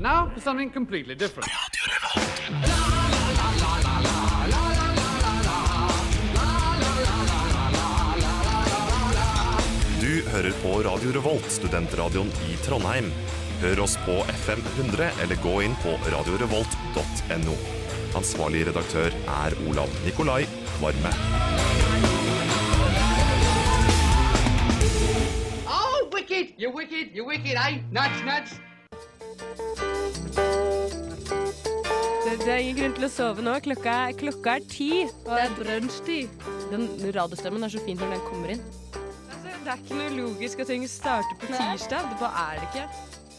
And 0.00 0.08
now 0.08 0.30
for 0.34 0.40
something 0.40 0.70
completely 0.70 1.14
different. 1.14 1.50
Du 10.00 10.30
hører 10.30 10.52
på 10.62 10.82
Radio 10.88 11.10
Revolt, 11.12 11.50
studentradioen 11.52 12.32
i 12.48 12.56
Trondheim. 12.64 13.10
Hør 13.60 13.82
oss 13.84 13.98
på 14.06 14.16
FM 14.44 14.62
100 14.78 15.10
eller 15.22 15.42
gå 15.42 15.52
inn 15.66 15.76
på 15.84 15.92
radiorevolt.no. 16.14 17.58
Ansvarlig 18.16 18.64
redaktør 18.70 19.12
er 19.42 19.58
Olav 19.68 19.92
Nikolai 20.06 20.46
Varme. 20.80 21.12
Oh, 25.68 26.08
wicked! 26.16 26.56
You're 26.56 26.72
wicked! 26.72 27.12
You're 27.12 27.28
wicked, 27.28 27.52
eh? 27.52 27.84
Nuts, 27.92 28.24
nuts! 28.24 28.69
Det, 32.40 32.48
er 32.48 32.62
ingen 32.64 32.78
grunn 32.78 32.94
til 32.96 33.04
å 33.04 33.10
sove 33.12 33.42
nå. 33.44 33.52
Klokka, 33.64 33.94
klokka 34.18 34.56
er 34.58 34.66
ti. 34.70 34.90
Og 35.26 35.30
Det 35.34 35.42
er 35.44 35.56
brunsjtid. 35.58 36.44
den 36.70 36.86
radiostemmen 37.12 37.64
er 37.66 37.72
så 37.74 37.82
fin 37.84 37.98
når 38.00 38.14
den 38.14 38.22
kommer 38.28 38.54
inn. 38.54 38.62
Altså, 38.94 39.52
det 39.64 39.72
er 39.74 39.82
ikke 39.82 39.98
noe 39.98 40.10
logisk 40.16 40.62
at 40.64 40.70
ting 40.72 40.86
starter 40.88 41.36
på 41.42 41.50
tirsdag. 41.52 42.08
Det 42.10 42.18
bare 42.22 42.44
er 42.46 42.60
det 42.62 42.68
ikke. 42.70 42.86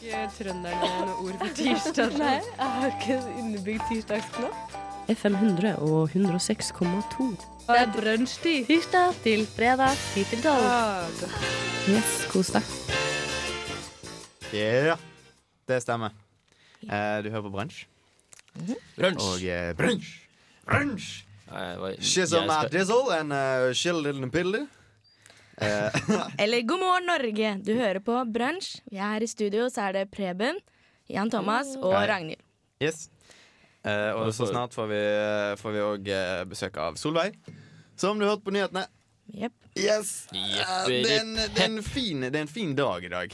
Ikke 0.01 0.21
trønderne 0.37 0.91
noe 1.07 1.17
ord 1.25 1.39
for 1.41 1.57
tirsdag. 1.57 2.15
Nei, 2.21 2.35
jeg 2.45 2.69
har 2.77 2.93
ikke 2.93 3.17
innebygd 3.41 3.87
tirsdagsknapp. 3.89 4.77
FM 5.11 5.35
100 5.41 5.73
og 5.81 6.13
106,2. 6.13 7.29
Det 7.67 7.77
er 7.81 7.89
brunsjtid. 7.95 8.65
Tirsdag 8.69 9.15
Til 9.25 9.45
fredag, 9.49 9.97
ti 10.13 10.23
til 10.29 10.43
12. 10.45 10.67
Ah, 10.69 11.05
Yes, 11.89 12.11
kos 12.29 12.51
deg. 12.53 12.67
Ja, 14.53 14.93
det 15.67 15.79
stemmer. 15.81 16.13
Eh, 16.85 17.17
du 17.25 17.31
hører 17.33 17.47
på 17.47 17.53
Brunsj. 17.55 17.87
Brunsj. 18.97 19.25
Og 19.25 19.43
eh, 19.47 19.71
Brunsj! 19.77 20.11
Brunsj! 20.67 21.09
She's 21.51 22.29
Shizzle 22.29 22.45
my 22.47 22.67
skal- 22.69 23.11
and 23.19 23.33
uh, 23.33 23.73
shill 23.73 23.99
little 24.01 24.29
piddly. 24.29 24.67
Eh, 25.61 25.89
Eller 26.37 26.61
God 26.61 26.79
morgen, 26.79 27.05
Norge. 27.05 27.57
Du 27.63 27.73
hører 27.75 27.99
på 27.99 28.23
Brunsj. 28.33 28.79
Vi 28.91 28.97
er 28.97 29.13
her 29.17 29.23
i 29.23 29.27
studio, 29.27 29.67
så 29.69 29.89
er 29.89 29.99
det 29.99 30.11
Preben, 30.11 30.57
Jan 31.09 31.29
Thomas 31.29 31.75
og 31.77 31.93
Hei. 31.97 32.07
Ragnhild. 32.07 32.41
yes. 32.81 33.09
Eh, 33.83 34.13
og 34.13 34.29
så 34.33 34.45
snart 34.45 34.73
får 34.77 34.87
vi, 34.91 35.01
får 35.57 35.71
vi 35.73 35.79
òg 35.81 36.09
eh, 36.13 36.43
besøk 36.45 36.75
av 36.77 36.97
Solveig, 37.01 37.33
som 37.97 38.19
du 38.19 38.27
hørte 38.27 38.45
på 38.45 38.53
nyhetene. 38.53 38.85
Jepp. 39.33 39.55
Yes! 39.79 40.27
Eh, 40.33 40.87
det, 40.87 40.99
er 41.09 41.21
en, 41.23 41.33
det, 41.39 41.49
er 41.55 41.69
en 41.69 41.83
fin, 41.83 42.21
det 42.27 42.35
er 42.35 42.45
en 42.45 42.51
fin 42.51 42.75
dag 42.77 43.05
i 43.07 43.11
dag. 43.11 43.33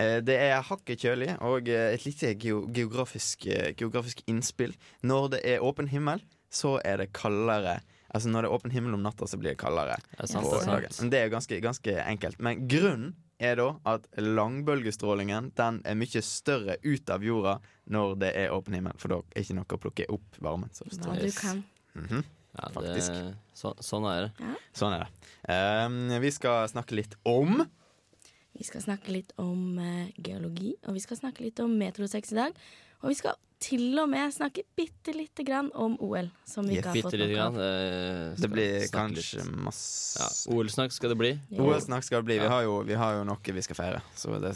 Eh, 0.00 0.18
det 0.24 0.36
er 0.40 0.62
hakket 0.64 1.04
kjølig 1.04 1.32
og 1.44 1.68
eh, 1.70 1.92
et 1.94 2.04
lite 2.06 2.34
geografisk, 2.40 3.46
eh, 3.46 3.72
geografisk 3.76 4.22
innspill. 4.30 4.74
Når 5.04 5.34
det 5.36 5.42
er 5.54 5.64
åpen 5.64 5.90
himmel, 5.92 6.22
så 6.52 6.78
er 6.84 7.02
det 7.02 7.12
kaldere. 7.16 7.80
Altså 8.12 8.28
Når 8.28 8.44
det 8.44 8.48
er 8.50 8.54
åpen 8.58 8.72
himmel 8.74 8.94
om 8.96 9.04
natta, 9.04 9.26
så 9.28 9.38
blir 9.40 9.54
det 9.54 9.60
kaldere. 9.60 9.96
Det 10.12 10.26
er 10.26 10.32
sant, 10.32 10.48
det 10.48 10.60
er 10.60 10.66
sant. 10.68 11.00
Men 11.00 11.12
Det 11.12 11.20
er 11.20 11.28
jo 11.28 11.36
ganske, 11.36 11.60
ganske 11.64 11.98
enkelt. 12.04 12.40
Men 12.44 12.66
grunnen 12.68 13.14
er 13.42 13.56
da 13.58 13.72
at 13.88 14.04
langbølgestrålingen 14.20 15.48
Den 15.58 15.80
er 15.88 15.96
mye 15.98 16.20
større 16.22 16.76
ut 16.84 17.10
av 17.10 17.24
jorda 17.26 17.56
når 17.90 18.14
det 18.20 18.30
er 18.38 18.54
åpen 18.54 18.76
himmel. 18.76 18.94
For 19.00 19.12
da 19.12 19.22
er 19.32 19.42
ikke 19.42 19.56
noe 19.58 19.78
å 19.78 19.82
plukke 19.82 20.08
opp 20.12 20.38
varmen. 20.44 20.70
Så 20.76 20.86
Hva 20.92 21.16
du 21.18 21.30
kan. 21.32 21.64
Mm 21.96 22.06
-hmm. 22.06 22.24
Ja, 22.52 22.68
det, 22.68 22.74
Faktisk. 22.74 23.12
så, 23.54 23.72
sånn 23.80 24.04
er 24.04 24.26
det. 24.26 24.56
Sånn 24.76 24.92
er 24.92 25.06
det. 25.06 25.08
Um, 25.48 26.20
vi 26.20 26.30
skal 26.30 26.68
snakke 26.68 26.94
litt 26.94 27.14
om 27.24 27.64
Vi 28.52 28.64
skal 28.68 28.82
snakke 28.84 29.12
litt 29.14 29.32
om 29.40 29.78
eh, 29.80 30.10
geologi, 30.20 30.74
og 30.86 30.94
vi 30.98 31.00
skal 31.04 31.16
snakke 31.18 31.44
litt 31.46 31.60
om 31.64 31.72
Metrosex 31.80 32.32
i 32.34 32.38
dag. 32.42 32.58
Og 33.02 33.10
vi 33.10 33.16
skal 33.18 33.38
til 33.62 33.94
og 34.02 34.08
med 34.10 34.32
snakke 34.34 34.64
bitte 34.76 35.12
lite 35.14 35.44
grann 35.46 35.68
om 35.78 35.94
OL, 36.02 36.28
som 36.44 36.66
vi 36.66 36.76
ikke 36.80 36.92
har 36.92 37.04
fått 37.06 37.16
lite 37.16 37.36
nok 37.38 37.56
av. 37.56 37.60
eh, 37.62 38.34
Det 38.42 38.50
blir 38.50 38.86
kanskje 38.92 39.38
litt. 39.44 39.56
masse 39.64 40.18
ja, 40.18 40.28
OL-snakk 40.54 40.92
skal 40.94 41.14
det 41.14 41.18
bli. 41.20 41.32
OL-snakk 41.56 42.04
skal 42.06 42.20
det 42.22 42.28
bli. 42.30 42.38
Vi 42.42 42.50
har, 42.52 42.62
jo, 42.66 42.82
vi 42.86 42.98
har 42.98 43.16
jo 43.20 43.24
noe 43.28 43.56
vi 43.58 43.62
skal 43.62 43.78
feire. 43.78 44.02
Så 44.18 44.34
det, 44.42 44.54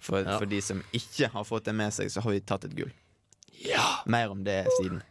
for, 0.00 0.22
Ja. 0.22 0.38
for 0.38 0.46
de 0.46 0.60
som 0.62 0.82
ikke 0.94 1.30
har 1.34 1.44
fått 1.44 1.64
det 1.64 1.74
med 1.74 1.92
seg, 1.92 2.10
så 2.10 2.22
har 2.22 2.30
vi 2.30 2.40
tatt 2.40 2.64
et 2.64 2.74
gull. 2.78 2.92
Ja! 3.66 4.02
Mer 4.06 4.30
om 4.30 4.44
det 4.44 4.64
siden. 4.80 5.02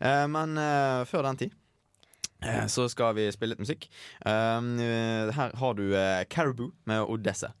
Uh, 0.00 0.26
men 0.28 0.56
uh, 0.58 1.04
før 1.04 1.22
den 1.28 1.36
tid 1.36 1.56
så 2.68 2.88
skal 2.88 3.14
vi 3.18 3.28
spille 3.34 3.54
litt 3.54 3.64
musikk. 3.64 3.88
Um, 4.24 4.76
eh, 4.80 5.30
her 5.36 5.56
har 5.60 5.74
du 5.78 5.90
eh, 5.92 6.24
Caribou 6.30 6.72
med 6.88 7.04
Odessa. 7.08 7.52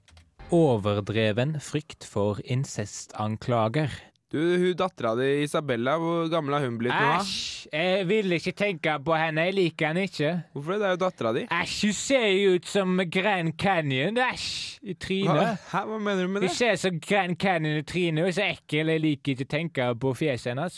Overdreven 0.50 1.58
frykt 1.62 2.06
for 2.08 2.40
incestanklager. 2.44 3.92
Du, 4.30 4.38
hun 4.38 4.76
dattera 4.78 5.16
di 5.18 5.24
Isabella, 5.42 5.96
hvor 5.98 6.28
gammel 6.30 6.54
har 6.54 6.62
hun 6.62 6.76
blitt 6.78 6.94
nå? 6.94 7.14
Æsj! 7.18 7.64
Jeg 7.74 8.04
vil 8.06 8.34
ikke 8.36 8.52
tenke 8.54 8.92
på 9.02 9.14
henne. 9.18 9.48
Jeg 9.48 9.54
liker 9.56 9.88
henne 9.88 10.04
ikke. 10.06 10.28
Hvorfor 10.52 10.76
det? 10.76 10.78
Det 10.80 10.86
er 10.86 10.92
jo 10.94 10.98
dattera 11.02 11.32
di. 11.34 11.40
Æsj, 11.56 11.72
hun 11.88 11.96
ser 11.98 12.26
jo 12.28 12.52
ut 12.54 12.68
som 12.70 13.00
Grand 13.10 13.56
Canyon. 13.58 14.20
Æsj! 14.22 14.44
I 14.86 14.94
trynet. 15.02 15.64
hæ, 15.72 15.80
hva 15.88 15.98
mener 15.98 16.22
du 16.22 16.30
med 16.30 16.44
det? 16.44 16.50
Hun 16.52 16.54
ser 16.60 16.78
som 16.78 17.00
Grand 17.02 17.34
Canyon 17.42 17.80
i 17.80 17.82
trynet. 17.82 18.22
Hun 18.22 18.30
er 18.30 18.36
så 18.36 18.44
ekkel. 18.46 18.92
Jeg 18.94 19.02
liker 19.02 19.34
ikke 19.34 19.46
å 19.48 19.50
tenke 19.56 19.88
på 20.04 20.12
fjeset 20.20 20.52
hennes. 20.52 20.76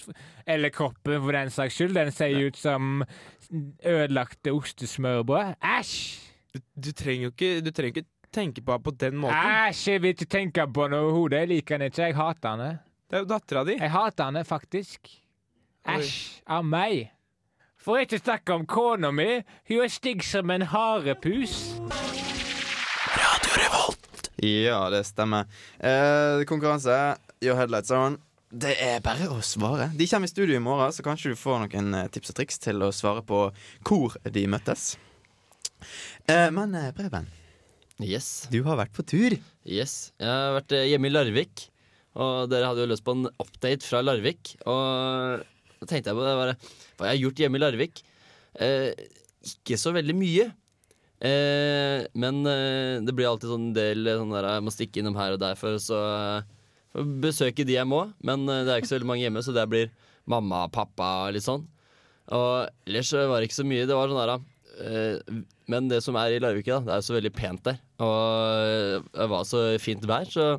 Eller 0.56 0.72
kroppen, 0.72 1.18
for 1.20 1.36
den 1.36 1.52
saks 1.52 1.76
skyld. 1.76 1.92
Den 1.98 2.12
ser 2.16 2.32
jo 2.32 2.46
ut 2.48 2.56
som 2.56 3.04
ødelagte 3.84 4.54
ostesmørbrød. 4.56 5.58
Æsj! 5.60 5.98
Du, 6.54 6.62
du 6.88 6.88
trenger 6.96 7.28
jo 7.28 7.34
ikke, 7.36 7.50
du 7.60 7.68
trenger 7.70 8.00
ikke 8.00 8.08
tenke 8.32 8.64
på 8.64 8.72
henne 8.78 8.84
på 8.88 8.96
den 9.04 9.20
måten. 9.26 9.52
Æsj! 9.68 9.84
Jeg 9.92 10.02
vil 10.06 10.16
ikke 10.16 10.30
tenke 10.38 10.66
på 10.72 10.88
henne 10.88 11.02
overhodet. 11.04 11.44
Jeg 11.44 11.52
liker 11.52 11.76
henne 11.76 11.90
ikke. 11.92 12.08
Jeg 12.08 12.16
hater 12.16 12.56
henne. 12.56 12.70
Det 13.12 13.18
er 13.18 13.24
jo 13.26 13.28
dattera 13.28 13.62
di. 13.68 13.74
Jeg 13.76 13.92
hater 13.92 14.30
henne 14.30 14.40
faktisk. 14.48 15.10
Æsj 15.92 16.14
av 16.56 16.64
meg. 16.64 17.10
For 17.82 18.00
ikke 18.00 18.16
å 18.16 18.22
snakke 18.22 18.54
om 18.56 18.64
kona 18.70 19.10
mi. 19.12 19.26
Hun 19.68 19.82
er 19.84 19.90
stygg 19.92 20.22
som 20.24 20.48
en 20.54 20.64
harepus. 20.72 21.58
Ja, 24.42 24.88
det 24.90 25.04
stemmer. 25.06 25.44
Eh, 25.78 26.44
konkurranse. 26.48 26.96
Your 27.44 27.58
headlights 27.60 27.90
on. 27.94 28.16
Det 28.52 28.72
er 28.80 29.00
bare 29.04 29.28
å 29.32 29.38
svare. 29.44 29.90
De 29.96 30.06
kommer 30.08 30.28
i 30.28 30.32
studio 30.32 30.56
i 30.56 30.62
morgen, 30.62 30.92
så 30.92 31.04
kanskje 31.06 31.32
du 31.32 31.38
får 31.40 31.62
noen 31.66 31.94
eh, 31.98 32.08
tips 32.12 32.32
og 32.32 32.38
triks 32.40 32.58
til 32.64 32.82
å 32.84 32.90
svare 32.94 33.22
på 33.28 33.44
hvor 33.88 34.16
de 34.24 34.42
møttes. 34.50 34.94
Eh, 36.28 36.48
men 36.54 36.74
eh, 36.78 36.90
Preben, 36.96 37.28
Yes. 38.02 38.48
du 38.50 38.62
har 38.66 38.76
vært 38.80 38.92
på 38.96 39.04
tur. 39.06 39.36
yes. 39.64 40.12
Jeg 40.20 40.28
har 40.28 40.56
vært 40.58 40.72
eh, 40.76 40.88
hjemme 40.90 41.08
i 41.08 41.14
Larvik, 41.14 41.68
og 42.12 42.50
dere 42.52 42.68
hadde 42.68 42.84
jo 42.84 42.90
lyst 42.90 43.04
på 43.06 43.14
en 43.16 43.28
update 43.30 43.86
fra 43.88 44.02
Larvik. 44.04 44.54
Og 44.68 45.44
da 45.80 45.88
tenkte 45.88 46.12
jeg 46.12 46.18
på 46.18 46.26
det 46.26 46.34
bare, 46.38 46.56
hva 46.98 47.08
jeg 47.08 47.16
har 47.16 47.22
gjort 47.22 47.42
hjemme 47.42 47.58
i 47.58 47.62
Larvik. 47.62 48.02
Eh, 48.60 48.90
ikke 49.48 49.78
så 49.80 49.94
veldig 49.96 50.16
mye. 50.18 50.50
Eh, 51.22 52.04
men 52.18 52.42
eh, 52.50 53.00
det 53.06 53.14
blir 53.16 53.30
alltid 53.30 53.52
sånn 53.52 53.70
del 53.76 54.10
eh, 54.10 54.18
sånn 54.18 54.34
der, 54.34 54.48
jeg 54.56 54.66
må 54.66 54.74
stikke 54.74 55.02
innom 55.02 55.18
her 55.18 55.36
og 55.36 55.42
der 55.42 55.58
for, 55.58 55.78
å 55.78 57.04
besøke 57.22 57.64
de 57.66 57.78
jeg 57.78 57.88
må. 57.88 58.04
Men 58.26 58.44
eh, 58.44 58.64
det 58.66 58.74
er 58.74 58.82
ikke 58.82 58.92
så 58.92 58.98
veldig 58.98 59.10
mange 59.12 59.24
hjemme, 59.24 59.44
så 59.44 59.54
det 59.56 59.68
blir 59.70 59.92
mamma 60.30 60.66
og 60.66 60.74
pappa 60.76 61.12
og 61.24 61.36
litt 61.36 61.46
sånn. 61.46 61.64
Og 62.32 62.68
ellers 62.86 63.14
var 63.16 63.38
det 63.40 63.48
ikke 63.48 63.60
så 63.62 63.66
mye. 63.66 63.86
Det 63.88 63.96
var 63.98 64.12
sånn 64.12 64.20
der, 64.20 64.34
eh, 64.84 65.40
Men 65.72 65.88
det 65.88 66.02
som 66.04 66.18
er 66.20 66.36
i 66.36 66.42
Larvik, 66.42 66.68
da, 66.68 66.82
det 66.84 66.92
er 66.92 67.00
jo 67.00 67.08
så 67.08 67.16
veldig 67.16 67.34
pent 67.38 67.64
der. 67.70 67.80
Og 68.02 69.08
det 69.08 69.28
var 69.32 69.48
så 69.48 69.64
fint 69.82 70.04
vær, 70.06 70.28
så 70.28 70.52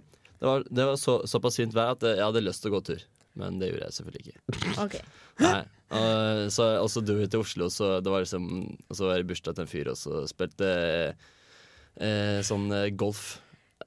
det 0.44 0.50
var, 0.50 0.64
det 0.68 0.86
var 0.90 0.98
så, 1.00 1.22
såpass 1.24 1.56
fint 1.56 1.72
vær 1.72 1.94
at 1.94 2.02
jeg 2.04 2.20
hadde 2.20 2.42
lyst 2.44 2.66
til 2.66 2.74
å 2.74 2.76
gå 2.76 2.82
tur. 2.90 3.04
Men 3.40 3.62
det 3.62 3.70
gjorde 3.70 3.86
jeg 3.88 3.96
selvfølgelig 3.96 4.24
ikke. 4.34 4.72
Okay. 4.84 5.04
Nei. 5.46 5.62
Og 5.94 6.50
så 6.52 6.66
og 6.82 6.90
så 6.92 7.04
dro 7.06 7.16
vi 7.16 7.30
til 7.32 7.46
Oslo, 7.46 7.70
så 7.72 7.94
det 8.04 8.12
var 8.12 8.26
liksom 8.26 8.48
Og 8.50 8.98
så 8.98 9.06
var 9.08 9.22
det 9.22 9.28
bursdag 9.30 9.56
til 9.56 9.64
en 9.64 9.70
fyr, 9.72 9.90
og 9.94 9.98
så 10.02 10.24
spilte 10.28 10.68
eh, 11.14 12.42
sånn 12.44 12.68
eh, 12.76 12.90
golf. 12.92 13.24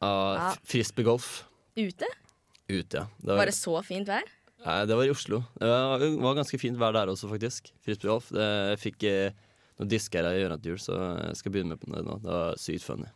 Ja. 0.00 0.54
Frisbeegolf. 0.64 1.28
Ute? 1.76 2.08
Ute, 2.72 3.02
ja. 3.02 3.04
Det 3.20 3.36
Var 3.36 3.52
det 3.52 3.56
så 3.58 3.76
fint 3.84 4.08
vær? 4.08 4.24
Nei, 4.64 4.80
det 4.88 4.96
var 4.96 5.04
i 5.04 5.12
Oslo. 5.12 5.42
Det 5.60 5.68
var, 5.68 6.00
det 6.00 6.10
var 6.24 6.40
ganske 6.40 6.62
fint 6.62 6.80
vær 6.80 6.96
der 6.96 7.12
også, 7.12 7.28
faktisk. 7.34 7.68
Frisbeegolf. 7.84 8.32
Jeg 8.32 8.80
fikk 8.80 9.06
eh, 9.12 9.44
noen 9.76 9.92
disker 9.92 10.24
jeg 10.24 10.46
gjør 10.46 10.56
til 10.56 10.72
jul, 10.72 10.82
så 10.88 10.98
jeg 11.20 11.38
skal 11.42 11.52
begynne 11.52 11.76
med 11.76 11.84
på 11.84 11.92
det 11.92 12.06
nå. 12.08 12.16
Det 12.24 12.32
var 12.32 12.64
sykt 12.64 12.88
funny. 12.88 13.12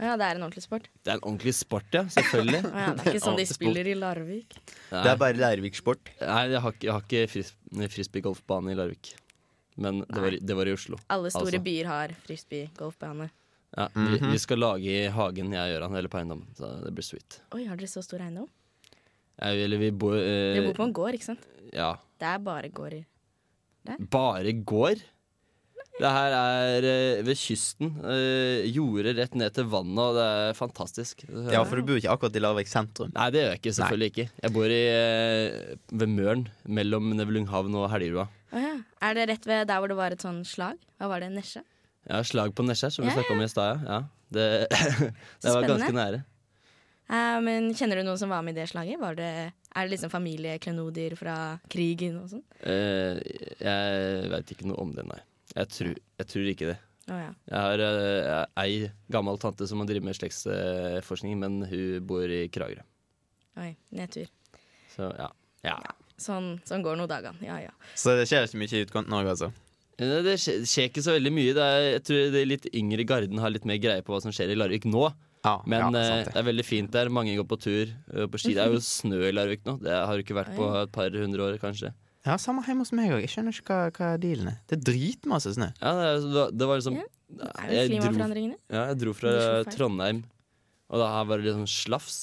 Ja, 0.00 0.14
det 0.16 0.24
er 0.26 0.38
en 0.38 0.42
ordentlig 0.46 0.62
sport. 0.64 0.86
Det 1.04 1.10
er 1.12 1.18
en 1.18 1.24
ordentlig 1.28 1.52
sport, 1.58 1.88
ja. 1.92 2.02
Selvfølgelig. 2.14 2.60
Ja, 2.80 2.86
det 2.96 3.02
er 3.04 3.10
ikke 3.14 3.20
sånn 3.26 3.36
de 3.36 3.44
sport. 3.46 3.58
spiller 3.60 3.90
i 3.90 3.96
Larvik. 3.98 4.54
Nei, 4.90 5.02
Det 5.04 5.10
er 5.12 5.18
bare 5.20 5.36
Larvik-sport. 5.36 6.12
nei 6.22 6.44
jeg 6.54 6.62
har 6.64 6.78
jeg 6.80 6.92
har 6.94 7.02
ikke 7.04 7.24
fris, 7.34 7.50
frisbeegolfbane 7.96 8.72
i 8.72 8.78
Larvik. 8.78 9.12
Men 9.80 10.00
det 10.08 10.22
var, 10.24 10.36
det 10.50 10.56
var 10.56 10.68
i 10.68 10.72
Oslo. 10.76 10.96
Alle 11.12 11.30
store 11.32 11.46
Altså. 11.52 11.62
byer 11.68 11.86
har 11.92 12.14
frisbee-golfbane. 12.26 13.28
Ja, 13.76 13.86
vi, 13.94 14.16
vi 14.32 14.38
skal 14.42 14.58
lage 14.58 14.88
i 14.90 15.04
hagen, 15.14 15.52
jeg 15.54 15.60
og 15.62 15.76
Gøran, 15.76 15.94
eller 16.00 16.10
på 16.10 16.18
eiendommen. 16.18 16.48
Så 16.58 16.72
det 16.82 16.90
blir 16.96 17.06
sweet. 17.06 17.36
Oi, 17.54 17.66
har 17.68 17.76
dere 17.78 17.88
så 17.92 18.02
stor 18.02 18.24
eiendom? 18.24 18.48
Jeg, 19.40 19.60
eller 19.68 19.78
vi 19.80 19.90
bor 19.94 20.16
eh, 20.18 20.56
Dere 20.56 20.66
bor 20.66 20.80
på 20.80 20.88
en 20.88 20.96
gård, 20.96 21.14
ikke 21.16 21.28
sant? 21.28 21.44
Ja. 21.72 21.92
Det 22.20 22.26
er 22.32 22.42
bare 22.44 22.68
gårder. 22.74 23.04
Bare 24.12 24.52
gård? 24.66 25.00
Det 26.00 26.10
her 26.14 26.34
er 26.36 26.86
eh, 26.88 27.22
ved 27.26 27.36
kysten. 27.36 27.90
Uh, 28.00 28.62
Jordet 28.70 29.16
rett 29.18 29.34
ned 29.36 29.52
til 29.56 29.66
vannet, 29.68 30.00
og 30.00 30.16
det 30.16 30.26
er 30.26 30.56
fantastisk. 30.56 31.26
Ja, 31.52 31.60
for 31.68 31.80
du 31.80 31.90
bor 31.90 32.00
ikke 32.00 32.14
akkurat 32.14 32.38
i 32.38 32.42
Larvik 32.42 32.70
sentrum. 32.70 33.10
Nei, 33.16 33.26
det 33.34 33.42
gjør 33.42 33.50
jeg 33.52 33.60
ikke. 33.60 33.74
Selvfølgelig 33.80 34.12
ikke. 34.14 34.26
Jeg 34.46 34.54
bor 34.54 34.76
i, 34.76 34.80
eh, 34.94 35.74
ved 35.92 36.14
Møren, 36.14 36.46
mellom 36.64 37.12
Nevlunghavn 37.18 37.76
og 37.82 37.90
Helgerua. 37.92 38.28
Å 38.54 38.64
ja. 38.64 38.72
Er 39.04 39.16
det 39.18 39.28
rett 39.32 39.46
ved 39.48 39.68
der 39.68 39.82
hvor 39.82 39.92
det 39.92 39.98
var 39.98 40.16
et 40.16 40.24
sånn 40.24 40.40
slag? 40.48 40.80
Hva 41.00 41.10
var 41.12 41.24
det? 41.24 41.30
Nesje? 41.34 41.62
Ja, 42.08 42.22
slag 42.24 42.54
på 42.56 42.64
Nesja, 42.64 42.90
som 42.92 43.04
vi 43.04 43.12
Ja, 43.12 43.18
snakka 43.18 43.36
om 43.36 43.44
i 43.44 43.52
stad. 43.52 43.84
Ja. 43.84 44.00
Ja. 44.00 44.02
Det, 44.30 44.48
det 45.42 45.52
var 45.52 45.68
ganske 45.68 45.94
nære. 45.94 46.22
Eh, 47.10 47.38
men 47.42 47.72
kjenner 47.74 47.98
du 47.98 48.06
noen 48.06 48.18
som 48.20 48.30
var 48.30 48.44
med 48.46 48.54
i 48.54 48.60
det 48.60 48.68
slaget? 48.70 49.00
Var 49.02 49.18
det, 49.18 49.32
er 49.50 49.86
det 49.86 49.92
liksom 49.94 50.12
familieklenodier 50.12 51.16
fra 51.18 51.36
krigen 51.72 52.20
og 52.22 52.30
sånn? 52.30 52.44
Eh, 52.62 53.18
jeg 53.58 54.30
veit 54.30 54.54
ikke 54.54 54.70
noe 54.70 54.78
om 54.84 54.94
det, 54.94 55.06
nei. 55.08 55.18
Jeg 55.56 55.68
tror, 55.74 55.94
jeg 56.20 56.30
tror 56.30 56.50
ikke 56.52 56.70
det. 56.72 56.78
Oh, 57.10 57.18
ja. 57.18 57.30
Jeg 57.50 57.58
har 57.58 57.80
uh, 57.82 58.44
ei 58.62 58.90
gammel 59.10 59.38
tante 59.42 59.66
som 59.66 59.80
har 59.82 59.88
drevet 59.88 60.06
med 60.06 60.14
slektsforskning, 60.18 61.38
men 61.40 61.62
hun 61.66 62.04
bor 62.06 62.22
i 62.30 62.44
Kragerø. 62.52 62.84
Oi, 63.58 63.72
nedtur. 63.96 64.28
Så 64.92 65.08
ja. 65.18 65.26
ja. 65.66 65.78
Sånn, 66.20 66.52
sånn 66.68 66.84
går 66.84 67.00
nå 67.00 67.08
dagene. 67.10 67.40
Ja 67.42 67.56
ja. 67.64 67.72
Så 67.98 68.14
det 68.18 68.28
skjer 68.30 68.46
ikke 68.46 68.60
mye 68.62 68.76
i 68.78 68.84
utkanten 68.86 69.12
Norge, 69.14 69.34
altså. 69.34 69.50
Eh, 69.98 70.20
Det 70.26 70.36
skjer, 70.40 70.62
skjer 70.68 70.90
ikke 70.90 71.04
så 71.04 71.16
veldig 71.16 71.32
mye. 71.34 71.56
Det 71.56 71.64
er, 71.66 71.80
jeg 71.96 72.04
tror 72.08 72.30
det 72.36 72.44
litt 72.46 72.68
yngre 72.76 73.06
garden 73.08 73.42
har 73.42 73.52
litt 73.54 73.66
mer 73.68 73.80
greie 73.82 74.04
på 74.06 74.14
hva 74.14 74.20
som 74.22 74.34
skjer 74.34 74.52
i 74.52 74.58
Larvik 74.58 74.86
nå. 74.88 75.08
Ja, 75.40 75.56
Men 75.64 75.80
ja, 75.80 75.88
eh, 75.88 76.08
sant 76.10 76.34
det 76.34 76.40
er 76.42 76.46
veldig 76.50 76.66
fint 76.68 76.92
der. 76.92 77.10
Mange 77.12 77.34
går 77.38 77.48
på 77.48 77.58
tur 77.64 77.90
på 78.28 78.40
ski. 78.40 78.54
Det 78.54 78.62
er 78.66 78.76
jo 78.76 78.82
snø 78.92 79.24
i 79.26 79.34
Larvik 79.34 79.64
nå. 79.66 79.78
Det 79.82 79.96
har 79.96 80.12
det 80.14 80.26
ikke 80.26 80.38
vært 80.38 80.54
på 80.56 80.70
et 80.84 80.94
par 80.94 81.16
hundre 81.16 81.48
år, 81.48 81.58
kanskje. 81.62 81.90
Ja, 82.26 82.34
Samme 82.36 82.60
hjemme 82.66 82.84
hos 82.84 82.90
meg 82.92 83.12
òg. 83.14 83.22
Jeg 83.24 83.30
skjønner 83.32 83.54
ikke 83.56 83.72
hva, 83.72 83.90
hva 83.96 84.08
dealen 84.20 84.50
er. 84.52 84.58
Det 84.68 84.76
er 84.78 84.82
dritmasse 84.90 85.54
snø. 85.56 85.70
Ja, 85.80 85.92
det, 85.96 86.08
er- 86.44 86.50
det 86.60 86.66
var 86.68 86.80
liksom 86.82 86.98
Ja. 87.00 87.06
Er 87.30 87.68
det 87.70 87.76
jeg 87.78 87.88
dro, 87.90 87.96
klimaforandringene? 88.10 88.56
ja, 88.74 88.80
jeg 88.90 88.98
dro 88.98 89.12
fra. 89.14 89.32
Trondheim, 89.70 90.24
og 90.90 90.98
da 90.98 91.08
var 91.24 91.38
det 91.38 91.46
litt 91.46 91.54
sånn 91.54 91.70
slafs. 91.70 92.18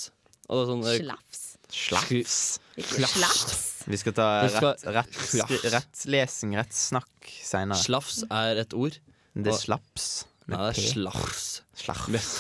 Sånn, 0.49 0.83
slafs. 0.83 1.43
Slafs. 1.71 2.59
slafs. 2.77 3.63
Vi 3.87 3.97
skal 3.99 4.13
ta 4.15 4.27
rett, 4.43 4.61
rett, 4.61 4.83
rett, 4.97 5.17
skri- 5.31 5.61
rettlesing, 5.71 6.53
rettsnakk 6.59 7.31
seinere. 7.43 7.79
Slafs 7.79 8.21
er 8.29 8.59
et 8.65 8.73
ord. 8.75 8.99
Det 9.33 9.47
er 9.53 9.57
slaps. 9.63 10.25
Med 10.47 10.59
Ja, 10.59 10.69
det 10.71 10.77
er 10.77 10.91
slafs. 10.93 11.47
Slafs. 11.75 12.37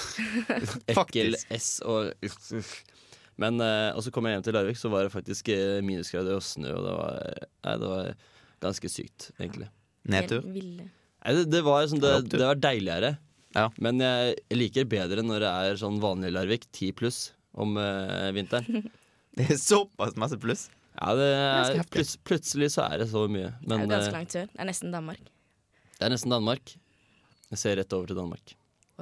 Ekkel. 0.91 1.35
S 1.55 1.79
og 1.87 2.11
Men 3.41 3.61
eh, 3.61 3.91
Og 3.93 4.01
så 4.05 4.13
kom 4.13 4.25
jeg 4.27 4.37
hjem 4.37 4.45
til 4.47 4.57
Larvik, 4.57 4.79
så 4.79 4.91
var 4.93 5.05
det 5.05 5.13
faktisk 5.13 5.51
eh, 5.53 5.79
minusgrader 5.85 6.39
og 6.39 6.45
snø, 6.45 6.73
og 6.73 6.85
det 6.87 6.95
var, 6.97 7.47
nei, 7.67 7.75
det 7.83 7.91
var 7.91 8.11
ganske 8.65 8.91
sykt, 8.91 9.31
egentlig. 9.37 9.69
Nedtur. 10.07 10.45
Nei, 10.47 11.33
det, 11.37 11.47
det, 11.51 11.61
var 11.65 11.85
sånn, 11.91 12.01
det, 12.01 12.13
det 12.33 12.45
var 12.45 12.61
deiligere. 12.61 13.17
Ja. 13.57 13.67
Men 13.81 14.01
jeg 14.01 14.57
liker 14.57 14.87
bedre 14.89 15.23
når 15.25 15.43
det 15.43 15.51
er 15.51 15.79
sånn 15.81 15.99
vanlig 16.01 16.33
Larvik, 16.33 16.67
10 16.71 16.97
pluss 16.97 17.19
om 17.57 17.77
uh, 17.79 18.29
vinteren. 18.35 18.87
Det 19.37 19.51
er 19.53 19.59
såpass 19.61 20.15
masse 20.17 20.33
pluss. 20.41 20.63
Ja, 20.97 21.11
det 21.13 21.25
er, 21.29 21.83
plut, 21.93 22.13
plutselig 22.25 22.71
så 22.73 22.87
er 22.87 23.03
det 23.03 23.05
så 23.11 23.27
mye. 23.29 23.51
Det 23.61 23.75
er 23.75 23.83
ganske 23.83 24.09
eh, 24.09 24.15
langt 24.15 24.33
sør. 24.33 24.47
Det 24.49 24.63
er 24.63 24.65
nesten 24.65 24.93
Danmark. 24.95 25.27
det 25.99 26.07
er 26.07 26.09
nesten 26.09 26.33
Danmark. 26.33 26.71
Jeg 27.51 27.61
ser 27.61 27.77
rett 27.77 27.93
over 27.93 28.09
til 28.09 28.17
Danmark. 28.17 28.55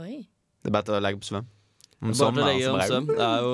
Oi. 0.03 0.25
Det 0.59 0.67
er 0.67 0.75
bedre 0.75 0.97
å 0.99 1.05
legge 1.05 1.21
på 1.21 1.29
svøm. 1.29 1.47
Om 2.01 2.11
Bare 2.11 2.11
til 2.11 2.19
sommeren 2.19 2.49
om 2.67 2.81
regel. 2.81 3.07
Det 3.13 3.29
er 3.29 3.45
jo 3.47 3.53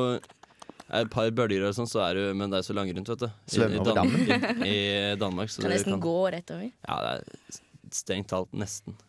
et 0.93 1.09
par 1.13 1.29
bølger 1.31 1.63
og 1.69 1.75
sånn, 1.77 1.87
så 1.87 2.01
er 2.03 2.17
du 2.19 2.23
det 2.41 2.57
er 2.59 2.65
så 2.67 2.73
langgrunt, 2.75 3.07
vet 3.13 3.21
du. 3.23 3.27
I, 3.29 3.55
i, 3.55 3.63
over 3.63 3.85
Dan 3.85 3.95
dammen. 3.95 4.65
i, 4.67 4.75
i 5.13 5.15
Danmark. 5.21 5.49
Så 5.53 5.61
Kan 5.63 5.71
det 5.71 5.77
nesten 5.79 5.93
kan, 5.95 6.03
gå 6.03 6.15
rett 6.35 6.51
over. 6.51 6.67
Ja, 6.87 6.97
det 7.05 7.11
er 7.15 7.61
strengt 8.01 8.29
talt 8.33 8.51
nesten. 8.53 8.97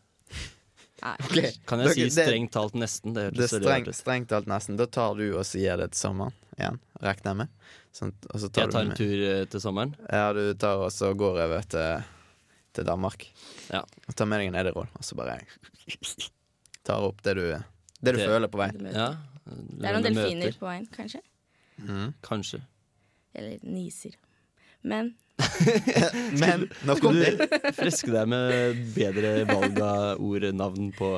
Okay. 1.02 1.48
Kan 1.66 1.80
jeg 1.82 1.88
dere- 1.88 1.94
si 1.98 2.10
strengt 2.14 2.52
talt 2.54 2.76
nesten? 2.78 3.10
Det 3.16 3.24
Det 3.34 3.48
streng, 3.50 3.88
er 3.90 3.96
strengt, 3.96 4.28
talt 4.30 4.46
nesten. 4.46 4.76
Da 4.78 4.86
tar 4.86 5.16
du 5.18 5.24
og 5.34 5.42
sier 5.48 5.74
det 5.80 5.88
til 5.96 5.98
sommeren 6.04 6.36
igjen, 6.54 6.76
regner 7.02 7.26
jeg 7.32 7.38
med. 7.40 7.48
Sånn, 7.90 8.12
og 8.30 8.38
så 8.38 8.46
tar 8.54 8.68
Jeg 8.68 8.70
tar 8.76 8.84
du 8.86 8.90
en 8.92 8.98
tur 9.00 9.24
eh, 9.32 9.40
til 9.50 9.64
sommeren. 9.64 9.96
Ja, 10.06 10.28
du 10.36 10.44
tar 10.54 10.78
og 10.84 10.92
så 10.94 11.10
går 11.18 11.40
over 11.48 11.66
til, 11.74 12.06
til 12.78 12.86
Danmark. 12.86 13.26
Ja. 13.72 13.82
Og 13.82 14.14
tar 14.14 14.30
med 14.30 14.44
deg 14.44 14.52
en 14.52 14.60
edderkoll, 14.62 14.86
og 14.94 15.02
så 15.02 15.18
bare 15.18 15.40
tar 16.86 17.02
opp 17.08 17.18
det 17.26 17.34
du, 17.40 17.44
det 17.50 18.14
du 18.14 18.20
Det- 18.22 18.28
føler 18.30 18.52
på 18.52 18.62
vei. 18.62 18.70
Ja. 18.94 19.08
Det 19.42 19.88
er 19.90 19.98
noen 19.98 20.06
delfiner 20.06 20.54
på 20.60 20.68
veien, 20.70 20.86
kanskje. 20.94 21.18
Mhm. 21.82 22.14
Kanskje. 22.22 22.62
Eller 23.34 23.58
niser. 23.62 24.14
Men 24.82 25.14
Men 26.42 26.66
nå 26.86 26.94
skal 26.98 27.16
det. 27.18 27.46
friske 27.74 28.10
deg 28.12 28.28
med 28.28 28.80
bedre 28.94 29.30
valg 29.48 29.78
av 29.82 30.20
ord, 30.22 30.44
navn 30.54 30.90
på 30.94 31.08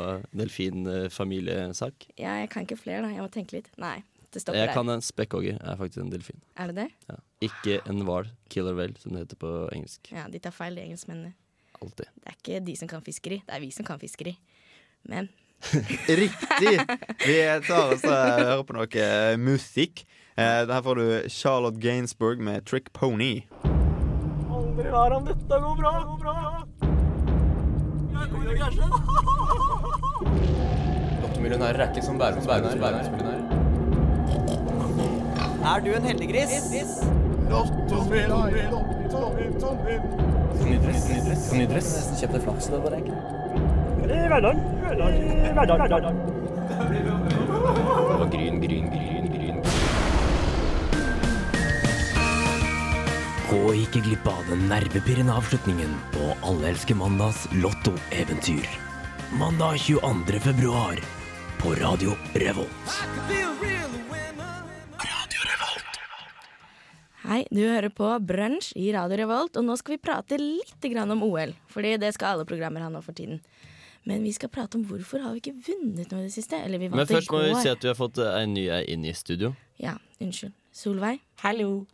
delfinfamiliesak. 0.88 2.06
ja, 2.19 2.37
jeg 2.43 2.50
kan 2.52 2.64
ikke 2.66 2.78
flere, 2.81 3.02
da. 3.05 3.11
Jeg 3.12 3.22
må 3.25 3.31
tenke 3.32 3.56
litt. 3.58 3.70
Nei, 3.81 3.99
det 4.32 4.43
stopper 4.43 4.58
Jeg 4.61 4.69
der. 4.70 4.75
kan 4.76 4.88
en 4.94 5.02
spekkhogger. 5.05 5.58
Er 5.61 5.76
faktisk 5.81 6.02
en 6.05 6.11
delfin. 6.12 6.40
Er 6.56 6.70
det 6.72 6.76
det? 6.78 6.88
Ja. 7.10 7.19
Ikke 7.49 7.78
en 7.90 8.05
hval. 8.06 8.31
Killer 8.49 8.75
whale, 8.78 8.96
som 9.02 9.12
det 9.12 9.25
heter 9.26 9.40
på 9.40 9.52
engelsk. 9.75 10.12
Ja, 10.14 10.26
de 10.31 10.38
tar 10.43 10.55
feil, 10.55 10.75
de 10.78 10.87
engelskmennene. 10.88 11.34
Altid. 11.82 12.06
Det 12.22 12.31
er 12.32 12.38
ikke 12.38 12.60
de 12.67 12.76
som 12.81 12.88
kan 12.88 13.02
fiskeri, 13.05 13.43
det 13.44 13.55
er 13.56 13.60
vi 13.64 13.70
som 13.75 13.84
kan 13.84 13.99
fiskeri. 14.00 14.37
Men 15.10 15.28
Riktig! 16.08 16.76
Vi 17.25 17.37
tar 17.67 17.93
oss 17.94 18.05
og 18.05 18.14
hører 18.14 18.62
på 18.69 18.76
noe 18.76 19.08
musikk. 19.40 20.05
Eh, 20.36 20.42
her 20.42 20.82
får 20.82 20.94
du 20.94 21.28
Charlotte 21.28 21.78
Gainsbourg 21.81 22.38
med 22.38 22.64
'Trick 22.64 22.92
Pony'. 22.92 23.42
Lottomillionærer 31.22 31.81
er 31.81 31.88
ikke 31.88 32.02
som 32.02 32.19
millionærer. 33.10 33.44
Er 35.75 35.81
du 35.84 35.90
en 35.96 36.02
heldiggris? 36.02 36.52
Kan 40.60 40.72
idress? 40.75 41.08
Kan 41.50 41.60
idress? 41.60 41.88
Nesten 41.96 42.16
kjøpt 42.20 42.34
en 42.34 42.42
flaks 42.42 42.66
det 42.66 42.82
bare 42.82 42.96
ikke. 42.98 43.14
Og 48.20 48.31
gryn, 48.31 48.60
gryn, 48.64 48.86
gryn, 48.94 49.23
Gå 53.54 53.68
ikke 53.78 54.00
glipp 54.02 54.24
av 54.26 54.40
den 54.48 54.64
nervepirrende 54.66 55.34
avslutningen 55.38 55.92
på 56.10 56.32
Alle 56.42 56.72
elsker 56.72 56.96
mandags 56.98 57.44
lottoeventyr. 57.54 58.66
Mandag 59.38 59.78
22. 59.78 60.40
februar 60.42 60.98
på 61.60 61.74
Radio 61.78 62.16
Revolt. 62.34 62.96
Radio 64.98 65.46
Revolt. 65.52 66.00
hei, 67.28 67.46
du 67.50 67.62
hører 67.62 67.94
på 67.94 68.10
Brunsj 68.26 68.72
i 68.74 68.90
Radio 68.96 69.22
Revolt, 69.22 69.55
og 69.55 69.69
nå 69.70 69.79
skal 69.79 70.00
vi 70.00 70.02
prate 70.02 70.40
litt 70.40 70.90
om 71.05 71.22
OL. 71.22 71.55
Fordi 71.70 71.96
det 72.02 72.10
skal 72.19 72.34
alle 72.34 72.50
programmer 72.50 72.82
ha 72.82 72.90
nå 72.90 73.06
for 73.06 73.14
tiden. 73.14 73.38
Men 74.02 74.26
vi 74.26 74.32
skal 74.34 74.50
prate 74.50 74.82
om 74.82 74.84
hvorfor 74.84 75.22
har 75.22 75.31
vi 75.31 75.44
ikke 75.44 75.55
vunnet 75.70 76.10
noe 76.10 76.26
i 76.26 76.26
det 76.26 76.34
siste. 76.34 76.58
Eller 76.58 76.82
vi 76.82 76.88
Men 76.90 77.06
først 77.06 77.31
må 77.31 77.46
vi 77.46 77.55
si 77.62 77.70
at 77.70 77.79
vi 77.79 77.94
har 77.94 77.94
fått 78.02 78.19
eh, 78.19 78.43
en 78.43 78.58
ny 78.58 78.67
ei 78.67 78.82
inn 78.90 79.06
i 79.06 79.14
studio. 79.14 79.55
Ja, 79.79 80.00
unnskyld. 80.19 80.58
Solveig. 80.74 81.22
Hallo. 81.46 81.84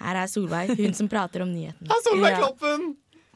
Her 0.00 0.22
er 0.22 0.26
Solveig, 0.32 0.74
hun 0.78 0.94
som 0.96 1.08
prater 1.12 1.42
om 1.44 1.52
nyhetene. 1.52 1.88
Ja, 1.90 2.00
Solveig 2.06 2.32
Ja. 2.32 2.42
Kloppen! 2.44 2.90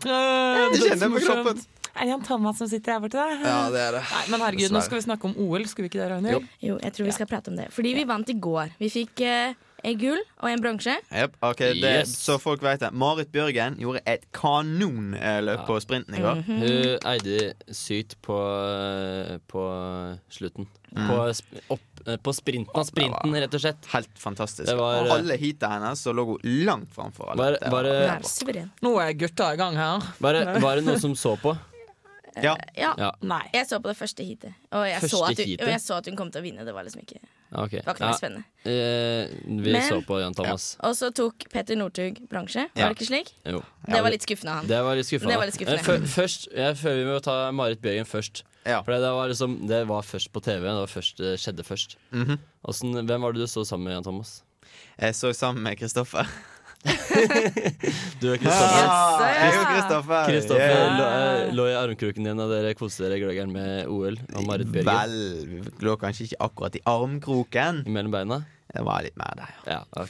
Ja. 0.04 0.68
Du 0.74 0.80
kjenner 0.82 1.12
på 1.14 1.20
kroppen. 1.24 1.60
Er 1.94 2.00
det 2.00 2.10
Jan 2.10 2.24
Thomas 2.26 2.58
som 2.58 2.66
sitter 2.68 2.96
her 2.96 3.00
borte? 3.04 3.14
da? 3.20 3.36
Ja, 3.38 3.58
det 3.70 3.78
er 3.80 3.92
det. 3.94 4.00
Nei, 4.10 4.22
men 4.32 4.40
herregud, 4.42 4.72
nå 4.74 4.80
skal 4.82 4.98
vi 4.98 5.04
snakke 5.04 5.28
om 5.28 5.36
OL, 5.38 5.62
skal 5.70 5.84
vi 5.86 5.90
ikke 5.92 6.00
det, 6.02 6.08
Ragnhild? 6.10 6.48
Jo, 6.60 6.78
jeg 6.82 6.92
tror 6.96 7.06
vi 7.06 7.12
skal 7.14 7.28
prate 7.30 7.52
om 7.52 7.60
det. 7.60 7.68
Fordi 7.70 7.92
vi 7.94 8.02
vant 8.08 8.32
i 8.32 8.34
går. 8.42 8.72
Vi 8.80 8.88
fikk 8.90 9.22
eh, 9.22 9.54
en 9.84 9.98
gull 10.00 10.18
og 10.42 10.48
en 10.50 10.64
bronse. 10.64 10.96
Yep, 11.14 11.36
ok, 11.46 11.62
Yes. 11.78 12.16
Så 12.18 12.40
folk 12.42 12.64
vet 12.66 12.82
det. 12.82 12.90
Marit 12.98 13.30
Bjørgen 13.30 13.78
gjorde 13.78 14.02
et 14.10 14.26
kanonløp 14.34 15.62
på 15.68 15.78
sprinten 15.84 16.18
i 16.18 16.24
går. 16.24 16.42
Mhm. 16.42 16.58
Hun 16.64 16.98
eide 17.12 17.52
sykt 17.70 18.16
på, 18.26 18.40
eh, 18.42 19.38
på 19.46 19.64
slutten. 20.34 20.66
Mm. 20.94 21.08
På, 21.10 21.74
opp, 21.74 22.00
eh, 22.06 22.16
på 22.22 22.32
sprinten 22.32 22.70
av 22.78 22.84
sprinten, 22.86 23.34
rett 23.34 23.54
og 23.54 23.60
slett. 23.64 23.86
Helt 23.90 24.18
fantastisk. 24.22 24.70
Var, 24.78 25.00
og 25.02 25.10
alle 25.10 25.36
heatene 25.40 25.80
hennes 25.80 26.02
så 26.06 26.12
lå 26.14 26.24
hun 26.30 26.38
langt 26.68 26.92
framfor 26.94 27.32
alle. 27.32 27.42
Var, 27.42 27.56
Det 27.58 27.70
var, 27.74 28.52
det. 28.54 28.68
Nå 28.86 28.92
er 29.02 29.12
gutta 29.18 29.52
i 29.54 29.56
gang 29.58 29.74
her. 29.74 30.02
var, 30.22 30.32
det, 30.38 30.60
var 30.62 30.76
det 30.76 30.84
noen 30.86 31.00
som 31.02 31.16
så 31.18 31.34
på? 31.42 31.56
Ja. 32.42 32.56
Ja. 32.74 32.94
Ja. 32.98 33.12
Nei. 33.22 33.42
Jeg 33.54 33.66
så 33.70 33.78
på 33.82 33.90
det 33.92 33.96
første 33.98 34.24
heatet, 34.26 34.54
og 34.74 34.82
jeg, 34.88 34.98
Første 35.04 35.16
så 35.16 35.22
at 35.28 35.38
hun, 35.38 35.52
og 35.66 35.68
jeg 35.70 35.80
så 35.84 35.98
at 36.00 36.06
hun 36.10 36.16
kom 36.18 36.30
til 36.34 36.40
å 36.42 36.44
vinne. 36.44 36.64
Det 36.66 36.74
var 36.74 36.82
liksom 36.86 37.02
ikke, 37.04 37.20
Okay. 37.54 37.78
det 37.78 37.86
var 37.86 37.94
ikke 37.94 38.02
noe 38.02 38.10
Ja, 38.10 38.18
spennende. 38.18 38.44
eh, 38.66 39.34
vi 39.62 39.72
Men- 39.72 39.82
så 39.88 40.00
på 40.06 40.18
Jan 40.20 40.34
Thomas. 40.34 40.76
Og 40.82 40.94
så 40.98 41.12
tok 41.14 41.46
Petter 41.52 41.76
Northug 41.78 42.18
bransje. 42.28 42.68
Ja. 42.74 42.88
Var 42.88 42.94
det 42.94 42.98
ikke 42.98 43.06
slik? 43.10 43.30
Jo. 43.46 43.62
Det 43.86 44.02
var 44.02 44.10
litt 44.10 44.22
skuffende 44.26 44.50
av 44.50 44.56
han. 44.58 44.66
Det 44.66 44.82
var 44.82 44.94
litt 44.96 45.06
skuffende. 45.06 45.30
Det 45.30 45.38
var 45.38 45.46
litt 45.46 45.54
skuffende. 45.54 46.02
Eh, 46.02 46.06
Først, 46.18 46.48
jeg 46.54 46.74
føler 46.76 47.04
vi 47.04 47.10
må 47.12 47.22
ta 47.22 47.50
Marit 47.52 47.80
Bjørgen 47.80 48.06
først. 48.06 48.42
Ja. 48.66 48.80
For 48.82 48.92
det 48.96 49.00
var, 49.12 49.28
liksom, 49.28 49.58
det 49.68 49.82
var 49.88 50.02
først 50.02 50.32
på 50.32 50.40
TV. 50.40 50.62
Det 50.64 50.80
var 50.80 50.86
først, 50.88 51.16
det 51.20 51.34
skjedde 51.40 51.64
først. 51.66 51.96
Mhm. 52.12 52.38
Hvordan- 52.64 53.06
hvem 53.06 53.20
var 53.22 53.32
det 53.32 53.40
du 53.40 53.46
så 53.46 53.64
sammen 53.66 53.84
med, 53.84 53.94
Jan 53.98 54.02
Thomas? 54.04 54.42
Jeg 54.98 55.14
så 55.14 55.32
sammen 55.36 55.62
med 55.62 55.76
Kristoffer. 55.78 56.26
Du 58.20 58.28
er 58.32 58.36
Kristoffer. 58.36 59.24
Er. 59.24 59.54
Kristoffer. 59.70 60.26
Kristoffer 60.28 60.64
Yeah. 60.64 60.98
lå, 60.98 61.04
eh, 61.04 61.52
lå 61.56 61.66
i 61.70 61.74
armkroken 61.78 62.24
din, 62.28 62.40
og 62.40 62.50
dere 62.50 62.74
koste 62.76 63.04
dere 63.08 63.18
gløggeren 63.22 63.52
med 63.52 63.86
OL 63.88 64.18
og 64.34 64.46
Marit 64.46 64.68
Bjørgen 64.72 64.84
Vel, 64.84 65.46
vi 65.48 65.86
lå 65.86 65.96
kanskje 66.00 66.26
ikke 66.28 66.40
akkurat 66.44 66.76
i 66.76 66.82
armkroken. 66.86 67.84
mellom 67.86 68.12
beina. 68.12 68.44
Det 68.74 68.82
var 68.82 69.02
litt 69.04 69.16
mer 69.20 69.34
der. 69.38 69.50
Ja, 69.68 69.80
Jeg 69.94 70.04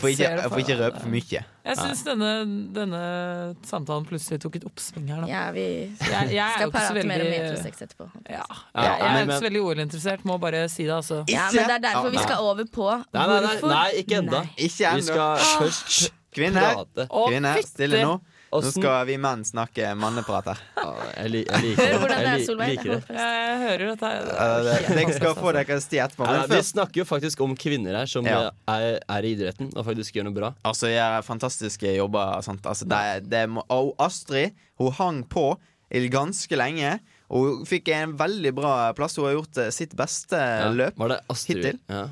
får 0.00 0.08
ikke, 0.12 0.28
jeg 0.28 0.50
får 0.52 0.60
røpe 0.78 1.00
for 1.02 1.10
mye. 1.12 1.40
Jeg 1.66 1.76
syns 1.78 2.00
denne, 2.06 2.30
denne 2.74 3.00
samtalen 3.66 4.06
plutselig 4.08 4.38
tok 4.42 4.56
et 4.60 4.66
oppsving 4.66 5.06
her, 5.12 5.20
da. 5.24 5.28
Ja, 5.30 5.42
vi 5.54 5.64
Jeg, 5.90 6.30
jeg 6.32 6.48
skal 6.56 6.72
prate 6.72 6.94
veldig... 6.96 7.10
mer 7.10 7.20
om 7.26 7.30
metrosex 7.34 7.74
etterpå. 7.86 8.04
ja. 8.30 8.44
Ja, 8.46 8.86
Jeg, 8.86 8.94
jeg 9.02 9.10
er 9.10 9.14
ikke 9.26 9.40
så 9.42 9.46
veldig 9.48 9.62
OL-interessert, 9.66 10.20
må 10.28 10.34
bare 10.42 10.60
si 10.72 10.82
det, 10.86 10.94
altså. 10.96 11.16
Ja, 11.28 11.44
men 11.52 11.62
det 11.68 11.74
er 11.76 11.82
derfor 11.90 12.08
vi 12.14 12.20
skal 12.24 12.38
over 12.50 12.64
på 12.78 12.86
Nei, 12.92 13.26
nei, 13.26 13.40
nei, 13.46 13.56
nei 13.74 13.88
ikke 14.02 14.14
ennå. 14.22 14.40
Vi 14.56 14.68
skal 14.72 15.38
først 15.58 16.12
Kvinne 16.32 16.60
prate. 16.64 17.02
Kvinner, 17.12 17.54
stille 17.68 17.98
nå. 18.06 18.14
Nå 18.52 18.70
skal 18.74 19.06
vi 19.08 19.14
menn 19.16 19.44
snakke 19.48 19.94
manneprat 19.96 20.50
her. 20.52 20.58
Jeg, 21.16 21.30
li, 21.32 21.40
jeg 21.48 21.62
liker 21.64 22.04
det. 22.08 22.18
Jeg 22.22 22.42
li, 22.42 22.66
liker 22.74 22.90
det. 22.92 23.16
Jeg 23.16 23.58
hører 23.62 23.84
at 23.94 24.02
det 24.02 24.10
er, 24.12 24.70
Uh, 24.92 25.12
skal 25.16 25.34
få 25.38 25.52
dere 25.56 25.78
sti 25.80 26.00
etterpå. 26.04 26.26
Nei, 26.28 26.42
vi 26.52 26.60
snakker 26.68 27.00
jo 27.02 27.06
faktisk 27.08 27.40
om 27.46 27.54
kvinner 27.56 27.96
her 28.02 28.10
som 28.10 28.26
Ja. 28.28 28.50
er, 28.68 28.98
er 29.08 29.28
i 29.28 29.32
idretten 29.36 29.72
og 29.72 29.86
faktisk 29.88 30.18
gjør 30.18 30.28
noe 30.28 30.36
bra. 30.36 30.52
Altså, 30.68 30.90
jeg 30.92 31.00
har 31.00 31.24
fantastiske 31.26 31.94
jobber. 31.96 32.42
Sant? 32.44 32.66
Altså, 32.68 32.84
det, 32.88 33.30
det 33.32 33.46
og 33.72 33.94
Astrid 34.02 34.52
hun 34.80 34.92
hang 34.98 35.22
på 35.32 35.46
i 35.92 36.04
ganske 36.12 36.56
lenge. 36.56 36.98
Og 37.32 37.46
hun 37.46 37.64
fikk 37.68 37.88
en 37.96 38.12
veldig 38.20 38.52
bra 38.56 38.74
plass. 38.96 39.16
Hun 39.16 39.30
har 39.30 39.38
gjort 39.38 39.62
eh, 39.64 39.70
sitt 39.72 39.96
beste 39.96 40.36
Ja. 40.36 40.68
løp. 40.68 40.98
Var 41.00 41.08
det 41.14 41.20
Astrid? 41.32 41.64
Hittil. 41.64 41.80
Ja. 41.88 42.08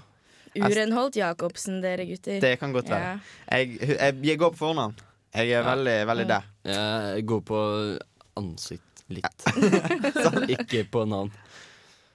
Urenholdt 0.57 1.17
Jacobsen, 1.21 1.81
dere 1.85 2.05
gutter. 2.09 2.41
Det 2.43 2.57
kan 2.59 2.73
godt 2.73 2.89
være. 2.91 3.21
Jeg, 3.53 3.77
jeg, 3.87 4.17
jeg 4.25 4.39
går 4.41 4.51
på 4.57 4.65
fornavn. 4.65 4.97
Jeg 5.35 5.51
er 5.53 5.61
Ja. 5.63 5.67
veldig, 5.75 5.99
veldig 6.11 6.27
det. 6.29 6.41
Jeg 6.65 7.19
er 7.19 7.21
god 7.23 7.45
på 7.47 7.61
ansikt 8.41 9.05
litt. 9.11 9.47
Ikke 10.57 10.85
på 10.91 11.05
navn. 11.09 11.31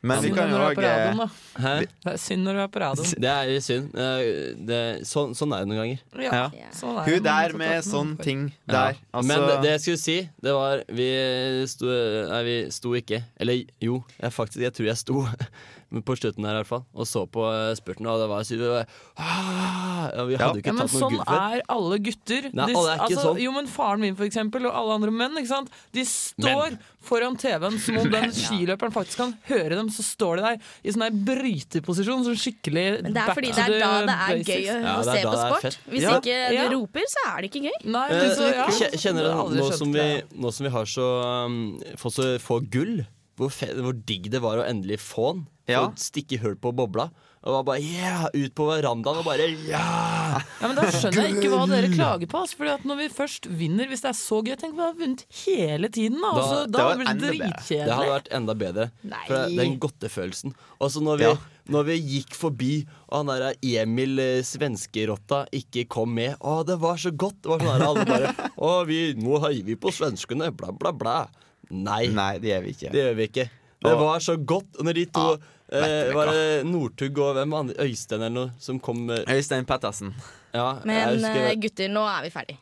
Men 0.05 0.21
vi 0.21 0.29
kan 0.35 0.51
jo 0.53 0.57
òg? 0.61 0.77
Det 0.77 2.11
er 2.11 2.17
synd 2.21 2.45
når 2.45 2.53
du 2.53 2.59
er 2.61 2.67
på 2.69 2.81
radioen. 2.83 3.21
Det 3.23 3.29
er 3.31 3.47
jo 3.49 3.61
synd. 3.65 3.87
Det, 4.69 4.81
sånn, 5.09 5.31
sånn 5.33 5.55
er 5.57 5.63
det 5.63 5.69
noen 5.71 5.79
ganger. 5.81 6.03
Ja, 6.27 6.43
Ja. 6.53 6.67
sånn 6.77 6.99
er 6.99 7.05
det. 7.07 7.13
Hun 7.15 7.23
der 7.25 7.55
med 7.57 7.87
sånn 7.87 8.11
ting 8.21 8.43
der. 8.69 8.91
Ja. 8.99 9.01
Altså, 9.15 9.27
Men 9.31 9.47
det, 9.47 9.55
det 9.63 9.71
jeg 9.71 9.81
skulle 9.85 10.03
si, 10.03 10.17
det 10.45 10.53
var 10.53 10.83
Vi 10.93 11.07
sto, 11.71 11.89
nei, 12.29 12.43
vi 12.45 12.57
sto 12.75 12.93
ikke. 13.01 13.23
Eller 13.41 13.63
jo, 13.81 14.03
jeg, 14.21 14.31
faktisk, 14.35 14.61
jeg 14.67 14.73
tror 14.77 14.91
jeg 14.91 14.97
sto 15.01 15.25
på 16.03 16.15
slutten 16.17 16.43
her 16.43 16.57
i 16.57 16.59
hvert 16.63 16.67
fall 16.67 16.83
og 16.93 17.05
så 17.07 17.23
på 17.29 17.45
eh, 17.47 17.75
spurten, 17.75 18.07
og 18.07 18.19
det 18.19 18.27
var 18.27 18.43
så 18.43 18.57
vi 18.57 18.65
ah, 19.17 20.09
ja, 20.15 20.23
Vi 20.25 20.33
Ja. 20.33 20.39
hadde 20.39 20.59
Ja, 20.59 20.61
ikke 20.61 20.73
men 20.73 20.81
tatt 20.87 20.91
noe 20.91 20.99
sånn 21.01 21.15
gull 21.15 21.23
før. 21.25 21.55
er 21.55 21.61
alle 21.69 21.97
gutter. 21.99 22.49
Nei, 22.53 22.65
De- 22.65 22.75
alle 22.75 22.89
er 22.91 22.95
ikke 22.99 23.05
altså, 23.15 23.23
sånn. 23.29 23.39
Jo, 23.41 23.51
men 23.51 23.67
Faren 23.67 23.99
min 24.01 24.15
for 24.15 24.25
eksempel, 24.25 24.65
og 24.67 24.73
alle 24.75 24.93
andre 24.99 25.11
menn 25.11 25.37
ikke 25.39 25.47
sant? 25.47 25.69
De 25.93 26.03
står 26.05 26.77
foran 27.05 27.37
TV-en 27.37 27.79
som 27.79 27.97
om 28.01 28.09
den 28.09 28.31
skiløperen 28.43 28.91
faktisk 28.93 29.17
kan 29.17 29.33
høre 29.47 29.75
dem. 29.79 29.89
Så 29.89 30.03
står 30.03 30.37
de 30.37 30.41
der 30.41 30.59
i 30.83 30.91
sånn 30.91 31.05
der 31.05 31.17
bryteposisjon. 31.29 32.25
Sånn 32.25 32.39
skikkelig 32.39 33.01
Men 33.03 33.13
det 33.13 33.21
er 33.23 33.33
fordi 33.37 33.51
det 33.53 33.65
er 33.65 33.79
da 33.79 33.91
det 34.05 34.17
er 34.17 34.43
gøy 34.43 34.63
å, 34.65 34.77
Ja, 34.81 34.95
å 34.99 35.03
se 35.05 35.23
på 35.23 35.37
sport. 35.45 35.79
Hvis 35.91 36.01
Ja. 36.01 36.19
ikke 36.19 36.37
Ja. 36.53 36.67
du 36.69 36.75
roper, 36.79 37.01
så 37.07 37.25
er 37.37 37.41
det 37.41 37.51
ikke 37.51 37.63
gøy. 37.69 37.77
Nei, 37.85 38.07
Eh, 38.09 38.35
så, 38.35 38.51
ja. 38.53 38.67
Kjenner 38.67 39.23
du 39.23 39.29
dere 39.29 39.61
nå 39.61 39.71
som, 39.77 39.91
vi, 39.93 40.21
nå 40.35 40.51
som 40.53 40.63
vi 40.65 40.71
har 40.71 40.85
så 40.85 41.45
um, 41.45 41.79
fått 41.97 42.13
så 42.15 42.39
få 42.39 42.59
gull, 42.69 43.05
hvor, 43.37 43.49
fe, 43.51 43.67
hvor 43.75 43.93
digg 44.05 44.29
det 44.31 44.41
var 44.41 44.57
å 44.57 44.65
endelig 44.67 44.99
få 44.99 45.33
den. 45.33 45.47
Få 45.65 45.79
og 45.87 45.95
stikke 45.97 46.37
hull 46.43 46.55
på 46.61 46.71
bobla. 46.77 47.09
Og 47.45 47.53
var 47.53 47.63
bare 47.67 47.81
yeah, 47.85 48.23
ut 48.33 48.53
på 48.57 48.65
verandaen 48.65 49.19
og 49.21 49.25
bare 49.27 49.45
yeah! 49.45 50.41
Ja, 50.61 50.65
men 50.65 50.75
Da 50.79 50.87
skjønner 50.89 51.27
jeg 51.27 51.35
ikke 51.37 51.49
hva 51.53 51.65
dere 51.69 51.89
klager 51.93 52.29
på. 52.31 52.39
Altså, 52.41 52.57
fordi 52.57 52.71
at 52.73 52.85
Når 52.89 52.97
vi 53.03 53.05
først 53.13 53.45
vinner, 53.59 53.85
hvis 53.91 54.01
det 54.01 54.09
er 54.09 54.17
så 54.17 54.39
gøy 54.45 54.55
Tenk 54.57 54.73
vi 54.73 54.81
har 54.81 54.95
vunnet 54.97 55.21
hele 55.43 55.89
tiden. 55.93 56.17
Da, 56.23 56.31
Da- 56.31 56.41
altså, 56.41 56.61
det 56.65 56.73
da 56.73 56.85
var 56.87 56.95
blir 56.97 57.05
det 57.11 57.21
dritkjedelig. 57.21 57.85
Det 57.85 57.97
hadde 57.99 58.13
vært 58.15 58.31
enda 58.39 58.55
bedre. 58.63 58.87
Nei. 59.03 59.21
For 59.27 59.35
det- 59.45 59.57
den 59.61 59.77
godtefølelsen. 59.79 60.55
Og 60.81 60.89
så 60.89 61.03
når, 61.05 61.17
vi- 61.21 61.23
Ja. 61.29 61.35
når 61.69 61.83
vi 61.85 61.99
gikk 62.01 62.33
forbi, 62.33 62.73
og 63.09 63.17
han 63.17 63.25
der 63.27 63.53
Emil 63.61 64.19
eh, 64.19 64.41
svenskerotta 64.41 65.45
ikke 65.53 65.87
kom 65.87 66.13
med 66.15 66.37
Å, 66.41 66.65
det 66.65 66.79
var 66.81 66.97
så 66.97 67.11
godt! 67.15 67.41
Det 67.43 67.49
var 67.49 67.59
sånn 67.59 67.79
der 67.79 67.85
alle 67.87 68.05
bare 68.05 68.33
Å, 68.57 68.85
vi, 68.89 69.13
nå 69.13 69.39
heier 69.45 69.63
vi 69.63 69.75
på 69.75 69.93
svenskene, 69.93 70.49
bla, 70.55 70.71
bla, 70.71 70.91
bla. 70.91 71.27
Nei, 71.69 72.07
Nei, 72.07 72.37
det 72.39 72.49
gjør 72.53 72.63
vi 72.65 72.73
ikke. 72.75 72.91
det 72.91 73.01
gjør 73.05 73.15
vi 73.15 73.27
ikke. 73.29 73.49
Det 73.85 73.93
var 73.99 74.19
så 74.19 74.33
godt. 74.37 74.79
Når 74.81 74.93
de 74.97 75.05
to 75.13 75.25
vet 75.35 75.51
eh, 75.71 76.11
Var 76.15 76.31
det 76.33 76.65
Northug 76.69 77.17
og 77.23 77.33
hvem 77.39 77.53
andre? 77.57 77.75
Øystein 77.85 78.21
eller 78.21 78.35
noe 78.35 78.51
som 78.59 78.79
kom 78.79 79.05
med 79.09 79.25
Øystein 79.31 79.65
Pettersen. 79.65 80.13
Ja, 80.55 80.77
Men 80.85 81.17
husker 81.17 81.49
eh, 81.49 81.57
gutter, 81.59 81.89
nå 81.91 82.05
er 82.07 82.23
vi 82.27 82.31
ferdig. 82.33 82.57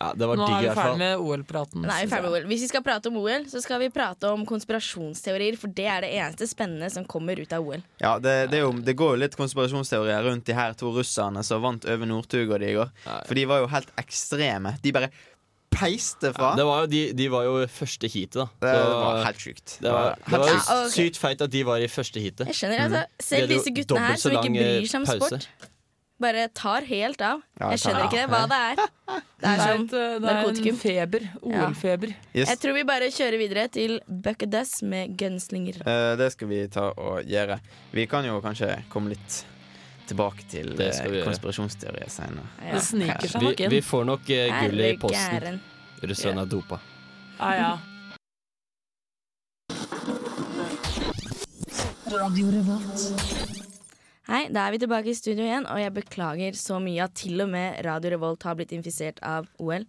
ja, 0.00 0.12
det 0.16 0.26
var 0.26 0.36
Nå 0.36 0.46
digg 0.48 0.56
er 0.56 0.70
vi 0.70 0.76
ferdig 0.78 0.98
med 0.98 1.18
OL-praten. 1.22 1.82
Nå 1.84 1.90
er 1.92 2.06
vi 2.06 2.16
er 2.16 2.22
med. 2.24 2.30
OL. 2.32 2.46
Hvis 2.50 2.64
vi 2.64 2.68
skal 2.72 2.82
prate 2.86 3.08
om 3.12 3.18
OL, 3.20 3.44
så 3.52 3.60
skal 3.62 3.80
vi 3.84 3.90
prate 3.94 4.30
om 4.32 4.46
konspirasjonsteorier, 4.48 5.56
for 5.60 5.68
det 5.76 5.86
er 5.86 6.06
det 6.06 6.10
eneste 6.16 6.48
spennende 6.50 6.90
som 6.90 7.04
kommer 7.04 7.38
ut 7.40 7.52
av 7.52 7.62
OL. 7.66 7.84
Ja, 8.02 8.16
det, 8.18 8.34
det, 8.50 8.58
er 8.58 8.64
jo, 8.66 8.72
det 8.84 8.96
går 8.98 9.14
jo 9.14 9.22
litt 9.22 9.36
konspirasjonsteorier 9.38 10.24
rundt 10.26 10.46
de 10.48 10.56
her 10.56 10.74
to 10.78 10.90
russerne 10.96 11.44
som 11.46 11.62
vant 11.62 11.84
over 11.84 12.10
Northug 12.10 12.50
og 12.50 12.58
de 12.60 12.72
i 12.72 12.76
går. 12.78 12.90
For 13.28 13.38
de 13.38 13.46
var 13.50 13.62
jo 13.64 13.70
helt 13.74 13.94
ekstreme. 14.00 14.76
De 14.82 14.92
bare 14.94 15.12
peiste 15.74 16.30
fra. 16.36 16.54
Det 16.58 16.64
var 16.68 16.84
jo, 16.84 16.90
de, 16.94 17.02
de 17.18 17.28
var 17.32 17.44
jo 17.48 17.54
første 17.74 18.08
heatet, 18.14 18.40
da. 18.40 18.46
Det 18.64 18.72
Så- 18.78 18.96
var 19.02 19.20
helt 19.26 19.44
sjukt. 19.44 19.76
Det 19.82 19.92
var, 19.92 20.16
det 20.16 20.30
helt 20.30 20.40
var. 20.40 20.48
Ja, 20.48 20.80
okay. 20.80 20.90
sykt 20.96 21.20
feit 21.20 21.44
at 21.44 21.50
de 21.54 21.62
var 21.68 21.84
i 21.84 21.90
første 21.90 22.20
heatet. 22.24 22.46
Jeg 22.50 22.60
skjønner, 22.62 22.82
altså. 22.88 23.04
Selv 23.28 23.48
disse 23.54 23.74
guttene 23.76 24.08
her 24.08 24.16
som 24.22 24.32
ikke 24.38 24.50
eh, 24.54 24.74
bryr 24.80 24.90
seg 24.94 25.00
om 25.02 25.06
pause. 25.12 25.38
sport, 25.44 25.70
bare 26.24 26.44
tar 26.54 26.86
helt 26.88 27.20
av. 27.26 27.40
Jeg 27.60 27.80
skjønner 27.82 28.04
ikke 28.06 28.20
det, 28.22 28.26
hva 28.32 28.42
det 28.48 28.60
er. 28.70 28.84
Det 29.04 29.20
Det 29.44 29.50
er 29.50 29.58
som 29.60 29.82
eh, 29.84 29.88
det 29.92 30.04
er 30.16 30.20
narkotikum. 30.24 30.76
feber. 30.80 31.24
OL-feber. 31.44 32.12
Yes. 32.32 32.48
Jeg 32.48 32.58
tror 32.62 32.72
vi 32.78 32.84
bare 32.88 33.10
kjører 33.12 33.36
videre 33.42 33.64
til 33.68 33.98
Bucket 34.08 34.48
Dust 34.54 34.80
med 34.88 35.18
Gunslinger. 35.20 35.82
Uh, 35.84 36.14
det 36.16 36.30
skal 36.32 36.48
vi 36.48 36.62
ta 36.72 36.86
og 36.96 37.26
gjøre. 37.28 37.58
Vi 37.92 38.06
kan 38.08 38.24
jo 38.24 38.38
kanskje 38.40 38.70
komme 38.88 39.12
litt 39.12 39.42
tilbake 40.10 40.44
til 40.50 40.72
Det 40.78 40.90
skal 40.94 41.10
vi 41.10 41.16
eh, 41.18 41.20
gjøre. 41.22 41.28
konspirasjonsteorier 41.30 42.10
senere. 42.12 42.46
Det 42.72 42.82
sniker 42.82 43.28
seg 43.28 43.40
Vi, 43.40 43.46
nok 43.50 43.60
inn. 43.66 43.70
vi 43.74 43.80
får 43.84 44.04
nok 44.10 44.30
eh, 44.30 44.60
gull 44.64 44.80
i 44.80 44.92
posten. 45.00 45.34
gæren. 45.38 45.60
Russerne 46.04 46.44
er 46.44 46.50
dopa. 46.54 46.80
Ja, 47.40 47.52
ja. 47.58 47.72
Hei, 54.24 54.46
da 54.48 54.62
er 54.64 54.72
vi 54.72 54.78
tilbake 54.80 55.10
i 55.12 55.16
studio 55.16 55.44
igjen, 55.44 55.66
og 55.68 55.78
jeg 55.82 55.92
beklager 55.98 56.56
så 56.56 56.78
mye 56.82 57.04
at 57.04 57.12
til 57.20 57.42
og 57.44 57.50
med 57.52 57.76
Radio 57.84 58.14
Revolt 58.14 58.46
har 58.48 58.56
blitt 58.56 58.72
infisert 58.72 59.20
av 59.24 59.46
OL. 59.60 59.84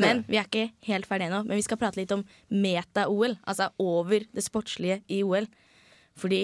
Men 0.00 0.22
vi 0.28 0.38
er 0.40 0.46
ikke 0.48 0.70
helt 0.88 1.06
ferdige 1.08 1.28
ennå. 1.28 1.42
Men 1.44 1.58
vi 1.60 1.64
skal 1.66 1.78
prate 1.80 2.00
litt 2.00 2.14
om 2.14 2.22
meta-OL, 2.48 3.36
altså 3.44 3.68
over 3.82 4.24
det 4.32 4.44
sportslige 4.46 5.02
i 5.12 5.20
OL. 5.26 5.46
Fordi 6.16 6.42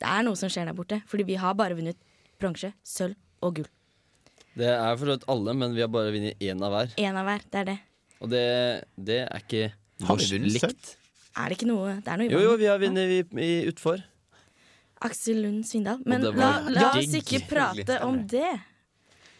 det 0.00 0.08
er 0.08 0.24
noe 0.24 0.38
som 0.40 0.50
skjer 0.52 0.70
der 0.70 0.78
borte. 0.78 1.02
Fordi 1.10 1.26
vi 1.28 1.36
har 1.42 1.56
bare 1.58 1.76
vunnet 1.76 2.00
bronse, 2.40 2.72
sølv 2.86 3.16
og 3.44 3.58
gull. 3.58 3.68
Det 4.58 4.66
er 4.72 4.96
for 4.98 5.04
så 5.06 5.14
vidt 5.14 5.26
alle, 5.30 5.54
men 5.54 5.74
vi 5.76 5.82
har 5.84 5.90
bare 5.92 6.10
vunnet 6.14 6.40
én 6.42 6.62
av 6.66 6.72
hver. 6.74 6.94
En 6.98 7.18
av 7.20 7.26
hver. 7.28 7.44
Det 7.46 7.60
er 7.60 7.68
det. 7.68 7.76
Og 8.18 8.30
det, 8.32 8.44
det 9.10 9.18
er 9.26 9.42
ikke 9.44 9.64
Har 10.08 10.18
vi 10.18 10.30
vunnet 10.32 10.54
likt. 10.56 10.64
sølv? 10.66 10.94
Er 11.38 11.52
det 11.52 11.58
ikke 11.60 11.68
noe 11.70 11.92
Det 12.02 12.10
er 12.10 12.18
noe 12.18 12.26
i 12.26 12.32
Jo, 12.32 12.40
jo, 12.42 12.54
vi 12.58 12.66
har 12.66 12.80
vunnet 12.82 13.68
utfor. 13.70 14.02
Aksel 15.06 15.38
Lund 15.44 15.62
Svindal. 15.68 16.00
Men 16.10 16.24
la, 16.34 16.48
la 16.74 16.88
oss 16.98 17.14
ikke 17.14 17.44
prate 17.46 18.00
om 18.02 18.18
det. 18.26 18.50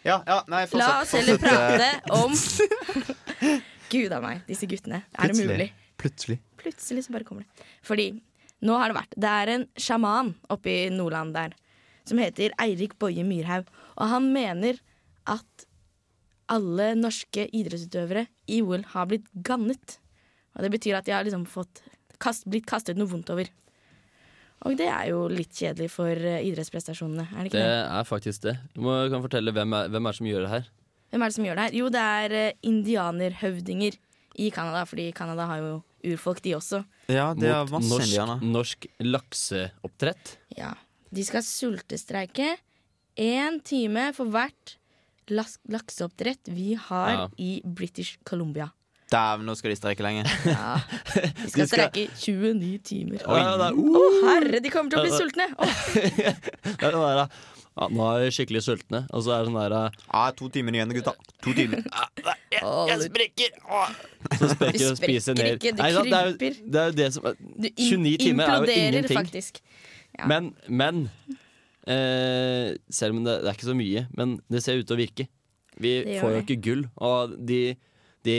Ja, 0.07 0.21
ja, 0.23 0.39
nei. 0.47 0.63
La 0.79 1.01
oss 1.03 1.17
heller 1.19 1.41
prate 1.43 1.89
om 2.15 2.37
Gud 3.91 4.13
a 4.15 4.21
meg, 4.23 4.45
disse 4.47 4.69
guttene. 4.71 5.03
Er 5.19 5.33
det 5.33 5.49
mulig? 5.49 5.73
Plutselig. 5.99 6.39
Plutselig 6.61 7.09
så 7.09 7.15
bare 7.17 7.27
kommer 7.27 7.43
det. 7.43 7.67
Fordi 7.87 8.13
nå 8.67 8.75
har 8.79 8.91
det 8.93 8.99
vært 8.99 9.17
Det 9.19 9.33
er 9.43 9.51
en 9.57 9.65
sjaman 9.79 10.31
oppe 10.51 10.71
i 10.71 10.79
Nordland 10.95 11.35
der 11.35 11.57
som 12.09 12.19
heter 12.23 12.55
Eirik 12.61 12.97
Boje 13.01 13.25
Myrhaug. 13.27 13.69
Og 13.99 14.09
han 14.13 14.31
mener 14.35 14.81
at 15.29 15.67
alle 16.49 16.95
norske 16.97 17.45
idrettsutøvere 17.53 18.27
i 18.49 18.63
OL 18.65 18.87
har 18.95 19.09
blitt 19.11 19.27
gannet. 19.45 19.99
Og 20.57 20.65
det 20.65 20.71
betyr 20.73 20.97
at 20.99 21.05
de 21.07 21.13
har 21.13 21.27
liksom 21.27 21.45
fått 21.47 21.83
kast, 22.23 22.47
blitt 22.49 22.67
kastet 22.67 22.97
noe 22.99 23.11
vondt 23.11 23.29
over. 23.35 23.51
Og 24.67 24.75
det 24.81 24.89
er 24.91 25.11
jo 25.13 25.27
litt 25.31 25.53
kjedelig 25.55 25.91
for 25.95 26.11
eh, 26.19 26.41
idrettsprestasjonene, 26.49 27.29
er 27.31 27.45
det 27.45 27.51
ikke 27.53 27.61
Det 27.61 27.69
det? 27.69 27.85
er 28.01 28.09
faktisk 28.09 28.43
det. 28.49 28.57
Du 28.75 28.81
må, 28.83 28.97
kan 29.13 29.23
fortelle 29.23 29.53
hvem 29.55 29.77
er, 29.79 29.93
hvem 29.93 30.09
er 30.09 30.17
det 30.17 30.19
som 30.19 30.27
gjør 30.33 30.47
det 30.49 30.51
her. 30.57 30.65
Hvem 31.13 31.23
er 31.23 31.31
det 31.31 31.37
som 31.37 31.47
gjør 31.47 31.61
det 31.61 31.67
her? 31.69 31.77
Jo, 31.79 31.91
det 31.95 32.03
er 32.25 32.35
eh, 32.41 32.57
indianerhøvdinger 32.67 34.01
i 34.39 34.49
Canada, 34.55 34.83
fordi 34.89 35.07
Canada 35.15 35.47
har 35.53 35.63
jo 35.63 35.71
urfolk, 36.11 36.41
de 36.43 36.57
også. 36.59 36.81
Ja, 37.11 37.29
det 37.39 37.53
er 37.53 37.63
Mot 37.69 37.77
masse 37.77 37.93
norsk, 37.93 38.09
indianer. 38.09 38.43
norsk 38.57 38.87
lakseoppdrett. 39.03 40.35
Ja. 40.59 40.73
De 41.15 41.25
skal 41.25 41.43
sultestreike 41.43 42.57
én 43.19 43.61
time 43.65 44.11
for 44.15 44.27
hvert 44.31 44.77
las- 45.33 45.59
lakseoppdrett 45.69 46.49
vi 46.55 46.75
har 46.89 47.11
Ja. 47.11 47.29
i 47.39 47.61
British 47.65 48.19
Columbia. 48.25 48.71
Dæven, 49.11 49.47
nå 49.49 49.55
skal 49.57 49.71
de 49.73 49.77
streike 49.77 50.03
lenge. 50.05 50.25
Ja. 50.45 50.81
De 51.45 51.49
skal 51.51 51.67
streike 51.71 52.03
i 52.03 52.09
29 52.13 52.79
timer. 52.85 53.23
Ja, 53.25 53.55
uh. 53.57 53.71
oh, 53.73 53.97
Å 53.97 54.27
herre, 54.27 54.61
de 54.61 54.69
kommer 54.69 54.93
til 54.93 55.01
å 55.01 55.05
bli 55.07 55.15
sultne! 55.17 55.47
Oh. 55.57 55.79
det 55.97 56.77
er 56.77 56.93
der, 56.93 57.23
da. 57.23 57.25
Ja, 57.79 57.87
nå 57.95 58.05
er 58.11 58.25
vi 58.27 58.31
skikkelig 58.35 58.61
sultne, 58.67 59.05
og 59.15 59.23
så 59.25 59.33
er 59.33 59.45
det 59.47 59.49
sånn 59.49 59.57
der 59.63 59.75
eh, 59.79 59.97
Ja, 60.13 60.23
to 60.37 60.49
timer 60.53 60.77
igjen, 60.77 60.93
gutta. 60.93 61.15
To 61.47 61.55
timer. 61.57 61.81
Jeg 62.59 63.01
sprekker! 63.07 63.59
Så 64.35 64.49
sprekker 64.53 64.79
Du 64.83 64.87
og 64.91 64.97
spiser 65.01 65.37
sprekker 65.39 65.45
ned. 65.45 65.61
ikke, 65.63 65.73
du 65.73 65.83
Nei, 65.83 65.91
det, 65.95 66.01
er 66.19 66.29
jo, 66.29 66.37
det 66.75 66.81
er 66.83 66.91
jo 66.93 66.97
det 66.99 67.09
som 67.15 67.29
er- 67.31 67.39
Du 67.39 67.69
im 67.71 68.03
29 68.03 68.17
timer 68.27 68.45
er 68.45 68.51
jo 68.51 68.61
imploderer 68.61 68.99
ingenting. 68.99 69.21
faktisk. 69.23 69.63
Ja. 70.19 70.27
Men, 70.27 70.53
men 70.67 71.05
eh, 71.87 72.75
Selv 72.91 73.17
om 73.17 73.25
det, 73.25 73.41
det 73.45 73.51
er 73.51 73.57
ikke 73.59 73.69
så 73.71 73.77
mye, 73.79 74.07
men 74.19 74.39
det 74.51 74.63
ser 74.65 74.81
ut 74.81 74.89
til 74.89 74.97
å 74.97 75.01
virke. 75.01 75.29
Vi 75.79 75.93
får 76.19 76.33
jo 76.35 76.41
ikke 76.43 76.57
gull, 76.65 76.87
og 76.99 77.37
de, 77.47 77.77
de 78.27 78.39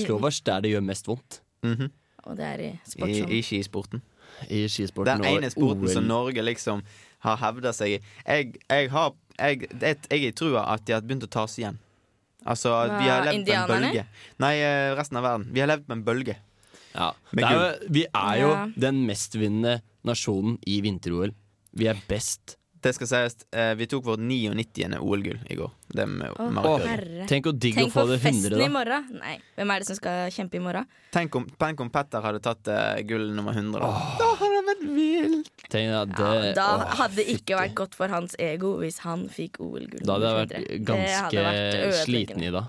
slår 0.00 0.24
oss 0.30 0.40
der 0.46 0.62
det 0.64 0.70
gjør 0.72 0.86
mest 0.86 1.10
vondt. 1.10 1.42
Mhm. 1.66 1.90
Og 2.28 2.36
det 2.36 2.44
er 2.46 2.60
i 2.60 2.70
I, 2.70 2.78
sportsånd. 2.84 3.30
I 3.32 3.40
skisporten. 3.44 4.02
I 4.48 4.58
skisporten 4.68 5.22
Den 5.22 5.38
ene 5.38 5.48
sporten 5.52 5.86
OL. 5.88 5.92
som 5.92 6.04
Norge 6.08 6.42
liksom 6.44 6.82
har 7.24 7.38
hevda 7.40 7.72
seg 7.76 7.94
i. 7.96 8.00
Jeg, 8.26 8.54
jeg 8.68 8.90
har 8.92 9.14
jeg, 9.40 9.62
jeg, 9.80 9.96
jeg 10.10 10.20
er 10.20 10.26
i 10.28 10.34
trua 10.36 10.66
at 10.74 10.84
de 10.86 10.92
har 10.96 11.04
begynt 11.04 11.24
å 11.24 11.30
ta 11.32 11.46
oss 11.48 11.56
igjen. 11.60 11.78
Altså, 12.48 12.72
Hva, 12.72 13.00
vi 13.00 13.08
har 13.08 13.24
levd 13.26 13.48
på 13.48 13.56
en 13.56 13.68
bølge. 13.68 14.04
Nei, 14.40 14.52
eh, 14.64 14.92
resten 14.96 15.18
av 15.20 15.24
verden. 15.26 15.48
Vi 15.52 15.60
har 15.60 15.68
levd 15.68 15.86
på 15.88 15.96
en 15.96 16.04
bølge. 16.04 16.36
Ja. 16.94 17.12
Det 17.32 17.44
er 17.46 17.52
jo, 17.58 17.88
vi 17.90 18.06
er 18.12 18.40
jo 18.40 18.48
Ja. 18.54 18.64
den 18.88 19.04
mestvinnende 19.06 19.80
nasjonen 20.04 20.58
i 20.66 20.80
vinter-OL. 20.82 21.32
Vi 21.76 21.86
er 21.86 21.94
best. 22.08 22.56
Det 22.80 22.94
skal 22.96 23.06
sies, 23.10 23.34
eh, 23.52 23.74
vi 23.76 23.84
tok 23.86 24.04
vårt 24.06 24.18
99. 24.24 24.96
OL-gull 25.04 25.38
i 25.52 25.54
går. 25.54 25.70
Det 25.92 26.06
med 26.08 26.30
Å, 26.32 26.46
markering. 26.50 26.88
herre. 26.88 27.26
Tenk 27.28 27.44
å 27.44 27.52
digg 27.52 27.76
å 27.76 27.90
få 27.92 28.06
på 28.06 28.08
det 28.08 28.20
festen 28.22 28.50
100, 28.54 28.56
i 28.56 28.64
da. 28.64 28.68
morgen. 28.72 29.20
Nei, 29.20 29.34
hvem 29.58 29.70
er 29.74 29.78
det 29.82 29.86
som 29.86 29.96
skal 29.96 30.30
kjempe 30.32 30.54
i 30.56 30.62
morgen? 30.64 30.86
Tenk 31.12 31.36
om, 31.36 31.44
tenk 31.60 31.78
om 31.84 31.90
Petter 31.90 32.22
hadde 32.24 32.40
tatt 32.40 32.66
eh, 32.72 33.02
gull 33.02 33.34
nummer 33.36 33.52
100. 33.52 33.78
Da. 33.78 33.90
da 34.18 34.30
hadde 34.40 34.56
det 34.56 34.64
vært 34.70 34.96
vilt! 34.96 35.50
Det, 35.70 35.84
Ja, 35.84 36.04
da 36.06 36.78
hadde 36.96 37.16
det 37.20 37.26
ikke 37.28 37.60
vært 37.60 37.74
godt 37.74 37.94
for 37.94 38.08
hans 38.08 38.34
ego 38.38 38.78
hvis 38.80 38.98
han 39.04 39.28
fikk 39.28 39.60
OL-gull. 39.60 40.00
Da 40.02 40.16
hadde 40.16 40.24
jeg 40.30 40.40
vært 40.40 40.56
100. 40.56 40.68
Det 40.72 40.84
ganske 40.88 41.44
vært 41.44 42.04
sliten 42.06 42.42
i 42.48 42.50
dag. 42.50 42.64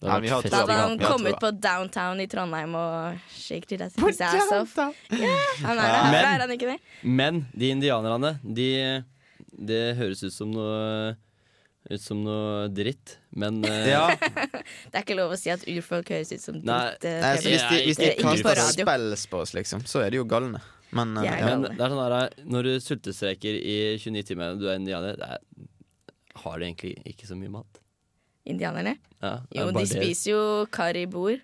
Ja. 0.00 0.06
Det 0.06 0.08
Ja, 0.08 0.12
hadde 0.12 0.22
vi 0.22 0.28
har. 0.32 0.42
Da 0.50 0.60
hadde 0.62 0.76
han 0.80 0.98
kommet 0.98 1.40
på 1.40 1.50
downtown 1.60 2.20
i 2.20 2.26
Trondheim 2.26 2.74
og 2.74 3.18
shake 3.36 3.68
his 3.76 3.82
ass 3.84 4.52
off. 4.56 4.76
Ja, 5.12 5.34
han 5.60 5.76
er 5.78 5.82
herfra, 5.82 6.10
Men- 6.10 6.24
er 6.24 6.40
han 6.46 6.50
ikke 6.56 6.70
det? 6.70 6.78
Men 7.02 7.46
de 7.52 7.70
indianerne, 7.70 8.38
de 8.42 9.04
Det 9.60 9.96
høres 9.98 10.22
ut 10.24 10.32
som 10.32 10.50
noe 10.50 11.16
Ut 11.90 12.00
som 12.00 12.20
noe 12.22 12.68
dritt, 12.68 13.16
men 13.32 13.64
uh, 13.64 13.88
Ja, 13.88 14.06
Det 14.90 14.94
er 14.94 15.02
ikke 15.02 15.16
lov 15.16 15.32
å 15.32 15.38
si 15.40 15.50
at 15.50 15.64
urfolk 15.66 16.12
høres 16.12 16.30
ut 16.32 16.40
som 16.44 16.54
dritt. 16.60 17.04
eh, 17.08 17.20
nei, 17.24 17.32
så 17.40 17.48
hvis 17.50 17.64
de, 17.70 17.78
hvis 17.88 17.96
de 18.00 18.10
på 18.20 18.52
kaster 18.52 18.84
spells 18.84 19.24
på 19.32 19.40
oss, 19.40 19.54
liksom, 19.56 19.82
så 19.88 20.04
er 20.04 20.10
de 20.12 20.20
jo 20.20 20.24
galne. 20.28 20.60
Men 20.92 21.16
uh, 21.16 21.24
ja. 21.24 21.38
Men 21.48 21.64
det 21.66 21.80
er 21.80 21.92
sånn 21.92 22.02
her, 22.04 22.36
når 22.52 22.68
du 22.68 22.72
sultestreker 22.84 23.56
i 23.58 23.76
29 23.98 24.22
timer, 24.28 24.56
du 24.60 24.68
er 24.68 24.76
indianer, 24.78 25.16
det 25.18 25.28
er, 25.34 25.40
har 26.44 26.58
du 26.60 26.66
egentlig 26.68 26.94
ikke 27.10 27.26
så 27.26 27.36
mye 27.40 27.50
mat. 27.56 27.79
Indianerne? 28.52 28.96
Ja, 29.22 29.34
Jo, 29.54 29.70
de 29.76 29.86
spiser 29.88 30.30
jo 30.32 30.42
karibor. 30.72 31.38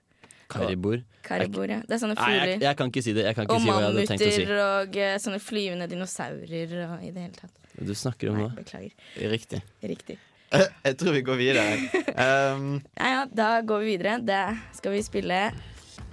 Karibor. 0.48 1.00
Karibor, 1.26 1.66
ja. 1.68 1.80
Det 1.82 1.96
er 1.96 1.98
sånne 2.04 2.14
Nei, 2.20 2.32
jeg, 2.38 2.60
jeg 2.62 2.76
kan 2.78 2.90
ikke 2.92 3.02
si 3.02 3.12
det. 3.16 3.25
Ikke 3.32 3.46
Og 3.50 3.60
si 3.60 3.66
hva 3.66 3.76
å 3.76 3.90
si. 3.90 4.14
mammuter 4.14 4.52
og 4.62 4.96
eh, 5.02 5.16
sånne 5.22 5.40
flyvende 5.42 5.88
dinosaurer 5.90 6.75
og 6.86 7.02
i 7.02 7.10
det 7.10 7.25
hele 7.26 7.34
tatt. 7.40 7.52
Du 7.82 7.90
snakker 7.98 8.30
om 8.30 8.38
Nei, 8.38 8.44
noe. 8.46 8.54
beklager. 8.56 8.92
Riktig. 9.34 9.60
Riktig. 9.82 10.16
Jeg 10.86 10.96
tror 11.00 11.16
vi 11.18 11.25
går 11.26 11.40
videre. 11.42 11.64
Um, 12.16 12.78
Ja, 12.96 13.08
ja, 13.12 13.25
da 13.36 13.48
går 13.66 13.82
vi 13.82 13.90
videre. 13.96 14.14
Da 14.25 14.38
skal 14.72 14.94
vi 14.94 15.02
spille 15.04 15.40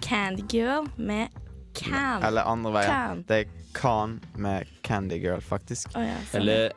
Candy 0.03 0.43
Girl 0.51 0.89
med 0.97 1.29
Can. 1.77 2.23
eller 2.27 2.43
andre 2.49 2.73
veien. 2.75 2.89
Can. 2.91 3.21
Det 3.29 3.37
er 3.45 3.69
Can 3.77 4.17
med 4.35 4.67
Candy 4.83 5.21
Girl, 5.23 5.39
faktisk. 5.45 5.93
Oh, 5.95 6.03
ja, 6.03 6.17
sånn. 6.27 6.41
Eller 6.41 6.73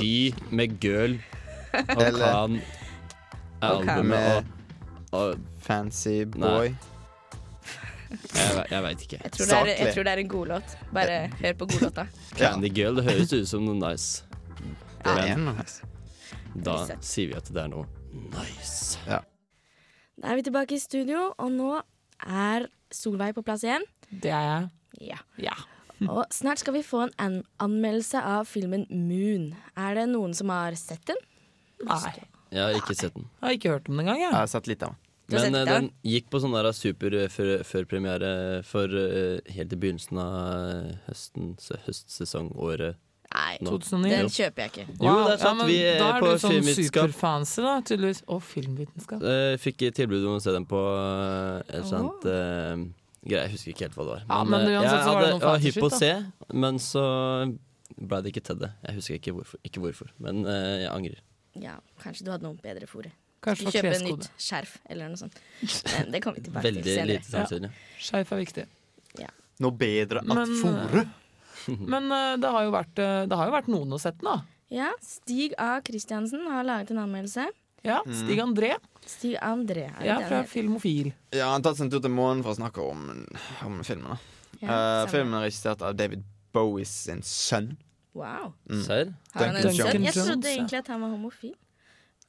De 0.00 0.32
med 0.50 0.80
Girl 0.82 1.14
og 1.76 2.02
Eller- 2.02 2.24
Khan. 2.24 2.58
Albumet 3.62 4.46
og, 5.12 5.36
Fancy 5.60 6.22
Boy. 6.24 6.72
Jeg, 8.10 8.64
jeg 8.70 8.82
veit 8.82 9.02
ikke. 9.04 9.20
Jeg 9.22 9.32
tror, 9.32 9.46
det 9.46 9.56
er, 9.56 9.84
jeg 9.84 9.94
tror 9.94 10.06
det 10.06 10.12
er 10.12 10.22
en 10.22 10.28
godlåt. 10.28 10.76
Bare 10.94 11.18
hør 11.40 11.52
på 11.60 11.66
godlåta. 11.70 12.06
Candy 12.38 12.70
Girl, 12.74 12.98
det 12.98 13.04
høres 13.06 13.32
ut 13.32 13.48
som 13.48 13.66
noe 13.66 13.78
nice. 13.78 14.24
Det 15.04 15.14
er 15.14 15.38
noe 15.38 15.54
nice. 15.58 15.86
da 16.66 16.76
sier 16.98 17.30
vi 17.30 17.38
at 17.38 17.50
det 17.54 17.62
er 17.62 17.70
noe 17.70 17.86
nice. 18.34 18.98
Da 19.06 20.32
er 20.32 20.40
vi 20.40 20.46
tilbake 20.46 20.76
i 20.76 20.82
studio, 20.82 21.30
og 21.38 21.52
nå 21.54 21.74
er 22.26 22.66
Solveig 22.90 23.36
på 23.36 23.44
plass 23.46 23.62
igjen. 23.64 23.86
Det 24.10 24.32
er 24.34 24.46
jeg. 24.48 24.70
Ja. 25.12 25.20
Ja. 25.40 25.54
Og 26.10 26.24
snart 26.34 26.62
skal 26.62 26.74
vi 26.78 26.82
få 26.84 27.04
en 27.06 27.14
an 27.20 27.40
anmeldelse 27.62 28.20
av 28.24 28.48
filmen 28.50 28.86
Moon. 28.90 29.52
Er 29.78 29.96
det 30.00 30.08
noen 30.10 30.34
som 30.36 30.50
har 30.52 30.74
sett 30.80 31.04
den? 31.10 31.20
Nei. 31.86 32.29
Jeg 32.50 32.60
har 32.66 32.74
ikke 32.80 32.96
sett 32.98 33.14
den. 33.14 33.28
Jeg 33.40 33.46
har 33.46 33.56
ikke 33.58 33.70
hørt 33.76 33.88
om 33.88 33.96
den 33.96 34.04
engang. 34.06 34.18
Jeg 34.20 34.30
Jeg. 34.30 34.38
har 34.40 34.46
sett 34.50 34.66
litt 34.66 34.82
av 34.82 34.94
den. 34.94 34.98
Men 35.30 35.54
eh, 35.54 35.64
den? 35.68 35.90
gikk 36.02 36.26
på 36.32 36.40
sånn 36.42 36.54
der 36.56 36.72
super 36.74 37.10
før, 37.14 37.28
før- 37.30 37.62
førpremiere 37.62 38.64
for 38.66 38.90
uh, 38.90 39.38
helt 39.54 39.72
i 39.72 39.78
begynnelsen 39.78 40.18
av 40.18 40.88
høsten, 41.06 41.52
høstsesongåret. 41.86 42.96
Nei, 43.30 43.58
2009. 43.62 44.10
den 44.10 44.26
kjøper 44.34 44.64
jeg 44.64 44.70
ikke. 44.72 44.86
Jo, 45.06 45.12
der 45.28 45.36
satt 45.38 45.60
ja, 45.60 45.66
vi, 45.68 45.76
eh, 45.86 45.98
da 46.00 46.08
er 46.16 46.24
på 46.24 46.32
du 46.32 46.40
sånn 46.42 46.66
superfancy, 46.66 47.62
da, 47.62 47.76
tydeligvis. 47.86 48.24
Og 48.26 48.42
filmvitenskap. 48.42 49.22
Uh, 49.22 49.54
fikk 49.62 49.84
tilbud 49.94 50.26
om 50.26 50.40
å 50.40 50.42
se 50.42 50.50
den 50.56 50.66
på 50.66 50.80
eh, 50.98 51.78
et 51.78 51.86
sånt 51.86 52.26
eh, 52.26 52.74
greie. 53.22 53.44
Jeg 53.46 53.54
husker 53.54 53.70
ikke 53.76 53.86
helt 53.86 53.94
hva 54.00 54.08
det 54.08 54.14
var. 54.16 54.26
Ja, 54.26 54.42
men 54.50 54.66
eh, 54.66 54.74
uansett 54.80 54.96
jeg 54.98 55.06
så 55.06 55.14
var 55.14 55.22
det 55.22 55.30
hadde- 55.36 55.46
var 55.46 55.62
hypp 55.68 55.78
på 55.78 55.90
å 55.92 55.98
se, 56.02 56.12
men 56.66 56.82
så 56.82 57.06
ble 58.00 58.22
det 58.24 58.32
ikke 58.34 58.44
til 58.50 58.58
det. 58.64 58.72
Jeg 58.88 58.98
husker 58.98 59.20
ikke 59.22 59.36
hvorfor, 59.38 59.62
ikke 59.70 59.84
hvorfor 59.86 60.10
men 60.18 60.42
eh, 60.50 60.80
jeg 60.88 60.90
angrer. 60.98 61.22
Ja, 61.60 61.78
kanskje 62.02 62.26
du 62.26 62.32
hadde 62.32 62.46
noe 62.46 62.58
bedre 62.60 62.88
fôr. 62.90 63.08
Kanskje 63.44 63.72
kjøpe 63.72 63.96
nytt 64.04 64.26
skjerf 64.40 64.74
eller 64.90 65.08
noe 65.12 65.20
sånt. 65.20 65.38
Men 65.94 66.12
det 66.12 66.20
kommer 66.24 66.40
vi 66.40 66.48
tilbake 66.48 66.66
Veldig 66.66 66.84
til 66.84 66.92
senere. 66.98 67.14
lite 67.14 67.30
sannsynlig. 67.30 67.70
Skjerf 68.00 68.34
er 68.36 68.42
viktig. 68.42 68.66
Noe 69.60 69.76
bedre 69.76 70.22
at 70.22 70.28
Men, 70.28 70.54
fôret 70.60 71.08
Men 71.92 72.08
eh, 72.16 72.36
det, 72.40 72.48
har 72.48 72.64
jo 72.64 72.72
vært, 72.72 73.00
eh, 73.02 73.22
det 73.28 73.36
har 73.36 73.50
jo 73.50 73.52
vært 73.52 73.68
noen 73.72 73.92
å 73.92 74.00
sette 74.00 74.24
nå. 74.24 74.38
da. 74.38 74.60
Ja, 74.72 74.92
Stig 75.04 75.56
A. 75.60 75.74
Christiansen 75.84 76.46
har 76.48 76.64
laget 76.64 76.94
en 76.94 77.02
anmeldelse. 77.02 77.48
Ja, 77.84 77.98
Stig 78.06 78.40
André. 78.40 78.74
Stig 79.08 79.36
André. 79.44 79.88
Ja, 80.04 80.18
fra? 80.28 80.42
Filmofil. 80.48 81.12
Ja, 81.34 81.50
han 81.50 81.60
har 81.60 81.66
tatt 81.70 81.82
en 81.84 81.92
tur 81.92 82.00
til 82.04 82.12
månen 82.12 82.44
for 82.44 82.54
å 82.54 82.58
snakke 82.60 82.84
om, 82.84 83.06
om 83.66 83.80
filmen. 83.84 84.14
da 84.14 84.60
Ja, 84.60 84.80
uh, 85.04 85.04
filmen 85.10 85.36
er 85.38 85.48
regissert 85.48 85.84
av 85.84 85.96
David 85.98 86.24
Bowies 86.54 86.92
sin 87.08 87.24
sønn. 87.26 87.74
Wow. 88.14 88.52
Mm. 88.68 88.82
Serr? 88.84 89.12
Har 89.34 89.46
han 89.46 89.56
en 89.56 89.62
sønn? 89.62 90.04
Jeg 90.04 90.14
trodde 90.14 90.48
egentlig 90.50 90.78
at 90.80 90.88
han 90.88 91.00
var 91.04 91.10
homofil. 91.14 91.54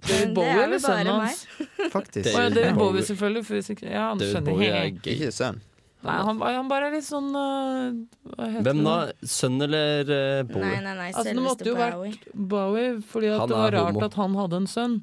David 0.02 0.34
Bowie 0.34 0.50
er 0.50 0.64
eller 0.64 0.80
sønnen 0.82 1.08
hans? 1.14 1.42
Faktisk. 1.96 2.24
Det- 2.26 2.34
David, 2.34 2.56
ja, 2.58 2.62
David 2.64 2.78
Bowie. 2.78 3.02
Selvfølgelig. 3.06 3.46
for 3.46 3.56
ikke- 3.56 3.92
Ja, 3.92 4.08
han 4.10 4.18
David 4.18 4.34
skjønner 4.36 4.52
Bowie 4.52 4.70
er 4.72 4.80
helt. 4.82 5.08
Ikke 5.16 5.32
sønn. 5.32 5.62
Nei, 6.02 6.14
han, 6.26 6.40
han 6.42 6.68
bare 6.70 6.88
er 6.90 6.94
litt 6.96 7.06
sånn 7.06 7.28
uh, 7.38 7.92
Hva 8.34 8.46
heter 8.50 8.64
Hvem 8.66 8.80
da? 8.88 8.94
Sønn 9.30 9.62
eller 9.62 10.02
uh, 10.10 10.44
Bowie? 10.50 10.64
Nei, 10.66 10.80
nei, 10.82 10.94
nei, 10.98 11.12
Altså, 11.12 11.26
det 11.30 11.44
måtte 11.46 11.68
jo 11.70 11.76
vært 11.78 12.26
Bowie. 12.34 12.96
Fordi 13.12 13.30
at 13.36 13.44
det 13.52 13.58
var 13.60 13.76
rart 13.76 13.92
homo. 13.94 14.06
at 14.08 14.18
han 14.18 14.38
hadde 14.40 14.62
en 14.64 14.66
sønn. 14.72 14.96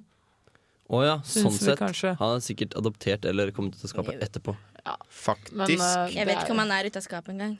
Å 0.88 1.04
ja, 1.04 1.14
Syns 1.22 1.44
sånn 1.44 1.58
sett. 1.68 1.78
kanskje. 1.78 2.16
Han 2.18 2.34
er 2.40 2.42
sikkert 2.42 2.74
adoptert 2.80 3.24
eller 3.30 3.52
kommet 3.54 3.76
ut 3.78 3.84
av 3.86 3.92
skapet 3.92 4.22
etterpå. 4.26 4.56
Faktisk. 5.12 5.54
Men, 5.54 5.70
uh, 5.78 6.08
Jeg 6.10 6.26
vet 6.26 6.42
ikke 6.42 6.54
om 6.56 6.62
han 6.64 6.70
er 6.74 6.88
ute 6.90 6.98
av 6.98 7.04
skapet 7.06 7.34
engang. 7.36 7.58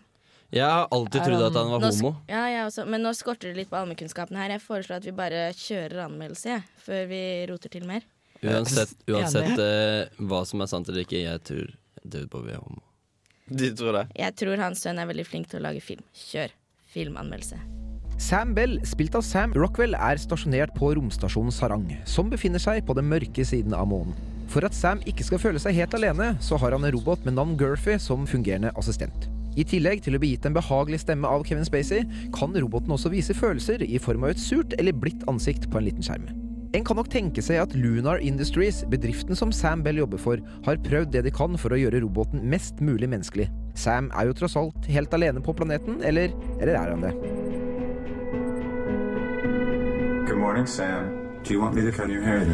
Jeg 0.48 0.64
har 0.64 0.87
alltid 0.96 1.20
trodd 1.26 1.42
at 1.44 1.56
han 1.61 1.70
var 1.74 1.82
Nå 1.82 1.90
homo. 1.92 2.12
Ja, 2.30 2.46
jeg 2.48 2.62
også. 2.64 2.87
Men 2.88 3.02
nå 3.04 3.12
skorter 3.16 3.50
det 3.50 3.58
litt 3.61 3.70
på 3.72 3.76
allmennkunnskapen 3.76 4.38
her. 4.40 4.54
Jeg 4.56 4.64
foreslår 4.64 5.02
at 5.02 5.08
vi 5.08 5.12
bare 5.16 5.42
kjører 5.52 6.06
anmeldelse, 6.06 6.54
ja, 6.54 6.62
før 6.80 7.08
vi 7.11 7.22
roter 7.50 7.72
til 7.74 7.84
mer. 7.88 8.06
Uansett, 8.40 8.94
uansett 9.12 9.58
uh, 9.61 10.24
hva 10.30 10.44
som 10.48 10.62
er 10.64 10.70
sant 10.70 10.88
eller 10.88 11.04
ikke, 11.04 11.20
jeg 11.20 11.42
tror 11.44 11.74
David 12.04 12.30
Bowie 12.32 12.56
er 12.56 12.62
homo. 12.62 12.80
De 13.48 13.70
tror 13.76 13.96
det. 13.96 14.06
Jeg 14.16 14.37
tror 14.40 14.64
hans 14.64 14.84
sønn 14.84 15.00
er 15.00 15.08
veldig 15.08 15.26
flink 15.28 15.52
til 15.52 15.61
å 15.61 15.66
lage 15.68 15.84
film. 15.84 16.04
Kjør 16.16 16.54
filmanmeldelse. 16.94 17.61
Sam 18.18 18.50
Bell, 18.56 18.80
spilt 18.88 19.14
av 19.14 19.22
Sam 19.22 19.52
Rockwell, 19.54 19.94
er 19.94 20.18
stasjonert 20.18 20.72
på 20.74 20.90
romstasjonen 20.96 21.54
Sarang, 21.54 21.87
som 22.08 22.32
befinner 22.32 22.62
seg 22.62 22.82
på 22.88 22.96
den 22.98 23.06
mørke 23.12 23.44
siden 23.46 23.76
av 23.76 23.87
månen. 23.92 24.16
For 24.48 24.64
at 24.64 24.74
Sam 24.74 25.04
ikke 25.06 25.28
skal 25.28 25.42
føle 25.42 25.61
seg 25.62 25.76
helt 25.76 25.94
alene, 25.94 26.32
så 26.42 26.58
har 26.61 26.74
han 26.74 26.88
en 26.88 26.94
robot 26.96 27.28
med 27.28 27.37
navn 27.37 27.54
Gurphy 27.61 27.98
som 28.02 28.26
fungerende 28.26 28.72
assistent. 28.80 29.28
I 29.59 29.64
tillegg 29.66 30.05
til 30.05 30.14
å 30.14 30.21
bli 30.23 30.37
gitt 30.37 30.47
en 30.47 30.55
behagelig 30.55 31.01
stemme 31.03 31.27
av 31.27 31.42
Kevin 31.49 31.66
Spacey, 31.66 32.05
kan 32.35 32.55
roboten 32.55 32.92
også 32.94 33.11
vise 33.11 33.35
følelser 33.35 33.83
i 33.83 33.99
form 33.99 34.23
av 34.27 34.37
et 34.37 34.42
surt 34.42 34.77
eller 34.79 34.94
blidt 34.94 35.25
ansikt 35.31 35.66
på 35.73 35.81
en 35.81 35.88
liten 35.88 36.05
skjerm. 36.07 36.29
En 36.77 36.85
kan 36.85 36.99
nok 37.01 37.09
tenke 37.11 37.42
seg 37.42 37.62
at 37.62 37.75
Lunar 37.75 38.21
Industries, 38.23 38.83
bedriften 38.92 39.35
som 39.38 39.51
Sam 39.57 39.83
Bell 39.83 39.99
jobber 39.99 40.21
for, 40.21 40.42
har 40.66 40.83
prøvd 40.85 41.14
det 41.14 41.25
de 41.27 41.33
kan 41.35 41.57
for 41.59 41.75
å 41.75 41.81
gjøre 41.81 42.03
roboten 42.05 42.44
mest 42.53 42.83
mulig 42.85 43.09
menneskelig. 43.09 43.49
Sam 43.75 44.12
er 44.14 44.29
jo 44.29 44.37
tross 44.37 44.55
alt 44.61 44.87
helt 44.92 45.16
alene 45.16 45.42
på 45.42 45.57
planeten, 45.57 46.03
eller, 46.07 46.35
eller 46.61 46.79
er 46.79 46.92
han 46.92 47.07
det? 47.09 47.14
Good 50.29 50.38
morning, 50.38 50.66
Sam. 50.66 51.09
Do 51.42 51.55
you 51.55 51.61
want 51.61 51.75
me 51.75 51.83
to 51.83 51.90
cut 51.90 52.11
your 52.11 52.23
hair? 52.23 52.44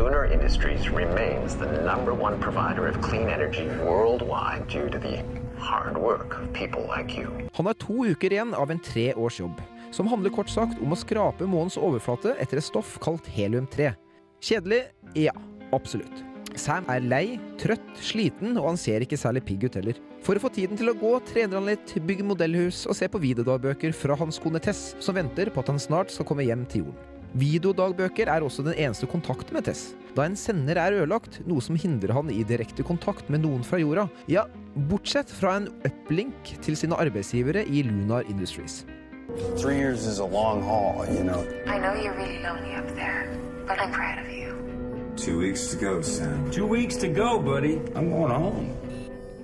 Lunar 0.00 0.32
Industries 0.32 0.88
remains 0.88 1.56
the 1.56 1.66
number 1.84 2.12
one 2.14 2.40
provider 2.40 2.88
of 2.88 3.00
clean 3.02 3.28
energy 3.28 3.66
worldwide 3.84 4.66
due 4.66 4.88
to 4.88 4.98
the 4.98 5.22
hard 5.58 5.96
work 5.98 6.40
of 6.40 6.52
people 6.52 6.82
like 6.96 7.20
you. 7.20 7.28
Han 7.52 7.66
har 7.66 7.74
to 7.74 8.06
uker 8.06 8.32
igjen 8.32 8.54
av 8.54 8.70
en 8.70 8.80
tre 8.80 9.14
års 9.14 9.40
jobb. 9.40 9.60
som 9.90 10.06
handler 10.06 10.30
kort 10.30 10.48
sagt 10.48 10.80
om 10.82 10.94
å 10.94 10.98
skrape 10.98 11.46
månens 11.50 11.76
overflate 11.76 12.36
etter 12.40 12.60
et 12.60 12.64
stoff 12.64 12.96
kalt 13.02 13.26
helium-3. 13.34 13.92
Kjedelig? 14.40 14.84
Ja, 15.18 15.34
absolutt. 15.76 16.24
Sam 16.58 16.86
er 16.90 17.04
lei, 17.04 17.24
trøtt, 17.60 17.92
sliten, 18.02 18.56
og 18.58 18.72
han 18.72 18.80
ser 18.80 19.04
ikke 19.04 19.18
særlig 19.20 19.44
pigg 19.46 19.68
ut 19.68 19.78
heller. 19.78 20.00
For 20.24 20.38
å 20.38 20.42
få 20.42 20.50
tiden 20.54 20.80
til 20.80 20.94
å 20.94 20.96
gå, 20.98 21.12
trener 21.28 21.60
han 21.60 21.70
litt, 21.70 21.94
bygger 22.06 22.26
modellhus 22.32 22.86
og 22.86 22.96
ser 22.98 23.12
på 23.12 23.22
videodagbøker 23.22 23.94
fra 23.96 24.18
hans 24.18 24.40
kone 24.42 24.62
Tess, 24.62 24.94
som 25.02 25.18
venter 25.18 25.52
på 25.52 25.62
at 25.62 25.70
han 25.74 25.82
snart 25.82 26.14
skal 26.14 26.28
komme 26.30 26.46
hjem 26.46 26.66
til 26.70 26.86
jorden. 26.86 27.09
Videodagbøker 27.38 28.26
er 28.26 28.42
også 28.42 28.64
den 28.66 28.74
eneste 28.74 29.06
kontakten 29.06 29.54
med 29.54 29.68
Tess, 29.68 29.92
da 30.16 30.24
en 30.26 30.34
sender 30.38 30.78
er 30.82 30.96
ødelagt, 30.98 31.38
noe 31.46 31.62
som 31.62 31.76
hindrer 31.78 32.12
han 32.16 32.30
i 32.32 32.42
direkte 32.42 32.82
kontakt 32.86 33.30
med 33.30 33.44
noen 33.44 33.62
fra 33.66 33.78
jorda. 33.78 34.08
Ja, 34.26 34.48
bortsett 34.90 35.30
fra 35.30 35.56
en 35.60 35.68
uplink 35.86 36.56
til 36.64 36.78
sine 36.78 36.98
arbeidsgivere 36.98 37.62
i 37.66 37.84
Lunar 37.86 38.26
Industries. 38.26 38.84
Three 39.56 39.78
years 39.78 40.06
is 40.06 40.18
a 40.18 40.26
long 40.26 40.62
haul, 40.62 41.06
you 41.06 41.22
know. 41.22 41.46
I 41.66 41.78
know 41.78 41.94
you're 41.94 42.16
really 42.18 42.42
lonely 42.42 42.74
up 42.74 42.88
there, 42.96 43.30
but 43.66 43.78
I'm 43.78 43.92
proud 43.92 44.18
of 44.18 44.26
you. 44.32 44.50
Two 45.16 45.38
weeks 45.38 45.68
to 45.70 45.76
go, 45.76 46.02
Sam. 46.02 46.50
Two 46.50 46.66
weeks 46.66 46.96
to 46.96 47.08
go, 47.08 47.38
buddy. 47.38 47.78
I'm 47.94 48.10
going 48.10 48.32
home. 48.32 48.74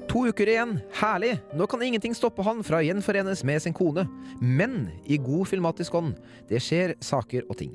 To 0.07 0.23
uker 0.31 0.49
igjen, 0.49 0.77
herlig! 1.01 1.35
Nå 1.59 1.67
kan 1.67 1.83
ingenting 1.83 2.15
stoppe 2.15 2.45
han 2.47 2.63
fra 2.65 2.79
å 2.79 2.85
gjenforenes 2.87 3.43
med 3.45 3.63
sin 3.63 3.75
kone. 3.77 4.07
Men 4.41 4.87
i 5.05 5.19
god 5.19 5.49
filmatisk 5.51 5.97
ånd, 5.99 6.15
det 6.49 6.63
skjer 6.63 6.95
saker 7.03 7.49
og 7.51 7.59
ting. 7.59 7.75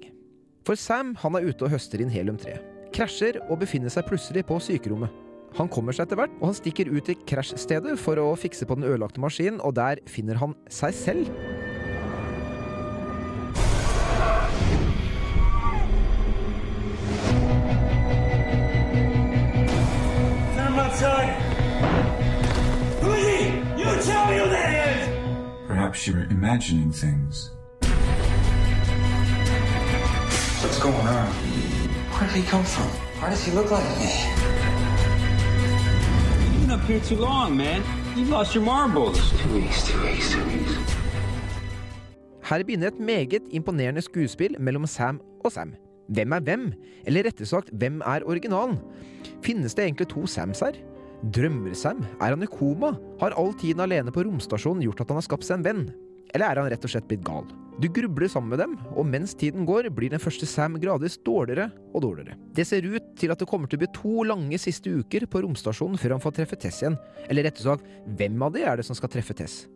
For 0.66 0.80
Sam 0.80 1.16
han 1.22 1.36
er 1.36 1.50
ute 1.50 1.68
og 1.68 1.74
høster 1.74 2.02
inn 2.02 2.14
helium-3. 2.14 2.56
Krasjer 2.96 3.42
og 3.48 3.60
befinner 3.62 3.92
seg 3.92 4.08
plutselig 4.08 4.46
på 4.48 4.60
sykerommet. 4.64 5.12
Han 5.58 5.68
kommer 5.68 5.92
seg 5.92 6.08
etter 6.08 6.22
hvert, 6.22 6.34
og 6.40 6.52
han 6.52 6.56
stikker 6.56 6.92
ut 6.94 7.04
til 7.10 7.20
krasjstedet 7.28 7.98
for 8.00 8.20
å 8.22 8.32
fikse 8.40 8.68
på 8.68 8.80
den 8.80 8.88
ødelagte 8.88 9.20
maskinen, 9.20 9.60
og 9.60 9.76
der 9.76 10.00
finner 10.08 10.40
han 10.40 10.56
seg 10.72 10.96
selv. 10.96 11.28
Sam 20.56 20.80
outside. 20.80 21.41
You 24.02 24.08
tell 24.08 24.26
who 24.26 24.50
that 24.50 24.70
is! 24.88 25.02
Perhaps 25.68 26.08
you're 26.08 26.26
imagining 26.32 26.92
things. 26.92 27.52
What's 30.62 30.80
going 30.80 31.08
on? 31.20 31.28
Where 32.10 32.28
did 32.28 32.38
he 32.42 32.44
come 32.50 32.64
from? 32.64 32.90
Why 33.22 33.30
does 33.30 33.46
he 33.46 33.52
look 33.52 33.70
like 33.70 33.86
me? 34.02 34.10
You've 36.50 36.62
been 36.62 36.72
up 36.72 36.84
here 36.90 37.00
too 37.00 37.18
long, 37.18 37.56
man. 37.56 37.84
You've 38.18 38.30
lost 38.30 38.56
your 38.56 38.64
marbles. 38.64 39.20
Two 39.40 39.54
weeks, 39.54 39.86
two 39.88 40.02
weeks, 40.02 40.32
two 40.34 40.46
weeks. 40.46 40.74
Her 42.42 42.64
begynner 42.64 42.88
et 42.88 43.00
meget 43.00 43.42
imponerende 43.52 44.02
skuespill 44.02 44.56
mellom 44.60 44.88
Sam 44.88 45.22
og 45.46 45.52
Sam. 45.52 45.74
Hvem 46.10 46.32
er 46.32 46.40
hvem? 46.40 46.74
Eller 47.06 47.24
rettere 47.26 47.46
sagt, 47.46 47.70
hvem 47.74 48.02
er 48.06 48.20
originalen? 48.26 48.80
Finnes 49.44 49.74
det 49.74 49.84
egentlig 49.84 50.08
to 50.08 50.26
Sams 50.26 50.60
her? 50.60 50.72
Drømmer 51.22 51.76
Sam? 51.78 52.02
Er 52.18 52.34
han 52.34 52.42
i 52.42 52.50
koma? 52.50 52.96
Har 53.22 53.36
all 53.38 53.52
tiden 53.54 53.84
alene 53.84 54.10
på 54.14 54.24
romstasjonen 54.26 54.82
gjort 54.88 55.04
at 55.04 55.12
han 55.12 55.20
har 55.20 55.26
skapt 55.28 55.46
seg 55.46 55.60
en 55.60 55.66
venn? 55.68 55.84
Eller 56.34 56.48
er 56.48 56.62
han 56.64 56.70
rett 56.72 56.86
og 56.88 56.90
slett 56.90 57.06
blitt 57.10 57.22
gal? 57.28 57.46
Du 57.82 57.86
grubler 57.94 58.30
sammen 58.30 58.50
med 58.52 58.60
dem, 58.62 58.74
og 58.98 59.06
mens 59.06 59.36
tiden 59.38 59.66
går, 59.66 59.90
blir 59.94 60.10
den 60.12 60.22
første 60.22 60.48
Sam 60.50 60.80
gradvis 60.82 61.20
dårligere 61.22 61.70
og 61.94 62.02
dårligere. 62.04 62.38
Det 62.58 62.66
ser 62.68 62.86
ut 62.90 63.14
til 63.22 63.34
at 63.34 63.40
det 63.42 63.48
kommer 63.50 63.70
til 63.70 63.78
å 63.78 63.84
bli 63.84 63.92
to 63.96 64.26
lange 64.28 64.58
siste 64.62 64.90
uker 64.90 65.28
på 65.30 65.44
romstasjonen 65.46 66.00
før 66.02 66.18
han 66.18 66.24
får 66.24 66.36
treffe 66.40 66.58
Tess 66.62 66.82
igjen. 66.82 66.98
Eller 67.30 67.46
rett 67.48 67.62
og 67.62 67.68
slett, 67.68 67.86
hvem 68.18 68.42
av 68.42 68.58
de 68.58 68.66
er 68.66 68.82
det 68.82 68.88
som 68.90 68.98
skal 68.98 69.14
treffe 69.14 69.38
Tess? 69.38 69.68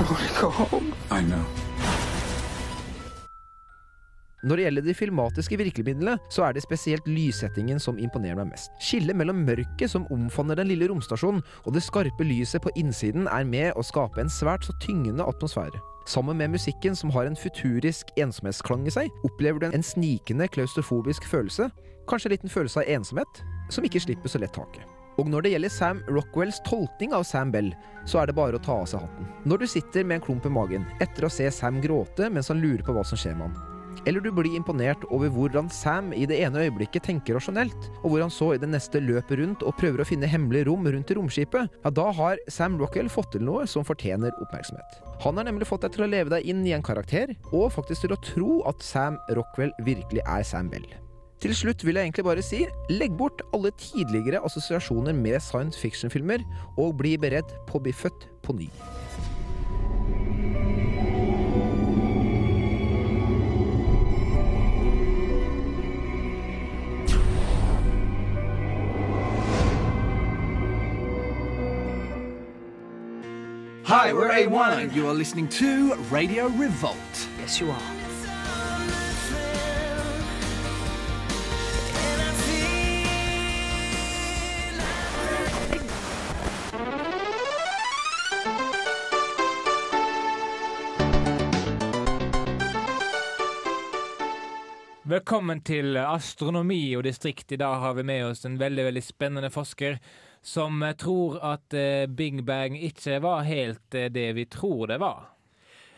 I 0.00 0.02
want 0.02 0.28
to 0.28 0.40
go 0.40 0.48
home. 0.48 0.94
I 1.10 1.20
know. 1.20 1.69
Når 4.42 4.56
det 4.56 4.64
gjelder 4.64 4.84
de 4.86 4.94
filmatiske 4.96 5.56
virkemidlene, 5.60 6.14
så 6.32 6.46
er 6.46 6.54
det 6.56 6.62
spesielt 6.64 7.08
lyssettingen 7.08 7.80
som 7.82 7.98
imponerer 8.00 8.38
meg 8.38 8.54
mest. 8.54 8.72
Skillet 8.80 9.16
mellom 9.16 9.42
mørket 9.44 9.92
som 9.92 10.06
omfavner 10.14 10.56
den 10.56 10.70
lille 10.70 10.88
romstasjonen, 10.88 11.42
og 11.66 11.76
det 11.76 11.82
skarpe 11.84 12.24
lyset 12.24 12.64
på 12.64 12.72
innsiden 12.80 13.28
er 13.28 13.44
med 13.44 13.76
å 13.76 13.84
skape 13.84 14.22
en 14.22 14.32
svært 14.32 14.64
så 14.64 14.72
tyngende 14.80 15.26
atmosfære. 15.28 15.82
Sammen 16.08 16.40
med 16.40 16.54
musikken 16.54 16.96
som 16.96 17.12
har 17.12 17.28
en 17.28 17.36
futurisk 17.36 18.08
ensomhetsklang 18.16 18.86
i 18.88 18.94
seg, 18.94 19.10
opplever 19.28 19.60
du 19.60 19.68
en 19.68 19.84
snikende 19.84 20.48
klaustrofobisk 20.48 21.28
følelse, 21.28 21.68
kanskje 22.08 22.30
en 22.30 22.34
liten 22.38 22.54
følelse 22.54 22.80
av 22.80 22.88
ensomhet, 22.96 23.42
som 23.70 23.84
ikke 23.84 24.00
slipper 24.00 24.32
så 24.32 24.40
lett 24.40 24.56
taket. 24.56 24.88
Og 25.20 25.28
når 25.28 25.44
det 25.44 25.52
gjelder 25.52 25.72
Sam 25.74 26.00
Rockwells 26.08 26.62
tolkning 26.64 27.12
av 27.12 27.26
Sam 27.28 27.52
Bell, 27.52 27.74
så 28.08 28.22
er 28.22 28.30
det 28.30 28.38
bare 28.38 28.56
å 28.56 28.64
ta 28.64 28.78
av 28.80 28.88
seg 28.88 29.04
hatten. 29.04 29.28
Når 29.44 29.60
du 29.60 29.66
sitter 29.68 30.06
med 30.06 30.16
en 30.16 30.24
klump 30.24 30.48
i 30.48 30.54
magen 30.54 30.88
etter 31.04 31.28
å 31.28 31.32
se 31.32 31.50
Sam 31.52 31.82
gråte 31.84 32.30
mens 32.32 32.48
han 32.48 32.62
lurer 32.64 32.80
på 32.86 32.96
hva 32.96 33.04
som 33.04 33.20
skjer 33.20 33.36
med 33.36 33.50
han. 33.50 33.79
Eller 34.08 34.24
du 34.24 34.30
blir 34.32 34.54
imponert 34.56 35.02
over 35.12 35.28
hvordan 35.32 35.68
Sam 35.72 36.14
i 36.16 36.24
det 36.28 36.38
ene 36.40 36.62
øyeblikket 36.64 37.04
tenker 37.04 37.36
rasjonelt, 37.36 37.90
og 38.00 38.06
hvor 38.12 38.24
han 38.24 38.32
så 38.32 38.52
i 38.54 38.60
det 38.60 38.70
neste 38.72 39.02
løper 39.04 39.42
rundt 39.42 39.64
og 39.66 39.76
prøver 39.80 40.02
å 40.02 40.08
finne 40.08 40.30
hemmelige 40.30 40.68
rom 40.70 40.88
rundt 40.88 41.12
i 41.12 41.18
romskipet, 41.18 41.76
ja, 41.84 41.92
da 42.00 42.06
har 42.16 42.40
Sam 42.48 42.78
Rockwell 42.80 43.10
fått 43.12 43.34
til 43.34 43.44
noe 43.44 43.66
som 43.70 43.84
fortjener 43.86 44.32
oppmerksomhet. 44.40 45.02
Han 45.26 45.36
har 45.36 45.50
nemlig 45.50 45.68
fått 45.68 45.84
deg 45.84 45.96
til 45.96 46.06
å 46.06 46.10
leve 46.10 46.32
deg 46.32 46.48
inn 46.48 46.64
i 46.64 46.74
en 46.76 46.86
karakter, 46.86 47.34
og 47.52 47.68
faktisk 47.76 48.06
til 48.06 48.16
å 48.16 48.22
tro 48.24 48.58
at 48.70 48.80
Sam 48.84 49.20
Rockwell 49.36 49.74
virkelig 49.84 50.24
er 50.24 50.46
Sam 50.48 50.72
Bell. 50.72 50.88
Til 51.40 51.54
slutt 51.56 51.80
vil 51.86 51.96
jeg 51.96 52.10
egentlig 52.10 52.26
bare 52.26 52.44
si, 52.44 52.66
legg 52.92 53.14
bort 53.16 53.40
alle 53.56 53.72
tidligere 53.80 54.42
assosiasjoner 54.44 55.16
med 55.16 55.40
science 55.40 55.80
fiction-filmer, 55.80 56.44
og 56.76 56.98
bli 57.00 57.14
beredt 57.20 57.54
på 57.68 57.78
å 57.78 57.84
bli 57.84 57.94
født 57.96 58.28
på 58.44 58.56
ny. 58.58 58.68
Hi, 73.90 74.12
we're 74.12 74.30
A1 74.30 74.82
and 74.82 74.92
you 74.92 75.08
are 75.08 75.14
listening 75.14 75.48
to 75.48 75.94
Radio 76.12 76.46
Revolt. 76.46 77.28
Yes, 77.40 77.60
you 77.60 77.70
are. 77.70 77.80
Velkommen 95.02 95.60
til 95.66 95.96
astronomi 95.96 96.96
og 96.96 97.02
distrikt. 97.02 97.52
I 97.52 97.56
dag 97.56 97.74
har 97.74 97.94
vi 97.94 98.02
med 98.06 98.26
oss 98.28 98.44
en 98.46 98.60
veldig 98.60 98.84
veldig 98.84 99.02
spennende 99.02 99.50
forsker 99.50 99.98
som 100.42 100.94
tror 100.98 101.38
at 101.44 101.74
eh, 101.74 102.06
Big 102.06 102.44
Bang 102.44 102.78
ikke 102.78 103.20
var 103.22 103.42
helt 103.44 103.94
eh, 103.94 104.10
det 104.12 104.32
vi 104.36 104.44
tror 104.44 104.86
det 104.86 105.00
var. 105.00 105.28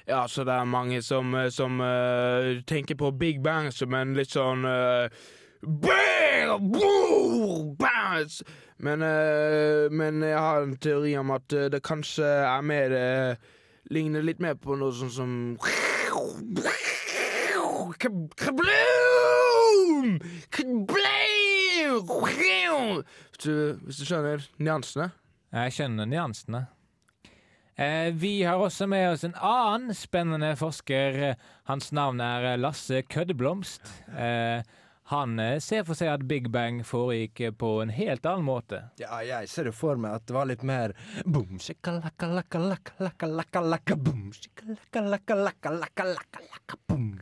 Ja, 0.06 0.28
så 0.28 0.44
det 0.44 0.52
er 0.52 0.64
mange 0.64 1.02
som, 1.02 1.34
eh, 1.34 1.48
som 1.48 1.80
uh, 1.80 2.58
tenker 2.66 2.94
på 2.98 3.10
Big 3.10 3.42
Bang 3.42 3.70
som 3.72 3.94
en 3.94 4.14
litt 4.18 4.34
sånn 4.34 4.66
uh. 4.66 5.06
Men, 8.82 9.02
uh, 9.06 9.86
men 9.94 10.22
jeg 10.26 10.38
har 10.38 10.62
en 10.62 10.76
teori 10.76 11.14
om 11.20 11.30
at 11.30 11.54
det 11.70 11.82
kanskje 11.86 12.26
er 12.26 12.62
mer 12.66 12.96
Ligner 13.92 14.22
litt 14.22 14.40
mer 14.40 14.54
på 14.58 14.74
noe 14.78 14.92
sånn 14.94 15.10
som 15.12 15.30
Kab- 18.02 18.34
Kabloom! 18.36 20.18
Kabloom! 20.50 23.04
Hvis 23.42 23.50
du, 23.50 23.86
hvis 23.88 23.96
du 23.98 24.06
skjønner 24.06 24.44
nyansene? 24.62 25.08
Jeg 25.50 25.72
skjønner 25.74 26.06
nyansene. 26.06 26.60
Eh, 27.74 28.12
vi 28.14 28.44
har 28.46 28.62
også 28.62 28.86
med 28.86 29.08
oss 29.16 29.24
en 29.26 29.34
annen 29.34 29.96
spennende 29.98 30.52
forsker. 30.60 31.34
Hans 31.66 31.90
navn 31.90 32.22
er 32.22 32.54
Lasse 32.60 33.00
Køddeblomst. 33.02 33.90
Eh, 34.14 34.62
han 35.10 35.42
eh, 35.42 35.56
ser 35.58 35.82
for 35.88 35.98
seg 35.98 36.12
at 36.12 36.28
Big 36.30 36.52
Bang 36.54 36.84
foregikk 36.86 37.58
på 37.58 37.72
en 37.82 37.90
helt 37.90 38.30
annen 38.30 38.46
måte. 38.46 38.84
Ja, 39.02 39.18
jeg 39.26 39.50
ser 39.50 39.72
jo 39.72 39.74
for 39.74 39.98
meg 39.98 40.20
at 40.20 40.30
det 40.30 40.38
var 40.38 40.46
litt 40.46 40.62
mer 40.62 40.94
boom, 41.26 41.58
shikalaka, 41.58 42.30
laka, 42.38 42.62
laka, 42.62 42.94
laka, 43.02 43.32
laka, 43.40 43.66
laka, 43.74 43.98
boom, 43.98 44.28
shikalaka, 44.38 45.08
laka, 45.16 45.42
laka, 45.50 45.76
laka, 45.82 46.10
laka, 46.14 46.46
laka, 46.46 46.82
boom. 46.86 47.16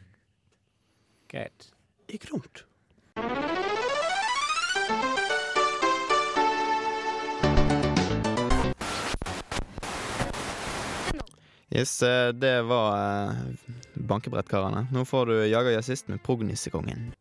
Greit. 1.33 1.72
Ikke 2.12 2.35
rundt. 2.35 2.66
Yes, 11.81 12.03
eh, 12.03 12.29
det 12.29 12.62
var 12.62 13.31
eh, 13.31 13.37
bankebrettkarene. 13.95 14.87
Nå 14.93 15.05
får 15.09 15.27
du 15.27 15.35
Jaga 15.49 15.71
jazzist 15.73 16.11
med 16.12 16.21
Prognissekongen. 16.23 17.14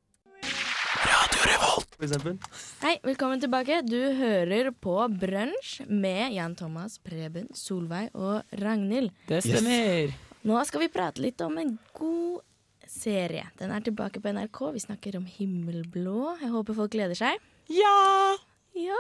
Hei, 2.82 2.98
velkommen 3.04 3.40
tilbake. 3.40 3.78
Du 3.88 4.00
hører 4.18 4.72
på 4.72 4.96
Brunsj 5.22 5.86
med 5.88 6.34
Jan 6.36 6.58
Thomas, 6.60 6.98
Preben, 7.00 7.48
Solveig 7.56 8.12
og 8.16 8.44
Ragnhild. 8.60 9.14
Det 9.32 9.40
stemmer. 9.48 10.12
Nå 10.44 10.60
skal 10.68 10.84
vi 10.84 10.92
prate 10.92 11.24
litt 11.24 11.40
om 11.46 11.56
en 11.60 11.78
god 11.96 12.44
serie. 12.84 13.48
Den 13.60 13.72
er 13.72 13.86
tilbake 13.86 14.20
på 14.20 14.36
NRK. 14.36 14.64
Vi 14.76 14.84
snakker 14.90 15.22
om 15.22 15.28
Himmelblå. 15.40 16.36
Jeg 16.44 16.52
håper 16.52 16.82
folk 16.84 16.96
gleder 16.98 17.16
seg. 17.16 17.40
Ja! 17.72 18.36
Ja! 18.78 18.98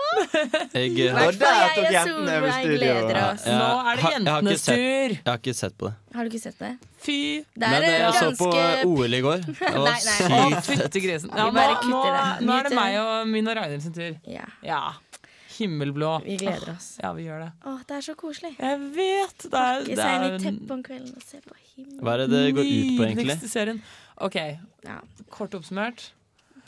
Jeg, 0.73 0.93
fall 1.13 1.35
jeg 1.39 2.01
og 2.01 2.07
Solveig 2.07 2.65
gleder 2.67 3.19
oss. 3.21 3.45
Ja, 3.47 3.57
Nå 3.59 3.67
er 3.79 3.99
det 3.99 4.03
jeg 4.03 4.15
jentenes 4.17 4.63
tur. 4.65 5.13
Jeg 5.13 5.27
har 5.29 5.37
ikke 5.39 5.53
sett 5.55 5.75
på 5.79 5.89
det. 5.89 5.93
Har 6.15 6.25
du 6.25 6.31
ikke 6.33 6.41
sett 6.43 6.63
det? 6.63 6.71
Fy! 6.99 7.17
Det 7.53 7.69
er 7.69 7.75
Men 7.75 7.87
jeg 7.87 8.01
ganske... 8.03 8.25
så 8.25 8.49
på 8.83 8.89
OL 8.89 9.13
i 9.13 9.21
går. 9.23 9.45
Det 9.59 9.83
var 9.85 10.01
sykt 10.03 10.71
fett. 10.71 10.99
Ja, 11.05 11.19
nå, 11.21 11.67
nå, 11.93 12.01
nå 12.43 12.57
er 12.57 12.67
det 12.67 12.75
meg 12.75 12.97
og 13.03 13.29
min 13.29 13.47
og 13.47 13.57
Ragnhild 13.61 13.85
sin 13.85 13.95
tur. 13.95 14.19
Ja. 14.27 14.49
Ja. 14.65 14.81
Himmelblå. 15.59 16.11
Vi 16.25 16.37
gleder 16.39 16.75
oss. 16.75 16.91
Ja, 17.03 17.13
vi 17.15 17.25
gjør 17.27 17.45
det. 17.45 17.49
Å, 17.67 17.77
det 17.87 17.97
er 17.99 18.05
så 18.05 18.15
koselig. 18.19 18.53
Jeg 18.59 18.83
vet! 18.95 19.47
Det 19.47 19.63
er, 19.63 19.81
det 19.87 19.97
seg 19.99 20.13
inn 20.13 20.27
er 20.27 20.37
i 20.37 20.43
teppet 20.43 20.75
om 20.75 20.85
kvelden 20.85 21.15
og 21.15 21.25
se 21.25 21.41
på 21.43 21.57
himmelen. 21.57 21.99
Hva 22.03 22.15
er 22.15 22.23
det 22.23 22.29
det 22.35 22.45
går 22.55 22.63
ut 22.63 22.69
på, 22.69 22.77
egentlig? 22.77 23.25
Nydeligste 23.25 23.51
serien. 23.51 23.83
OK, 24.19 24.39
Ja, 24.87 25.01
kort 25.31 25.55
oppsummert. 25.55 26.09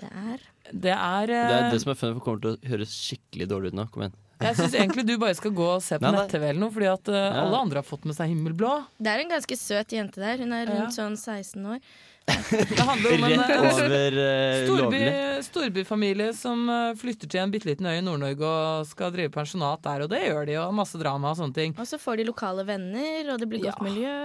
Det 0.01 0.09
er 0.11 0.43
Det 0.71 0.93
er, 0.95 1.27
Det 1.31 1.37
er 1.37 1.63
eh, 1.65 1.71
det 1.75 1.79
som 1.83 1.93
er 1.93 1.97
funnet, 1.99 2.17
for 2.17 2.19
det 2.19 2.25
kommer 2.27 2.43
til 2.43 2.57
å 2.57 2.73
høres 2.73 2.93
skikkelig 2.97 3.47
dårlig 3.53 3.71
ut 3.73 3.79
nå. 3.81 3.87
Kom 3.93 4.05
igjen. 4.07 4.17
Jeg 4.41 4.55
syns 4.57 4.73
egentlig 4.73 5.03
du 5.05 5.11
bare 5.21 5.35
skal 5.37 5.51
gå 5.53 5.65
og 5.75 5.83
se 5.85 5.99
på 5.99 6.01
Nei, 6.01 6.11
nei. 6.15 6.21
nett-TV 6.23 6.45
eller 6.49 6.61
noe, 6.63 6.73
fordi 6.73 6.87
at 6.89 7.09
eh, 7.13 7.41
alle 7.43 7.59
andre 7.61 7.81
har 7.83 7.85
fått 7.85 8.07
med 8.09 8.17
seg 8.17 8.31
Himmelblå. 8.31 8.71
Det 8.97 9.11
er 9.11 9.21
en 9.21 9.33
ganske 9.35 9.57
søt 9.59 9.93
jente 9.93 10.23
der. 10.23 10.41
Hun 10.41 10.55
er 10.57 10.65
rundt 10.71 10.95
sånn 10.97 11.13
16 11.19 11.67
år. 11.75 11.83
Det 12.31 12.85
handler 12.85 13.15
om 13.17 13.23
en 13.27 13.31
Rett 13.41 13.51
eh, 13.51 13.61
over 13.65 14.17
uh, 14.17 14.65
Storby, 14.65 14.99
lovlig. 15.01 15.43
storbyfamilie 15.47 16.27
som 16.37 16.61
eh, 16.69 16.91
flytter 17.01 17.29
til 17.33 17.41
en 17.41 17.53
bitte 17.53 17.69
liten 17.69 17.85
øy 17.89 17.95
i 17.97 18.03
Nord-Norge 18.05 18.45
og 18.49 18.85
skal 18.89 19.13
drive 19.13 19.33
pensjonat 19.33 19.81
der, 19.85 20.05
og 20.05 20.11
det 20.13 20.21
gjør 20.27 20.45
de, 20.49 20.57
og 20.61 20.73
masse 20.77 21.01
drama 21.01 21.33
og 21.33 21.39
sånne 21.41 21.57
ting. 21.57 21.73
Og 21.81 21.89
så 21.89 21.97
får 22.01 22.21
de 22.21 22.27
lokale 22.29 22.65
venner, 22.69 23.33
og 23.33 23.41
det 23.41 23.49
blir 23.51 23.63
godt 23.65 23.81
Ja. 23.81 23.85
miljø. 23.89 24.17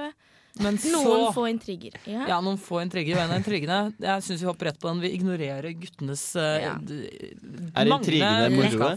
Men 0.63 0.79
Noen 0.81 1.05
så 1.05 1.33
få 1.37 1.47
intriger. 1.51 1.97
Ja. 2.09 2.27
Ja, 2.31 2.37
noen 2.45 2.57
få 2.61 2.81
intriger. 2.81 3.19
Og 3.19 3.25
en 3.27 3.35
av 3.35 3.41
intrigene 3.43 3.81
Jeg 4.01 4.25
syns 4.25 4.41
vi 4.41 4.49
hopper 4.49 4.71
rett 4.71 4.79
på 4.81 4.89
den. 4.89 5.03
Vi 5.05 5.11
ignorerer 5.19 5.75
guttenes 5.77 6.23
uh, 6.39 6.57
Ja. 6.63 6.77
Er 7.77 7.91
intrigene 7.93 8.53
moro? 8.55 8.93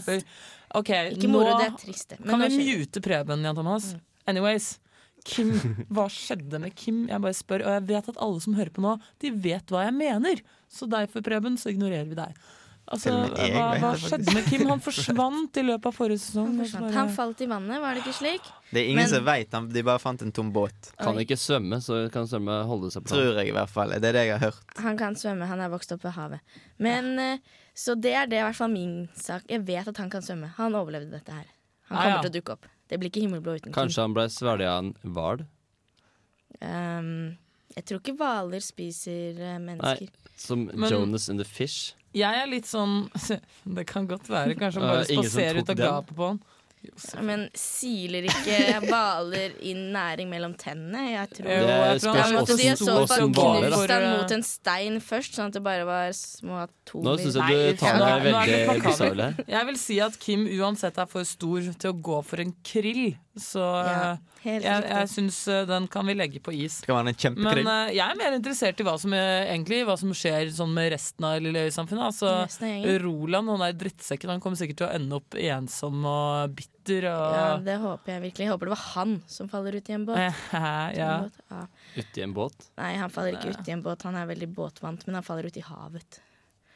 Okay, 0.80 1.10
Ikke 1.16 1.28
moro, 1.28 1.56
det 1.58 1.66
er 1.66 1.74
trist. 1.80 2.14
Kan 2.22 2.44
vi 2.46 2.62
mute 2.62 3.02
Preben, 3.04 3.42
Jan 3.44 3.58
Thomas. 3.58 3.92
Anyways. 4.30 4.78
Kim, 5.26 5.50
hva 5.92 6.06
skjedde 6.08 6.60
med 6.62 6.72
Kim? 6.78 7.02
Jeg 7.10 7.20
bare 7.20 7.36
spør, 7.36 7.66
og 7.66 7.74
jeg 7.76 7.86
vet 7.90 8.06
at 8.12 8.20
alle 8.24 8.40
som 8.40 8.54
hører 8.56 8.72
på 8.72 8.84
nå, 8.84 8.94
de 9.20 9.32
vet 9.44 9.72
hva 9.72 9.82
jeg 9.84 9.96
mener. 9.98 10.40
Så 10.72 10.88
derfor, 10.88 11.24
Preben, 11.26 11.58
så 11.60 11.72
ignorerer 11.74 12.08
vi 12.08 12.16
deg. 12.16 12.38
Altså, 12.90 13.12
hva, 13.14 13.66
hva 13.78 13.90
skjedde 14.02 14.32
med 14.34 14.46
Kim? 14.50 14.64
Han 14.66 14.80
forsvant 14.82 15.58
i 15.60 15.62
løpet 15.62 15.86
av 15.86 15.94
forrige 15.94 16.18
sesong. 16.24 16.56
Han, 16.72 16.88
han 16.96 17.12
falt 17.14 17.38
i 17.44 17.46
vannet, 17.46 17.78
var 17.78 17.94
det 17.94 18.02
ikke 18.02 18.16
slik? 18.16 18.48
Det 18.72 18.80
er 18.80 18.88
ingen 18.90 18.98
Men- 19.04 19.08
som 19.12 19.24
veit. 19.28 19.50
De 19.76 19.82
bare 19.86 20.00
fant 20.02 20.22
en 20.26 20.32
tom 20.34 20.50
båt. 20.52 20.90
Kan 20.98 21.14
Oi. 21.14 21.22
ikke 21.22 21.38
svømme, 21.38 21.78
så 21.80 22.00
kan 22.10 22.26
svømme 22.26 22.56
holde 22.66 22.90
seg 22.90 23.04
på 23.06 23.12
Tror 23.14 23.38
jeg 23.38 23.52
i 23.52 23.54
hvert 23.54 23.70
fall. 23.70 23.94
Det 23.94 24.10
er 24.10 24.16
det 24.18 24.24
jeg 24.26 24.34
har 24.38 24.42
hørt. 24.50 24.74
Han 24.82 24.98
kan 24.98 25.14
svømme, 25.14 25.46
han 25.46 25.60
er 25.62 25.70
vokst 25.70 25.92
opp 25.94 26.02
ved 26.02 26.16
havet. 26.18 26.40
Men, 26.78 27.12
ja. 27.18 27.38
Så 27.78 27.94
det 27.94 28.10
er 28.12 28.26
det 28.26 28.40
i 28.40 28.42
hvert 28.42 28.58
fall 28.58 28.72
min 28.74 29.08
sak. 29.14 29.46
Jeg 29.48 29.62
vet 29.70 29.86
at 29.88 29.96
han 30.02 30.10
kan 30.10 30.20
svømme. 30.26 30.50
Han 30.58 30.74
overlevde 30.74 31.12
dette 31.14 31.30
her. 31.32 31.46
Han 31.90 31.96
Ah, 31.96 32.02
kommer 32.02 32.16
ja. 32.16 32.20
til 32.26 32.30
å 32.30 32.34
dukke 32.40 32.52
opp. 32.58 32.66
Det 32.90 32.98
blir 32.98 33.08
ikke 33.12 33.22
himmelblå 33.22 33.54
uten 33.60 33.70
Kim. 33.70 33.76
Kanskje 33.78 34.02
han 34.02 34.12
ble 34.18 34.26
svelget 34.28 34.66
av 34.66 34.82
en 34.82 34.90
hval? 35.14 35.46
Um, 36.60 37.38
jeg 37.76 37.86
tror 37.86 38.00
ikke 38.02 38.16
hvaler 38.18 38.60
spiser 38.64 39.38
mennesker. 39.62 40.10
Nei, 40.10 40.34
som 40.36 40.66
Men- 40.74 40.90
Jonas 40.90 41.28
and 41.30 41.38
the 41.38 41.44
Fish. 41.46 41.94
Jeg 42.16 42.42
er 42.42 42.48
litt 42.50 42.66
sånn 42.66 43.04
Det 43.76 43.86
kan 43.88 44.08
godt 44.10 44.30
være. 44.30 44.56
Kanskje 44.58 44.82
han 44.82 44.94
bare 44.96 45.06
spaserer 45.10 45.60
ut 45.62 45.74
av 45.74 45.78
gapet 45.78 46.16
på 46.16 46.32
han. 46.32 46.40
Ja, 46.80 47.20
Men 47.20 47.42
siler 47.52 48.24
ikke 48.24 48.78
hvaler 48.86 49.52
inn 49.68 49.90
næring 49.92 50.30
mellom 50.32 50.54
tennene? 50.56 51.02
Jeg 51.10 51.28
tror 51.36 51.50
Jo, 51.52 51.66
Det 51.68 51.74
jeg 51.76 52.00
tror 52.00 52.16
han 52.16 52.36
måtte 52.38 52.56
de 52.56 52.68
så 52.80 52.94
fall 53.10 53.26
knust 53.36 53.92
mot 54.06 54.32
en 54.38 54.44
stein 54.48 54.96
først, 55.04 55.36
sånn 55.36 55.52
at 55.52 55.58
det 55.58 55.62
bare 55.66 55.84
var 55.84 56.14
små 56.16 56.62
atomer. 56.62 57.04
Nå 57.04 57.14
syns 57.20 57.36
jeg 57.36 57.76
du 57.76 57.82
tar 57.82 58.00
det 58.00 58.32
veldig 58.32 58.80
bisarr 58.86 59.22
her. 59.26 59.36
Jeg 59.44 59.68
vil 59.68 59.80
si 59.82 60.00
at 60.00 60.16
Kim 60.24 60.46
uansett 60.56 61.02
er 61.04 61.10
for 61.12 61.28
stor 61.28 61.68
til 61.84 61.92
å 61.92 61.98
gå 62.08 62.22
for 62.32 62.46
en 62.46 62.56
krill. 62.64 63.10
Så 63.36 63.60
Ja, 63.60 64.16
helt 64.44 64.64
jeg, 64.64 64.82
riktig. 64.82 64.96
jeg 64.96 65.10
syns 65.14 65.38
eh, 65.52 65.62
den 65.68 65.86
kan 65.92 66.08
vi 66.08 66.14
legge 66.16 66.42
på 66.44 66.54
is. 66.56 66.80
Skal 66.84 66.98
være 66.98 67.12
en 67.12 67.38
Men 67.40 67.70
eh, 67.72 67.92
jeg 67.96 68.04
er 68.04 68.20
mer 68.20 68.36
interessert 68.36 68.80
i 68.80 68.86
hva 68.86 68.94
som, 69.00 69.14
er, 69.16 69.48
egentlig, 69.50 69.82
hva 69.88 69.96
som 70.00 70.14
skjer 70.16 70.52
sånn 70.54 70.72
med 70.76 70.90
resten 70.94 71.26
av 71.28 71.40
Lille 71.44 71.66
Øy-samfunnet. 71.68 72.06
Altså. 72.10 72.70
Roland, 73.04 73.52
han 73.54 73.66
er 73.68 73.76
drittsekken, 73.80 74.32
han 74.34 74.44
kommer 74.44 74.60
sikkert 74.60 74.80
til 74.82 74.88
å 74.88 74.92
ende 74.96 75.20
opp 75.20 75.36
ensom 75.40 76.06
og 76.08 76.56
bitter. 76.56 77.10
Og, 77.10 77.36
Ja, 77.36 77.50
det 77.64 77.76
håper 77.82 78.14
jeg 78.16 78.24
virkelig. 78.28 78.46
Jeg 78.48 78.54
håper 78.54 78.70
det 78.70 78.76
var 78.76 78.86
han 78.94 79.18
som 79.30 79.50
faller 79.52 79.76
ut 79.76 79.92
i 79.92 79.98
en 79.98 80.08
båt. 80.08 80.24
Eh, 80.60 80.96
ja. 80.96 81.12
en. 81.24 81.36
Ja. 81.50 81.60
Uti 81.96 82.22
en 82.24 82.32
båt. 82.34 82.66
Nei, 82.80 82.94
han 83.00 83.12
faller 83.12 83.36
ikke 83.36 83.54
ut 83.54 83.68
i 83.68 83.74
en 83.74 83.84
båt. 83.84 84.02
Han 84.08 84.18
er 84.18 84.26
veldig 84.28 84.48
båtvant, 84.56 85.06
men 85.06 85.18
han 85.18 85.26
faller 85.26 85.48
ut 85.48 85.56
i 85.56 85.64
havet. 85.64 86.20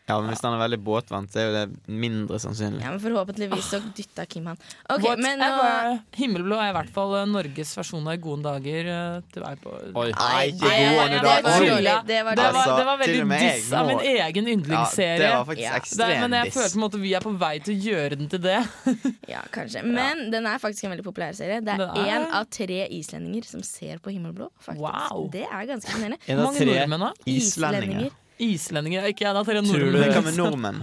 Ja, 0.04 0.18
men 0.20 0.28
Hvis 0.34 0.42
han 0.44 0.52
er 0.52 0.60
veldig 0.60 0.78
båtvant, 0.84 1.30
så 1.32 1.38
er 1.40 1.44
jo 1.48 1.52
det 1.54 1.92
mindre 2.04 2.36
sannsynlig. 2.42 2.82
Ja, 2.84 2.90
men 2.92 3.00
Forhåpentligvis 3.00 3.70
så 3.72 3.78
dytta 3.96 4.26
Kim 4.28 4.50
han. 4.50 4.58
Okay, 4.92 5.14
men 5.16 5.38
nå 5.40 5.46
Whatever. 5.48 6.00
Himmelblå 6.18 6.58
er 6.60 6.72
i 6.72 6.74
hvert 6.76 6.90
fall 6.92 7.14
eh, 7.22 7.24
Norges 7.30 7.70
versjon 7.78 8.10
av 8.12 8.18
gode 8.20 8.44
dager 8.44 8.90
eh, 8.92 9.14
til 9.32 9.44
vei 9.46 9.52
på 9.62 9.72
Oi. 9.72 10.10
Nei, 10.12 10.42
ikke 10.50 10.74
gode 10.74 11.22
dager. 11.24 12.04
Det 12.04 12.18
var 12.26 12.36
Det 12.36 12.50
var, 12.52 12.68
det 12.76 12.84
var 12.90 13.00
veldig 13.00 13.22
jeg 13.22 13.54
diss 13.56 13.70
av 13.72 13.88
min 13.88 14.02
egen 14.04 14.20
egen 14.24 14.50
Ja, 14.50 14.54
yndlingsserie. 14.58 15.18
det 15.22 15.30
var 15.32 15.46
faktisk 15.48 15.64
Ja. 15.64 16.04
Det, 16.04 16.18
men 16.20 16.36
jeg 16.36 16.52
følte 16.52 16.74
på 16.74 16.78
en 16.78 16.84
måte 16.84 17.00
vi 17.00 17.14
er 17.16 17.24
på 17.24 17.32
vei 17.40 17.54
til 17.64 17.74
å 17.74 17.78
gjøre 17.88 18.18
den 18.20 18.28
til 18.34 18.42
det. 18.44 18.58
Ja, 19.34 19.40
kanskje. 19.54 19.82
Men 19.88 20.26
den 20.34 20.44
er 20.46 20.60
faktisk 20.60 20.84
en 20.84 20.92
veldig 20.92 21.06
populær 21.06 21.32
serie. 21.36 21.62
Det 21.64 21.78
er 21.78 21.80
er- 21.80 22.12
én 22.12 22.28
av 22.28 22.44
tre 22.52 22.82
islendinger 22.92 23.48
som 23.48 23.62
ser 23.64 24.04
på 24.04 24.12
Himmelblå. 24.12 24.50
faktisk. 24.60 24.84
Wow. 24.84 25.30
Det 25.32 25.46
er 25.48 25.64
ganske 25.72 25.88
imponerende. 25.88 26.20
En 26.28 26.38
av 26.38 26.52
mange 26.52 26.60
tre? 26.60 27.12
Islendinger. 27.38 28.12
Islendinger 28.42 29.06
ikke 29.10 29.26
jeg, 29.28 29.34
da. 29.36 29.42
Tror 29.46 29.54
du, 29.54 29.62
det. 29.62 30.08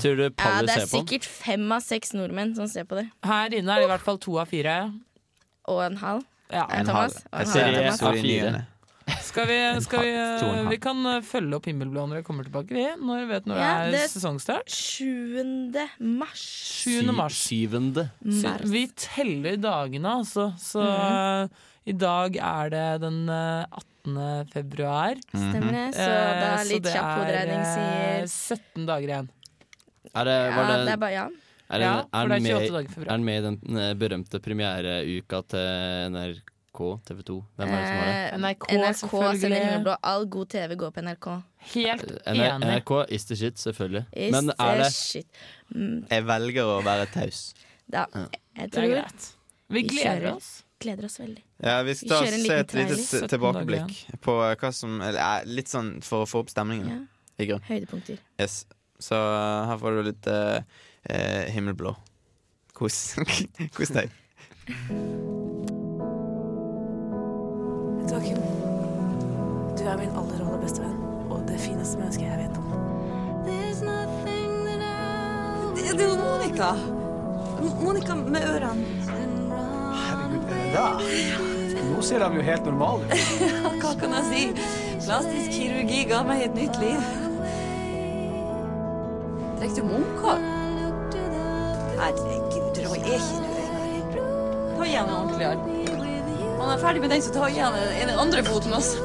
Tror 0.01 0.19
du 0.19 0.25
ja, 0.29 0.51
det 0.63 0.75
er 0.77 0.87
sikkert 0.87 1.27
fem 1.27 1.65
av 1.75 1.83
seks 1.83 2.13
nordmenn 2.15 2.53
som 2.55 2.69
ser 2.71 2.87
på 2.87 2.99
det. 3.01 3.09
Her 3.27 3.55
inne 3.57 3.75
er 3.75 3.83
det 3.83 3.89
i 3.89 3.91
hvert 3.91 4.05
fall 4.05 4.19
to 4.23 4.37
av 4.39 4.51
fire. 4.51 4.75
Og 5.71 5.81
en 5.85 5.97
halv. 6.01 6.27
Ja. 6.51 6.67
En 6.71 6.87
Thomas. 6.87 7.19
En 7.31 7.41
halv. 7.41 7.47
Jeg 7.47 7.97
ser 7.97 8.07
av 8.07 8.21
fire. 8.21 8.61
Skal 9.21 9.47
vi, 9.49 9.57
skal 9.83 10.03
vi, 10.05 10.11
eh, 10.15 10.69
vi 10.69 10.77
kan 10.79 10.99
eh, 11.09 11.21
følge 11.25 11.57
opp 11.57 11.67
Himmelblå 11.67 12.03
når 12.07 12.21
vi 12.21 12.25
kommer 12.27 12.45
tilbake, 12.47 12.75
vi. 12.75 12.85
Når 13.01 13.23
vi 13.23 13.27
vet 13.31 13.47
når 13.49 13.59
ja, 13.59 13.71
det 13.91 14.01
er 14.05 14.11
sesongstart. 14.11 14.71
7. 14.71 15.41
mars. 16.21 16.43
7. 16.85 17.11
mars. 17.15 17.39
7. 17.49 17.77
mars. 17.81 18.67
Vi 18.71 18.85
teller 18.95 19.59
dagene, 19.59 20.15
altså. 20.21 20.51
Så 20.61 20.83
mm. 20.85 21.63
i 21.91 21.97
dag 21.97 22.37
er 22.39 22.75
det 22.75 22.87
den 23.03 23.23
18. 23.27 23.90
17. 24.01 24.47
februar. 24.53 25.15
Stemmer 25.29 25.71
det. 25.71 25.85
Så 25.95 26.07
eh, 26.07 26.33
det 26.41 26.49
er 26.49 26.67
litt 26.69 26.89
kjapp 26.89 27.13
hoderegning 27.19 27.61
eh, 27.61 28.25
sier 28.25 28.57
17 28.57 28.89
dager 28.89 29.13
igjen. 29.13 29.31
Er 30.11 30.27
det, 30.27 30.35
ja, 30.35 30.61
det, 30.67 30.77
det 30.87 30.93
er 30.93 31.01
bare 31.01 31.15
ja. 31.15 31.25
Er 31.71 31.79
ja, 31.79 31.91
den, 32.03 32.31
er, 32.33 32.39
med, 32.43 32.95
er 32.99 33.05
den 33.07 33.23
med 33.23 33.37
i 33.37 33.43
den 33.45 33.77
eh, 33.79 33.91
berømte 33.95 34.41
premiereuka 34.43 35.39
til 35.53 36.15
NRK, 36.17 36.81
TV 37.07 37.21
2? 37.29 37.37
Hvem 37.61 37.69
er 37.71 37.77
det 37.77 37.85
som 37.85 38.01
har 38.01 38.09
det? 38.09 38.39
NRK, 38.41 38.65
NRK 38.81 39.13
sender. 39.43 39.93
All 40.11 40.27
god 40.33 40.49
TV 40.51 40.75
går 40.81 40.91
på 40.97 41.05
NRK. 41.05 41.29
Helt 41.75 42.11
enig. 42.25 42.49
NRK 42.65 42.91
is 43.07 43.29
the 43.29 43.37
shit, 43.39 43.61
selvfølgelig. 43.61 44.03
Is 44.11 44.35
Men 44.35 44.51
er 44.57 44.83
det 44.83 45.23
mm. 45.69 45.95
Jeg 46.09 46.27
velger 46.33 46.73
å 46.73 46.81
være 46.83 47.07
taus. 47.13 47.45
Da, 47.91 48.03
jeg 48.57 48.73
tror 48.75 49.07
Vi 49.71 49.87
gleder 49.87 50.33
oss 50.33 50.51
gleder 50.81 51.05
oss 51.07 51.19
veldig. 51.21 51.43
Ja, 51.63 51.77
Vi 51.83 51.93
Vi 51.93 51.95
skal 52.01 52.25
en 52.25 52.27
se 52.27 52.35
et 52.35 52.41
lite 52.43 52.67
trailer. 52.73 52.95
t- 52.95 53.21
17 53.21 53.29
tilbakeblikk 53.35 54.21
på 54.21 54.35
hva 54.41 54.71
som 54.73 55.01
eller, 55.01 55.19
eh, 55.19 55.45
Litt 55.45 55.67
sånn 55.71 56.01
for 56.03 56.25
å 56.25 56.29
få 56.29 56.39
opp 56.43 56.49
stemningen 56.53 56.87
Ja. 56.89 56.99
i 57.39 57.47
grunn. 57.47 57.61
Høydepunkter. 57.69 58.17
Yes. 58.39 58.65
Så 58.99 59.15
uh, 59.17 59.65
her 59.67 59.77
får 59.81 59.95
du 59.97 60.03
litt 60.11 60.27
eh, 60.27 60.61
eh, 61.09 61.49
himmelblå. 61.51 61.95
Kos 62.73 63.15
Kos 63.77 63.89
deg. 63.89 64.09
Joakim, 68.11 68.37
du 69.77 69.83
er 69.87 69.97
min 69.97 70.09
aller, 70.19 70.41
aller 70.45 70.61
beste 70.61 70.81
venn. 70.83 70.97
Og 71.31 71.45
det 71.47 71.57
fineste 71.63 71.97
mennesket 71.97 72.27
jeg 72.27 72.37
vet 72.43 72.57
om. 72.59 72.67
Det 75.81 75.97
er 75.97 76.07
jo 76.07 76.15
Monica. 76.19 76.69
Monica 77.81 78.15
med 78.15 78.43
ørene. 78.47 79.11
Herregud, 79.97 80.45
er 80.49 80.62
det 80.62 80.69
deg? 80.75 81.84
Nå 81.91 82.06
ser 82.06 82.23
de 82.23 82.39
jo 82.39 82.45
helt 82.47 82.69
normale 82.69 83.10
ut. 83.10 83.43
Hva 83.82 83.93
kan 83.99 84.15
jeg 84.17 84.30
si? 84.30 84.69
Plastisk 85.01 85.58
kirurgi 85.58 86.06
ga 86.12 86.23
meg 86.27 86.45
et 86.47 86.58
nytt 86.58 86.80
liv. 86.82 87.12
Trekk 89.60 89.77
du 89.77 89.84
Munkholm? 89.89 90.49
Herregud, 92.01 92.82
Roy, 92.88 92.97
er 92.97 93.19
ikke 93.19 93.38
du 93.38 94.21
engang? 94.21 94.73
Ta 94.77 94.88
igjen 94.88 95.06
en 95.06 95.17
ordentlig 95.19 95.71
man 96.62 96.69
er 96.69 96.77
ferdig 96.77 97.01
med 97.01 97.10
den, 97.10 97.21
så 97.21 97.34
ta 97.34 97.47
igjen 97.49 97.73
den 97.73 98.10
den 98.10 98.19
andre 98.19 98.43
foten 98.43 98.73
også. 98.73 98.97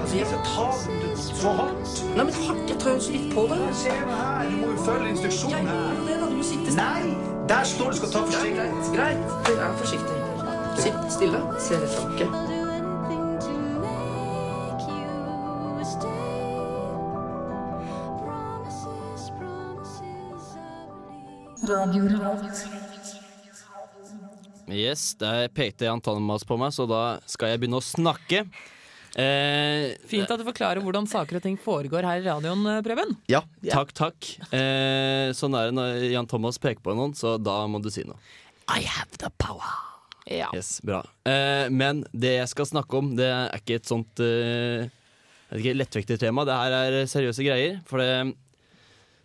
Altså, 0.00 0.38
ta 0.44 0.66
den 1.02 1.16
så 1.16 1.48
hardt. 1.48 2.04
Nei, 2.16 2.24
men 2.24 2.34
hardt, 2.34 2.70
jeg 2.70 2.78
tar 2.78 2.90
jo 2.90 3.00
så 3.00 3.12
litt 3.12 3.34
på 3.34 3.46
det. 3.50 3.58
Se 3.74 3.90
her, 3.90 4.46
du 4.50 4.56
må 4.60 4.70
jo 4.72 4.78
følge 4.86 5.10
instruksjonen 5.10 5.66
her. 5.66 5.74
Jeg 5.74 5.74
gjør 5.74 5.98
jo 5.98 6.06
det, 6.06 6.20
da. 6.20 6.30
Du 6.30 6.36
må 6.36 6.46
sitte 6.52 6.70
stille. 6.72 6.86
Nei, 6.86 7.37
der 7.48 7.64
står 7.64 7.86
det 7.90 7.96
skal 7.96 8.10
ta 8.12 8.20
forsiktig. 8.26 8.56
Greit, 8.56 8.88
greit. 8.96 9.20
Jeg 9.48 9.58
er 9.66 9.76
forsiktig. 9.76 10.16
Sitt 10.78 11.12
stille. 11.12 11.40
Se 11.58 11.74
rett 11.80 11.94
fram? 11.96 12.58
Yes, 24.68 25.14
der 25.18 25.48
pekte 25.48 25.84
Jan 25.84 26.00
Thomas 26.00 26.44
på 26.44 26.56
meg, 26.60 26.72
så 26.72 26.86
da 26.88 27.18
skal 27.26 27.52
jeg 27.52 27.60
begynne 27.62 27.80
å 27.80 27.84
snakke. 27.84 28.44
Eh, 29.18 29.96
Fint 30.06 30.30
at 30.30 30.38
du 30.38 30.46
forklarer 30.46 30.78
hvordan 30.84 31.08
saker 31.10 31.40
og 31.40 31.42
ting 31.42 31.56
foregår 31.58 32.06
her 32.06 32.20
i 32.20 32.26
radioen, 32.28 32.62
eh, 32.70 32.82
Preben. 32.86 33.16
Ja, 33.30 33.42
takk, 33.66 33.90
takk. 33.96 34.28
Eh, 34.54 35.34
sånn 35.34 35.56
er 35.58 35.70
det 35.70 35.74
når 35.74 36.04
Jan 36.12 36.28
Thomas 36.30 36.60
peker 36.62 36.84
på 36.84 36.94
noen, 36.94 37.16
så 37.18 37.34
da 37.42 37.60
må 37.66 37.82
du 37.82 37.90
si 37.90 38.04
noe. 38.06 38.18
I 38.70 38.84
have 38.86 39.18
the 39.18 39.30
power. 39.42 39.74
Ja. 40.28 40.50
Yes, 40.54 40.76
bra. 40.84 41.00
Eh, 41.26 41.66
men 41.72 42.04
det 42.12 42.36
jeg 42.36 42.50
skal 42.52 42.68
snakke 42.68 43.00
om, 43.00 43.14
det 43.18 43.26
er 43.26 43.56
ikke 43.58 43.78
et 43.80 43.88
sånt 43.88 44.20
eh, 44.22 44.86
ikke, 45.56 45.72
lettvektig 45.80 46.18
tema. 46.20 46.44
Det 46.46 46.58
her 46.60 46.76
er 46.76 47.08
seriøse 47.08 47.46
greier. 47.46 47.80
For 47.88 48.02
det, 48.02 48.36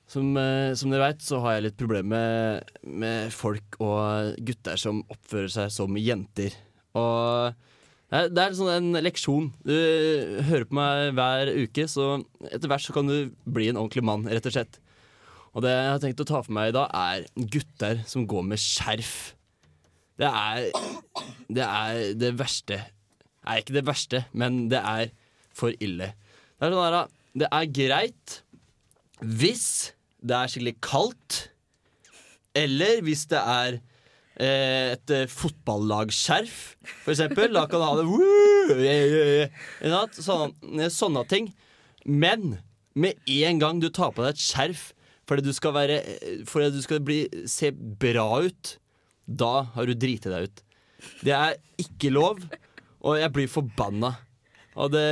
som, 0.09 0.31
eh, 0.39 0.71
som 0.79 0.93
dere 0.93 1.09
veit, 1.09 1.21
så 1.25 1.41
har 1.43 1.57
jeg 1.57 1.67
litt 1.67 1.77
problemer 1.79 2.15
med, 2.15 2.73
med 3.03 3.35
folk 3.35 3.77
og 3.83 4.39
gutter 4.47 4.79
som 4.79 5.03
oppfører 5.11 5.51
seg 5.51 5.75
som 5.75 5.99
jenter. 5.99 6.55
Og 6.97 7.53
det 8.13 8.41
er, 8.43 8.53
sånn 8.53 8.69
en 8.69 9.01
leksjon. 9.01 9.47
Du 9.65 9.73
hører 10.45 10.67
på 10.69 10.77
meg 10.77 11.15
hver 11.17 11.49
uke, 11.63 11.87
så 11.89 12.19
etter 12.49 12.69
hvert 12.69 12.85
så 12.85 12.93
kan 12.93 13.09
du 13.09 13.31
bli 13.49 13.71
en 13.71 13.79
ordentlig 13.81 14.03
mann, 14.05 14.27
rett 14.29 14.45
og 14.49 14.53
slett. 14.53 14.77
Og 15.53 15.65
det 15.65 15.71
jeg 15.73 15.89
har 15.89 16.01
tenkt 16.01 16.21
å 16.21 16.27
ta 16.29 16.41
for 16.45 16.53
meg 16.53 16.71
i 16.71 16.75
dag, 16.75 16.93
er 16.93 17.47
gutter 17.55 18.03
som 18.09 18.27
går 18.29 18.45
med 18.51 18.61
skjerf. 18.61 19.33
Det 20.21 20.29
er 20.29 20.69
Det 21.49 21.65
er 21.65 22.13
det 22.17 22.31
verste. 22.37 22.79
Er 23.43 23.59
ikke 23.59 23.75
det 23.75 23.85
verste, 23.85 24.23
men 24.31 24.67
det 24.69 24.79
er 24.79 25.09
for 25.53 25.73
ille. 25.83 26.13
Det 26.57 26.69
er 26.69 26.73
sånn 26.73 26.85
her. 26.85 27.09
Det 27.33 27.49
er 27.49 27.71
greit 27.73 28.37
hvis 29.23 29.93
det 30.23 30.35
er 30.37 30.51
skikkelig 30.51 30.75
kaldt, 30.83 31.39
eller 32.55 33.01
hvis 33.05 33.25
det 33.31 33.41
er 33.41 33.79
et 34.41 35.13
eh, 35.13 35.27
fotballagskjerf, 35.29 36.57
for 37.03 37.13
eksempel. 37.13 37.53
Da 37.53 37.67
kan 37.69 37.81
du 37.81 37.85
ha 37.85 37.93
det! 37.99 39.49
Ikke 39.83 39.93
sant? 39.93 40.19
Sånne, 40.25 40.89
sånne 40.93 41.25
ting. 41.29 41.51
Men 42.05 42.57
med 42.97 43.21
en 43.29 43.61
gang 43.61 43.81
du 43.81 43.89
tar 43.93 44.13
på 44.13 44.25
deg 44.25 44.35
et 44.35 44.43
skjerf 44.43 44.91
fordi 45.29 45.45
du 45.45 45.53
skal, 45.55 45.71
være, 45.71 46.01
fordi 46.49 46.73
du 46.75 46.81
skal 46.83 46.99
bli, 46.99 47.21
se 47.47 47.69
bra 47.71 48.25
ut, 48.43 48.73
da 49.23 49.69
har 49.71 49.87
du 49.87 49.93
driti 49.95 50.27
deg 50.27 50.49
ut. 50.49 50.63
Det 51.23 51.31
er 51.31 51.55
ikke 51.79 52.11
lov, 52.11 52.41
og 53.03 53.19
jeg 53.21 53.31
blir 53.35 53.47
forbanna. 53.51 54.11
Og 54.73 54.89
det, 54.91 55.05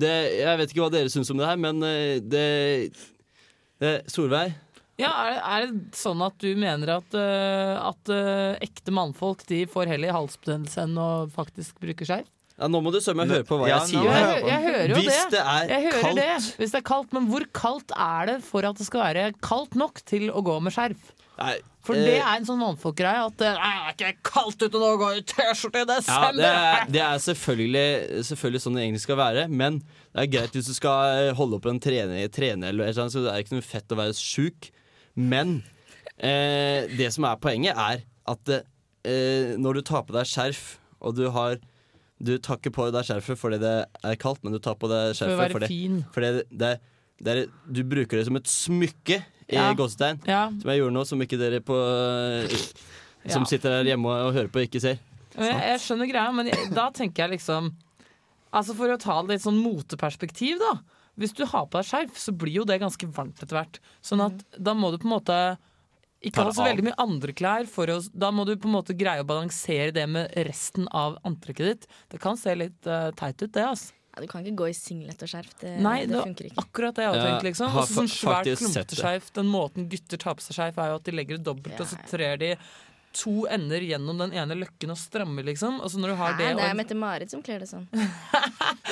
det 0.00 0.12
Jeg 0.40 0.58
vet 0.58 0.70
ikke 0.72 0.82
hva 0.82 0.90
dere 0.92 1.12
syns 1.12 1.30
om 1.30 1.38
det 1.38 1.46
her, 1.46 1.60
men 1.60 1.82
eh, 1.86 2.18
det, 2.24 2.44
det 3.82 3.92
Solveig? 4.10 4.56
Ja, 4.98 5.12
er 5.14 5.30
det, 5.30 5.42
er 5.46 5.66
det 5.68 5.98
sånn 5.98 6.22
at 6.26 6.34
du 6.42 6.48
mener 6.58 6.96
at, 6.96 7.14
uh, 7.14 7.90
at 7.92 8.10
uh, 8.10 8.56
ekte 8.64 8.94
mannfolk 8.94 9.44
de 9.46 9.62
får 9.70 9.92
heller 9.92 10.16
halsbetennelse 10.16 10.88
enn 10.88 10.98
å 10.98 11.10
faktisk 11.34 11.78
bruke 11.82 12.08
skjerf? 12.08 12.26
Ja, 12.58 12.66
nå 12.66 12.80
må 12.82 12.90
du 12.90 12.98
sømme 12.98 13.22
høre 13.30 13.46
på 13.46 13.54
hva 13.60 13.68
Ja, 13.70 13.76
jeg 13.86 13.92
sier. 13.92 14.08
Jeg, 14.10 14.42
jeg 14.48 14.62
hører 14.64 14.90
jo 14.90 14.96
Hvis 14.98 15.12
det. 15.14 15.26
det 15.36 15.42
er 15.44 15.68
jeg 15.70 15.84
hører 15.84 16.02
kaldt 16.02 16.18
det. 16.18 16.32
Hvis 16.58 16.72
det 16.74 16.80
er 16.80 16.86
kaldt, 16.88 17.12
Men 17.14 17.28
hvor 17.30 17.44
kaldt 17.54 17.94
er 17.94 18.32
det 18.32 18.36
for 18.42 18.66
at 18.66 18.80
det 18.80 18.86
skal 18.88 19.04
være 19.04 19.26
kaldt 19.44 19.78
nok 19.78 20.02
til 20.08 20.26
å 20.34 20.42
gå 20.42 20.56
med 20.66 20.74
skjerf? 20.74 21.12
Nei, 21.38 21.52
For 21.86 21.94
eh, 21.94 22.02
det 22.02 22.16
er 22.18 22.32
en 22.32 22.48
sånn 22.48 22.58
mannfolkgreie 22.58 23.20
at 23.28 23.36
det 23.38 23.52
er 23.52 23.92
ikke 23.92 24.32
kaldt 24.32 24.64
ute 24.64 24.80
nå, 24.82 24.88
gå 24.98 25.10
i 25.20 25.22
T-skjorte 25.22 25.84
i 25.84 25.86
Ja, 25.86 26.32
det 26.34 26.48
er, 26.48 26.82
det 26.90 27.04
er 27.04 27.20
selvfølgelig, 27.22 28.24
selvfølgelig 28.26 28.62
sånn 28.64 28.78
det 28.80 28.82
egentlig 28.88 29.04
skal 29.04 29.20
være, 29.20 29.44
men 29.46 29.78
det 29.84 30.24
er 30.24 30.32
greit 30.32 30.58
hvis 30.58 30.72
du 30.72 30.74
skal 30.74 31.30
holde 31.38 31.60
opp 31.60 31.70
en 31.70 31.78
trener, 31.78 32.26
trener 32.34 32.74
eller 32.74 32.90
noe, 32.90 33.06
så 33.14 33.22
det 33.22 33.30
er 33.30 33.46
ikke 33.46 33.54
noe 33.54 33.68
fett 33.68 33.94
å 33.94 34.00
være 34.02 34.18
sjuk. 34.18 34.72
Men 35.18 35.56
eh, 36.22 36.86
det 36.94 37.10
som 37.14 37.26
er 37.26 37.40
poenget, 37.42 37.74
er 37.78 38.04
at 38.30 38.52
eh, 38.54 39.56
når 39.58 39.80
du 39.80 39.82
tar 39.88 40.04
på 40.06 40.14
deg 40.14 40.28
skjerf, 40.30 40.76
og 41.02 41.16
du 41.18 41.26
har 41.34 41.58
Du 42.18 42.32
tar 42.42 42.56
ikke 42.58 42.72
på 42.74 42.88
deg 42.90 43.04
skjerfet 43.06 43.38
fordi 43.38 43.58
det 43.62 43.72
er 44.02 44.16
kaldt, 44.18 44.40
men 44.42 44.50
du 44.54 44.58
tar 44.58 44.74
på 44.74 44.88
deg 44.90 45.12
skjerfet 45.14 45.52
fordi, 45.54 45.76
fordi 46.10 46.30
det, 46.34 46.40
det, 46.50 46.70
det 47.22 47.34
er, 47.34 47.42
du 47.70 47.78
bruker 47.86 48.18
det 48.18 48.24
som 48.26 48.38
et 48.40 48.50
smykke 48.50 49.20
i 49.48 49.54
Ja. 49.54 49.68
gåsetegn. 49.78 50.18
Ja. 50.26 50.40
Som 50.50 50.72
jeg 50.72 50.80
gjorde 50.82 50.96
nå, 50.96 51.04
som 51.06 51.22
ikke 51.22 51.38
dere 51.38 51.60
på 51.62 51.76
Som 53.28 53.42
Ja. 53.44 53.44
sitter 53.50 53.70
der 53.78 53.84
hjemme 53.92 54.10
og 54.10 54.32
hører 54.34 54.50
på, 54.50 54.64
ikke 54.66 54.80
ser. 54.82 54.98
Jeg, 55.38 55.54
jeg 55.54 55.80
skjønner 55.84 56.10
greia, 56.10 56.32
men 56.34 56.50
jeg, 56.50 56.68
da 56.74 56.88
tenker 56.90 57.24
jeg 57.28 57.36
liksom 57.38 57.70
Altså 58.48 58.74
For 58.74 58.90
å 58.90 58.98
ta 58.98 59.20
det 59.22 59.36
litt 59.36 59.44
sånn 59.44 59.58
moteperspektiv, 59.62 60.58
da. 60.58 60.70
Hvis 61.18 61.34
du 61.34 61.44
har 61.50 61.66
på 61.66 61.80
deg 61.80 61.88
skjerf, 61.88 62.18
så 62.18 62.32
blir 62.32 62.60
jo 62.60 62.66
det 62.68 62.78
ganske 62.82 63.08
varmt 63.14 63.42
etter 63.42 63.58
hvert. 63.58 63.80
Sånn 64.04 64.22
at 64.24 64.44
da 64.56 64.74
må 64.78 64.92
du 64.94 65.00
på 65.02 65.08
en 65.10 65.16
måte 65.16 65.38
ikke 66.24 66.48
ha 66.48 66.54
så 66.54 66.64
veldig 66.66 66.86
mye 66.88 66.98
andre 67.02 67.34
klær. 67.36 67.68
For 67.70 67.90
å, 67.92 68.00
da 68.10 68.32
må 68.34 68.46
du 68.48 68.56
på 68.58 68.66
en 68.70 68.74
måte 68.78 68.96
greie 68.98 69.22
å 69.22 69.28
balansere 69.28 69.92
det 69.94 70.06
med 70.10 70.32
resten 70.48 70.88
av 70.90 71.18
antrekket 71.28 71.70
ditt. 71.70 71.86
Det 72.10 72.18
kan 72.22 72.38
se 72.40 72.54
litt 72.58 72.90
uh, 72.90 73.10
teit 73.18 73.38
ut, 73.42 73.52
det. 73.54 73.62
altså 73.66 73.94
Ja, 74.16 74.24
du 74.24 74.26
kan 74.30 74.42
ikke 74.42 74.58
gå 74.64 74.70
i 74.72 74.74
singlet 74.74 75.22
og 75.22 75.30
skjerf. 75.30 75.52
Det, 75.60 75.76
Nei, 75.84 76.00
det 76.06 76.16
det 76.16 76.24
funker 76.26 76.50
ikke. 76.50 76.64
akkurat 76.64 76.98
det 76.98 77.06
jeg 77.06 77.12
hadde 77.14 77.28
tenkt. 77.28 77.46
liksom 77.50 77.78
Også 77.84 77.98
sånn 78.00 78.10
svært 78.10 78.50
klumpete 78.58 78.98
skjerf. 78.98 79.30
Den 79.38 79.50
måten 79.52 79.86
gutter 79.92 80.22
tar 80.24 80.38
på 80.38 80.46
seg 80.48 80.58
skjerf, 80.58 80.82
er 80.82 80.90
jo 80.90 80.98
at 80.98 81.06
de 81.06 81.14
legger 81.14 81.38
det 81.38 81.46
dobbelt, 81.46 81.78
og 81.84 81.90
så 81.92 82.00
trer 82.10 82.42
de 82.42 82.52
to 83.16 83.46
ender 83.50 83.80
gjennom 83.82 84.18
den 84.20 84.34
ene 84.36 84.56
løkken 84.58 84.92
og 84.92 84.98
strammer, 85.00 85.46
liksom. 85.46 85.78
Altså 85.84 86.00
når 86.00 86.12
du 86.12 86.16
har 86.20 86.34
Nei, 86.34 86.38
det 86.38 86.48
det 86.48 86.58
og 86.58 86.68
er 86.68 86.76
Mette-Marit 86.78 87.32
som 87.32 87.42
kler 87.44 87.62
det 87.64 87.68
sånn. 87.70 87.86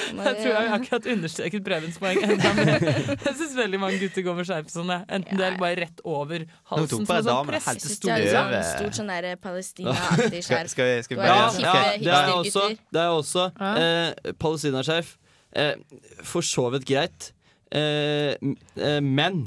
Jeg 0.06 0.36
tror 0.38 0.52
jeg 0.52 0.70
akkurat 0.76 1.06
understreket 1.10 1.64
Bredens 1.66 1.96
poeng 2.00 2.20
enda 2.22 2.52
mer. 2.54 2.84
Jeg 2.86 3.34
syns 3.38 3.54
veldig 3.58 3.80
mange 3.82 3.98
gutter 4.00 4.24
går 4.26 4.36
med 4.38 4.48
skjerf 4.48 4.68
sånn. 4.72 4.92
Enten 4.92 5.26
Enten 5.26 5.40
det 5.40 5.46
er 5.48 5.56
bare 5.60 5.78
rett 5.82 6.02
over 6.06 6.44
halsen 6.70 6.88
tok 6.92 6.92
som 6.92 7.08
bare 7.08 7.18
en 7.18 7.26
sånn 7.26 7.36
helt 7.36 7.50
presse- 7.50 7.96
til 8.00 8.10
Det 8.10 8.16
er 8.16 8.26
Stort 8.26 8.36
sånn 8.36 8.66
stort 8.70 8.98
sånn 9.00 9.10
der 9.12 9.28
Palestina-aktig 9.42 10.42
skjerf. 10.46 10.70
skal 10.72 10.90
vi, 10.90 10.96
skal 11.06 11.16
vi 11.18 11.22
er 11.22 11.32
bare 11.32 11.50
hippe 11.56 11.64
Ja, 11.66 11.74
det 12.06 12.14
er 12.16 12.34
også, 12.36 12.66
det 12.96 13.02
er 13.02 13.14
også 13.16 13.46
eh, 13.82 14.32
palestinaskjerf. 14.46 15.16
Eh, 15.56 15.74
for 16.22 16.46
så 16.46 16.68
vidt 16.74 16.86
greit. 16.88 17.30
Eh, 17.74 18.36
eh, 18.36 19.00
men 19.02 19.46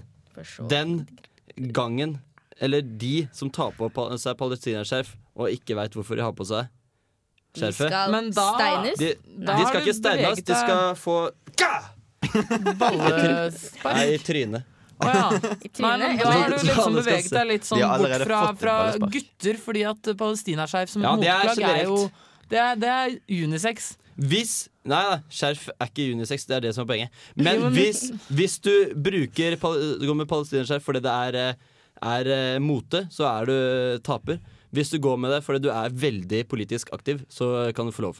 den 0.71 1.07
gangen 1.75 2.19
Eller 2.61 2.81
de 2.81 3.27
som 3.33 3.49
tar 3.49 3.71
på 3.77 3.87
seg 4.19 4.37
palestinaskjerf 4.37 5.13
og 5.39 5.49
ikke 5.53 5.75
veit 5.79 5.93
hvorfor 5.95 6.15
de 6.19 6.21
har 6.25 6.33
på 6.35 6.45
seg 6.49 6.67
De 7.55 7.61
skjerfet 7.61 7.87
skal 7.89 8.11
Men 8.11 8.31
da- 8.35 8.49
steines. 8.57 8.97
de, 8.99 9.13
Da 9.45 9.55
de 9.57 9.65
skal 9.69 9.81
ikke 9.85 9.95
steines, 9.97 10.43
de 10.43 10.55
skal 10.59 10.95
få 10.99 11.17
ballespark. 12.79 13.95
Nei, 13.95 14.05
i 14.13 14.19
trynet. 14.21 14.65
Å 14.99 15.11
ja. 15.15 15.27
Nei, 15.31 15.93
men 15.95 16.17
da 16.19 16.31
har 16.33 16.49
du 16.51 16.57
liksom 16.67 16.97
beveget 16.99 17.29
deg 17.31 17.47
litt 17.47 17.67
sånn 17.67 17.79
De 17.79 17.87
bort 18.03 18.25
fra, 18.27 18.39
fra 18.59 18.73
gutter, 19.13 19.59
fordi 19.63 19.85
at 19.87 20.09
palestinaskjerf 20.19 20.91
som 20.91 21.05
Ja, 21.05 21.13
et 21.15 21.29
er 21.63 21.63
er 21.69 21.83
jo 21.87 22.01
det 22.49 22.57
er, 22.57 22.75
det 22.81 22.89
er 22.89 23.15
unisex. 23.45 23.91
Hvis 24.19 24.53
Nei, 24.89 24.97
nei, 25.05 25.17
skjerf 25.29 25.67
er 25.69 25.85
ikke 25.91 26.07
unisex, 26.17 26.47
det 26.49 26.55
er 26.57 26.63
det 26.65 26.71
som 26.75 26.81
er 26.83 26.89
poenget. 26.89 27.09
Men 27.37 27.59
Jo, 27.59 27.67
men- 27.69 27.75
hvis, 27.77 27.99
hvis 28.33 28.55
du 28.65 28.71
bruker 28.97 29.55
pal- 29.61 29.77
går 30.01 30.15
med 30.17 30.27
palestinaskjerf 30.31 30.83
fordi 30.83 31.01
det 31.05 31.13
er, 31.13 31.37
eh, 31.37 31.53
er 32.01 32.27
eh, 32.31 32.59
mote, 32.63 33.05
så 33.11 33.27
er 33.29 33.45
du 33.49 33.99
taper. 34.05 34.39
Hvis 34.71 34.91
du 34.93 34.99
går 35.01 35.17
med 35.17 35.31
det 35.33 35.41
fordi 35.45 35.63
du 35.65 35.71
er 35.73 35.89
veldig 35.89 36.43
politisk 36.47 36.91
aktiv, 36.93 37.23
så 37.29 37.71
kan 37.75 37.87
du 37.89 37.91
få 37.95 38.05
lov. 38.05 38.19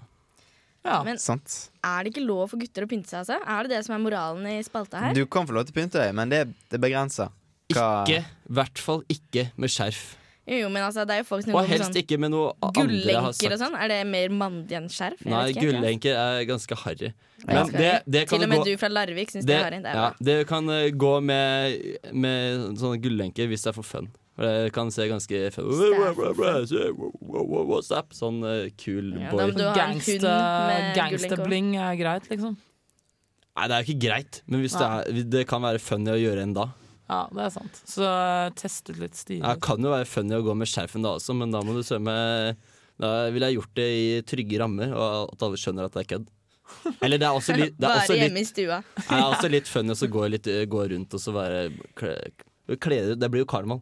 Ja. 0.85 1.01
Men 1.03 1.17
Sant. 1.19 1.69
er 1.83 2.03
det 2.07 2.13
ikke 2.13 2.23
lov 2.25 2.47
for 2.53 2.57
gutter 2.61 2.85
å 2.85 2.89
pynte 2.89 3.09
seg? 3.11 3.19
Altså? 3.21 3.37
Er 3.43 3.67
det 3.67 3.73
det 3.75 3.81
som 3.85 3.95
er 3.97 4.01
moralen 4.01 4.47
i 4.47 4.61
spalta 4.63 5.01
her? 5.03 5.13
Du 5.13 5.25
kan 5.27 5.45
få 5.45 5.53
lov 5.57 5.67
til 5.67 5.75
å 5.75 5.79
pynte 5.81 5.99
deg, 6.01 6.15
men 6.15 6.31
det, 6.31 6.45
det 6.71 6.79
begrenser. 6.81 7.29
Hva- 7.73 8.05
Ikke, 8.07 8.23
i 8.23 8.53
hvert 8.57 8.79
fall 8.81 9.03
ikke 9.11 9.49
med 9.59 9.69
skjerf. 9.69 10.15
Jo, 10.49 10.57
jo, 10.63 10.69
men 10.73 10.81
altså, 10.81 11.03
det 11.05 11.13
er 11.13 11.19
jo 11.21 11.27
folk 11.29 11.43
som 11.45 11.53
Og 11.53 11.59
går 11.61 11.67
helst 11.69 11.91
sånn 11.91 11.97
ikke 12.01 12.17
med 12.21 12.31
noe 12.33 12.53
andre 12.57 12.81
har 12.81 12.87
gullenker 12.89 13.27
og 13.29 13.35
sagt. 13.37 13.57
sånn. 13.61 13.75
Er 13.77 13.91
det 13.91 13.97
mer 14.09 14.31
mandig 14.33 14.77
enn 14.79 14.87
skjerf? 14.89 15.19
Jeg 15.21 15.29
Nei, 15.29 15.41
vet 15.45 15.51
ikke 15.53 15.59
helt, 15.59 15.69
jeg. 15.69 15.75
gullenker 15.75 16.21
er 16.23 16.45
ganske 16.49 16.77
harry. 16.83 17.09
Ja. 17.09 17.51
Men 17.51 17.69
det, 17.75 17.91
det 18.09 18.23
kan 18.27 18.39
Til 18.39 18.47
og 18.47 18.49
med 18.49 18.63
gå 18.63 18.65
du 18.65 18.79
fra 18.81 18.89
Larvik 18.91 19.29
syns 19.31 19.45
det, 19.45 19.51
det, 19.53 19.59
er 19.59 19.67
harry. 19.67 19.81
Det 19.83 19.91
er 19.91 19.99
ja, 19.99 20.07
bra. 20.09 20.25
det 20.31 20.37
kan 20.49 20.73
eh, 20.73 20.87
gå 21.05 21.13
med, 21.29 21.77
med 22.25 22.65
sånne 22.81 22.97
gullenker 23.03 23.51
hvis 23.51 23.67
det 23.67 23.71
er 23.73 23.77
for 23.77 23.87
fun. 23.87 24.09
For 24.39 24.47
det 24.47 24.73
kan 24.73 24.89
se 24.95 25.05
ganske 25.11 25.39
fun 25.51 25.69
What's? 27.69 27.93
Sånn 28.17 28.41
eh, 28.47 28.69
kul 28.79 29.13
Ja, 29.19 29.29
boy. 29.33 29.37
da 29.41 29.47
må 29.51 29.53
du 29.57 29.65
ha 29.67 29.73
en 29.85 29.99
hund 29.99 30.25
med 30.25 30.89
Gangsterbling 30.97 31.73
er 31.77 31.95
greit, 31.99 32.29
liksom. 32.31 32.57
Nei, 33.59 33.65
det 33.67 33.75
er 33.75 33.83
jo 33.83 33.91
ikke 33.91 34.03
greit, 34.07 34.37
men 34.47 34.61
hvis 34.63 34.75
det, 34.79 34.87
er, 34.87 35.23
det 35.35 35.41
kan 35.49 35.61
være 35.65 35.81
funny 35.83 36.13
å 36.13 36.19
gjøre 36.19 36.45
en 36.47 36.53
da. 36.55 36.69
Ja, 37.09 37.23
det 37.33 37.41
er 37.47 37.49
sant. 37.49 37.79
Så 37.89 38.03
eh, 38.05 38.49
test 38.59 38.89
ut 38.91 38.99
litt 39.01 39.15
stiler. 39.17 39.41
Ja, 39.47 39.53
det 39.55 39.63
kan 39.65 39.81
jo 39.81 39.89
være 39.89 40.05
funny 40.05 40.35
å 40.37 40.43
gå 40.45 40.53
med 40.55 40.69
skjerfen 40.69 41.01
da 41.05 41.15
også, 41.17 41.33
men 41.35 41.49
da 41.55 41.61
må 41.65 41.73
du 41.73 41.81
sømme 41.83 42.13
Da 42.99 43.29
ville 43.33 43.47
jeg 43.49 43.55
gjort 43.57 43.73
det 43.79 43.87
i 43.95 44.21
trygge 44.27 44.59
rammer, 44.59 44.91
og 44.93 45.31
at 45.33 45.41
alle 45.47 45.57
skjønner 45.57 45.85
at 45.87 45.93
det 45.95 46.03
er 46.03 46.09
kødd. 46.17 46.27
Eller 47.01 47.17
det 47.17 47.25
er 47.25 47.33
også 47.33 47.55
litt, 47.57 47.77
det 47.79 47.87
er 47.87 47.95
Bare 48.03 48.17
hjemme 48.19 48.41
litt, 48.43 48.45
i 48.45 48.51
stua. 48.51 48.81
det 48.99 49.15
er 49.17 49.23
også 49.25 49.49
litt 49.49 49.67
funny 49.71 49.95
å 49.95 50.09
gå, 50.13 50.25
litt, 50.29 50.49
gå 50.69 50.81
rundt 50.91 51.15
og 51.17 51.23
så 51.23 51.33
bare 51.33 51.61
kle, 51.97 52.11
kle, 52.77 52.99
Det 53.17 53.29
blir 53.33 53.41
jo 53.41 53.47
karneval. 53.49 53.81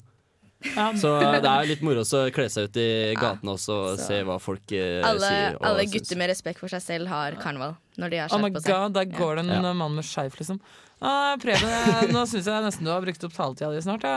Så 0.97 1.11
det 1.19 1.43
er 1.45 1.67
litt 1.69 1.83
moro 1.85 2.01
å 2.01 2.21
kle 2.33 2.47
seg 2.49 2.69
ut 2.71 2.77
i 2.81 2.87
gatene 3.19 3.51
også 3.57 3.75
og 3.75 3.99
Så- 3.99 4.07
se 4.07 4.21
hva 4.25 4.39
folk 4.41 4.71
eh, 4.71 5.03
Alle, 5.05 5.19
sier. 5.19 5.55
og 5.59 5.65
alle 5.69 5.85
gutter 5.85 6.17
med 6.17 6.29
respekt 6.31 6.59
for 6.63 6.67
seg 6.71 6.81
selv 6.81 7.07
har 7.11 7.35
karneval 7.41 7.75
når 7.97 8.09
de 8.09 8.17
har 8.23 8.29
Oh 8.33 8.39
på 8.39 8.61
seg. 8.61 8.71
god, 8.71 8.93
der 8.93 9.05
går 9.05 9.35
det 9.35 9.45
en 9.49 9.63
Ja. 9.67 9.73
mann 9.73 9.93
med 9.95 10.03
skjerf, 10.05 10.33
liksom. 10.39 10.59
Ah, 10.99 11.35
Preben, 11.37 12.09
nå 12.09 12.23
syns 12.25 12.47
jeg 12.49 12.63
nesten 12.65 12.87
du 12.87 12.89
har 12.89 13.03
brukt 13.05 13.21
opp 13.27 13.33
taletida 13.35 13.69
di 13.69 13.81
snart. 13.85 14.01
Ja. 14.07 14.15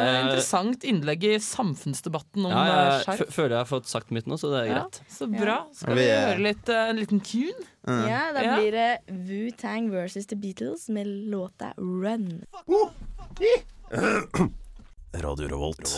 Ja, 0.00 0.14
interessant 0.24 0.86
innlegg 0.88 1.24
i 1.28 1.34
samfunnsdebatten 1.44 2.46
om 2.46 2.50
Ja, 2.54 2.62
eh, 2.96 3.02
skjerf. 3.04 3.28
føler 3.34 3.50
jeg 3.58 3.60
har 3.60 3.68
fått 3.68 3.90
sagt 3.92 4.10
mitt 4.10 4.24
nå, 4.30 4.38
så 4.40 4.48
det 4.54 4.62
er 4.62 4.70
Ja, 4.70 4.78
greit. 4.86 5.00
så 5.12 5.28
bra. 5.28 5.58
Skal 5.76 5.94
Vi 5.94 6.00
vi 6.00 6.08
høre 6.16 6.40
litt, 6.46 6.68
eh, 6.72 6.88
en 6.88 6.96
liten 6.96 7.20
tune? 7.20 7.68
Ja, 8.08 8.32
da 8.32 8.40
blir 8.56 8.72
det 8.72 9.00
Wu-Tang 9.12 9.90
versus 9.92 10.24
The 10.26 10.36
Beatles 10.36 10.88
med 10.88 11.06
låta 11.06 11.74
Run. 11.76 12.44
Radio 15.12 15.48
Revolt. 15.48 15.92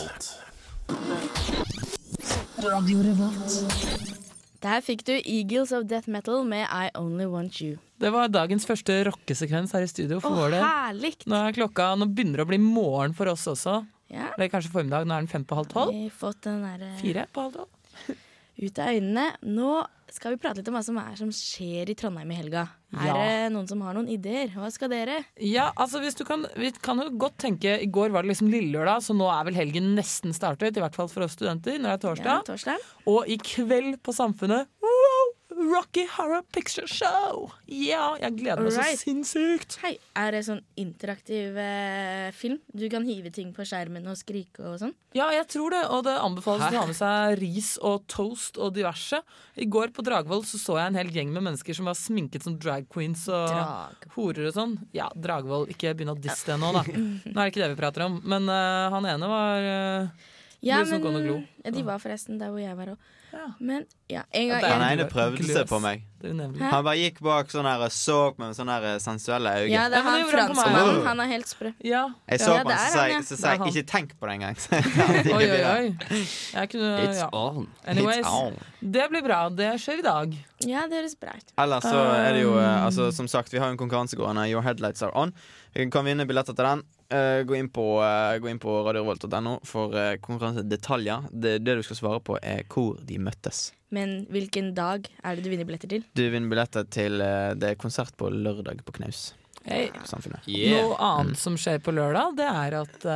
Radio 2.59 2.99
Revolt. 3.01 4.26
Der 4.65 4.81
fikk 4.81 5.03
du 5.05 5.13
Eagles 5.19 5.71
of 5.75 5.85
Death 5.89 6.09
Metal 6.09 6.41
med 6.47 6.65
I 6.65 6.89
Only 6.97 7.27
Want 7.29 7.59
You. 7.61 7.77
Det 8.01 8.09
var 8.13 8.29
dagens 8.29 8.65
første 8.65 8.95
rockesekvens 9.05 9.73
her 9.75 9.85
i 9.85 9.89
studio 9.89 10.17
for 10.21 10.49
Å, 10.49 10.61
herlig! 10.61 11.13
Nå 11.29 11.37
er 11.37 11.57
klokka, 11.57 11.91
nå 11.97 12.07
begynner 12.09 12.41
det 12.41 12.47
å 12.47 12.49
bli 12.49 12.59
morgen 12.61 13.13
for 13.17 13.29
oss 13.29 13.45
også. 13.49 13.79
Ja. 14.13 14.31
Eller 14.33 14.49
kanskje 14.53 14.71
formiddag. 14.73 15.05
Nå 15.05 15.13
er 15.13 15.25
den 15.25 15.31
fem 15.31 15.45
på 15.45 15.57
halv 15.59 15.69
tolv. 15.71 15.93
Vi 15.93 16.07
har 16.07 16.15
fått 16.15 16.41
den 16.47 16.63
der, 16.65 16.87
Fire 17.01 17.27
på 17.33 17.45
halv 17.45 17.59
tolv. 17.59 18.17
ut 18.63 18.81
av 18.81 18.93
øynene. 18.95 19.27
Nå 19.45 19.71
skal 20.13 20.31
vi 20.35 20.37
prate 20.41 20.61
litt 20.61 20.67
om 20.71 20.75
hva 20.77 20.83
som 20.85 20.97
er 21.01 21.15
som 21.19 21.29
skjer 21.35 21.89
i 21.91 21.95
Trondheim 21.99 22.29
i 22.31 22.37
helga. 22.39 22.61
Er 22.95 23.05
Ja. 23.07 23.13
det 23.17 23.51
noen 23.51 23.67
som 23.67 23.81
har 23.83 23.93
noen 23.97 24.07
ideer? 24.07 24.47
Hva 24.55 24.69
skal 24.71 24.89
dere? 24.93 25.17
Ja, 25.43 25.71
altså 25.75 25.99
hvis 25.99 26.15
du 26.15 26.23
kan 26.23 26.45
Vi 26.55 26.71
kan 26.81 26.97
jo 27.03 27.09
godt 27.19 27.35
tenke 27.37 27.73
I 27.83 27.85
går 27.91 28.11
var 28.15 28.23
det 28.23 28.31
liksom 28.31 28.49
lillelørdag, 28.49 29.01
så 29.03 29.13
nå 29.17 29.27
er 29.27 29.43
vel 29.49 29.55
helgen 29.59 29.95
nesten 29.97 30.31
startet. 30.33 30.77
I 30.77 30.79
hvert 30.79 30.95
fall 30.95 31.09
for 31.11 31.23
oss 31.27 31.35
studenter. 31.35 31.75
Når 31.77 31.89
det 31.89 31.97
er 31.97 32.03
torsdag. 32.07 32.25
Ja, 32.25 32.41
torsdag. 32.47 32.77
Og 33.05 33.27
i 33.27 33.35
kveld 33.37 33.99
på 34.01 34.13
Samfunnet 34.15 34.67
wow, 34.81 35.16
Rocky 35.57 36.05
Horror 36.05 36.43
Picture 36.53 36.85
Show! 36.85 37.47
Ja, 37.65 38.11
jeg 38.21 38.35
gleder 38.37 38.61
meg 38.61 38.75
Alright. 38.75 38.99
så 38.99 39.07
sinnssykt. 39.07 39.79
Hei, 39.81 39.95
Er 40.13 40.35
det 40.35 40.43
sånn 40.45 40.59
interaktiv 40.77 41.57
eh, 41.57 42.29
film? 42.37 42.59
Du 42.69 42.85
kan 42.93 43.07
hive 43.07 43.31
ting 43.33 43.49
på 43.55 43.65
skjermen 43.65 44.05
og 44.05 44.19
skrike 44.19 44.61
og 44.69 44.77
sånn? 44.83 44.93
Ja, 45.17 45.31
jeg 45.33 45.47
tror 45.49 45.73
det, 45.73 45.81
og 45.89 46.05
det 46.05 46.13
anbefales 46.21 46.69
å 46.69 46.83
ha 46.83 46.85
med 46.85 46.99
seg 46.99 47.39
ris 47.41 47.71
og 47.81 48.05
toast 48.11 48.61
og 48.61 48.75
diverse. 48.77 49.23
I 49.57 49.65
går 49.65 49.95
på 49.97 50.05
Dragvoll 50.05 50.45
så, 50.45 50.61
så 50.61 50.77
jeg 50.77 50.93
en 50.93 51.01
hel 51.01 51.09
gjeng 51.15 51.33
med 51.33 51.47
mennesker 51.49 51.73
som 51.73 51.89
var 51.89 51.97
sminket 51.97 52.45
som 52.45 52.59
drag 52.61 52.85
queens 52.93 53.25
og 53.25 53.49
Drag. 53.49 54.09
horer 54.13 54.51
og 54.51 54.57
sånn. 54.59 54.77
Ja, 54.93 55.09
Dragvoll. 55.17 55.71
Ikke 55.73 55.95
begynn 55.97 56.13
å 56.13 56.19
disse 56.21 56.51
det 56.51 56.61
nå, 56.61 56.69
da. 56.77 56.85
Nå 56.93 57.33
er 57.33 57.41
det 57.41 57.51
ikke 57.55 57.65
det 57.65 57.73
vi 57.73 57.81
prater 57.81 58.05
om. 58.05 58.21
Men 58.29 58.45
uh, 58.45 58.93
han 58.93 59.09
ene 59.09 59.33
var 59.33 59.71
uh, 59.73 60.25
Ja, 60.61 60.83
glo. 60.85 61.41
ja, 61.65 61.71
de 61.73 61.87
var 61.87 61.97
forresten 62.03 62.37
der 62.37 62.53
hvor 62.53 62.61
jeg 62.61 62.77
var 62.77 62.93
òg. 62.93 63.13
Men 63.59 63.83
ja, 64.09 64.21
en 64.31 64.47
gang 64.49 64.63
Han 64.63 64.81
jeg, 64.81 64.97
ene 64.97 65.05
prøvde 65.11 65.43
seg 65.45 65.67
på 65.67 65.79
meg. 65.83 66.03
Han 66.23 66.83
bare 66.85 66.95
gikk 66.97 67.19
bak 67.25 67.51
sånn 67.51 67.67
her 67.67 67.81
og 67.85 67.91
så 67.93 68.15
på 68.33 68.41
meg 68.41 68.51
med 68.53 68.57
sånne 68.57 68.77
her 68.77 69.01
sensuelle 69.03 69.51
øyne. 69.63 69.71
Ja, 69.73 69.83
det 69.91 69.99
er 69.99 70.05
han 70.07 70.23
franskmannen. 70.31 71.01
Han 71.05 71.21
er 71.25 71.29
helt 71.33 71.51
sprø. 71.51 71.71
Ja. 71.85 72.05
Jeg 72.31 72.41
så 72.41 72.55
Ja, 72.55 72.63
på 72.63 72.71
han, 72.71 73.25
så 73.27 73.37
sa 73.37 73.53
jeg, 73.55 73.67
ikke 73.73 73.85
tenk 73.91 74.15
på 74.17 74.29
det 74.29 74.37
engang. 74.39 74.57
Oi, 75.37 75.43
oi, 75.43 75.61
oi. 75.73 76.23
Jeg 76.55 76.71
kunne, 76.73 76.91
It's 77.03 77.21
ja. 77.21 77.29
on. 77.35 77.67
Anyways, 77.85 78.23
It's 78.23 78.31
on. 78.31 78.57
det 78.81 79.09
blir 79.11 79.25
bra. 79.27 79.41
Det 79.53 79.73
skjer 79.83 80.01
i 80.01 80.07
dag. 80.07 80.37
Ja, 80.65 80.87
det 80.89 81.01
høres 81.03 81.17
bra 81.19 81.35
ut. 81.37 81.53
Ellers 81.61 81.85
så 81.85 82.03
er 82.17 82.31
det 82.33 82.45
jo 82.47 82.55
Um. 82.57 82.63
eh, 82.63 82.85
altså, 82.87 83.11
Som 83.13 83.27
sagt, 83.27 83.53
vi 83.53 83.59
har 83.59 83.69
en 83.69 83.77
konkurranse 83.77 84.15
gående. 84.17 84.47
Your 84.49 84.63
headlights 84.65 85.03
are 85.03 85.11
on. 85.13 85.33
Vi 85.75 85.89
kan 85.93 86.05
vinne 86.07 86.25
billetter 86.25 86.55
til 86.57 86.65
den. 86.65 86.81
Eh, 87.09 87.43
gå 87.47 87.55
inn 87.55 87.69
på, 87.71 87.83
uh, 88.03 88.35
gå 88.41 88.49
inn 88.51 88.59
på 88.59 88.73
radiorevolt.no 88.83 89.53
for 89.67 89.95
uh, 89.95 90.17
konkurransedetaljer. 90.19 91.29
Det, 91.31 91.53
det 91.63 91.77
du 91.79 91.83
skal 91.87 91.99
svare 92.01 92.19
på, 92.19 92.35
er 92.43 92.65
hvor 92.67 92.99
de 93.07 93.19
møttes. 93.23 93.69
Men 93.95 94.25
hvilken 94.33 94.73
dag 94.75 95.07
er 95.23 95.37
det 95.37 95.45
du 95.45 95.51
vinner 95.53 95.67
billetter 95.69 95.93
til? 95.93 96.03
Du 96.19 96.25
vinner 96.27 96.51
billetter 96.51 96.87
til 96.91 97.23
uh, 97.23 97.53
det 97.55 97.71
er 97.71 97.79
konsert 97.79 98.11
på 98.19 98.27
lørdag 98.33 98.83
på 98.83 98.97
Knaus. 98.99 99.29
Hey. 99.67 99.87
Samfunnet. 100.07 100.43
Noe 100.47 100.95
annet 101.03 101.39
som 101.39 101.55
skjer 101.59 101.79
på 101.83 101.91
lørdag, 101.95 102.37
det 102.39 102.45
er 102.47 102.75
at 102.77 103.07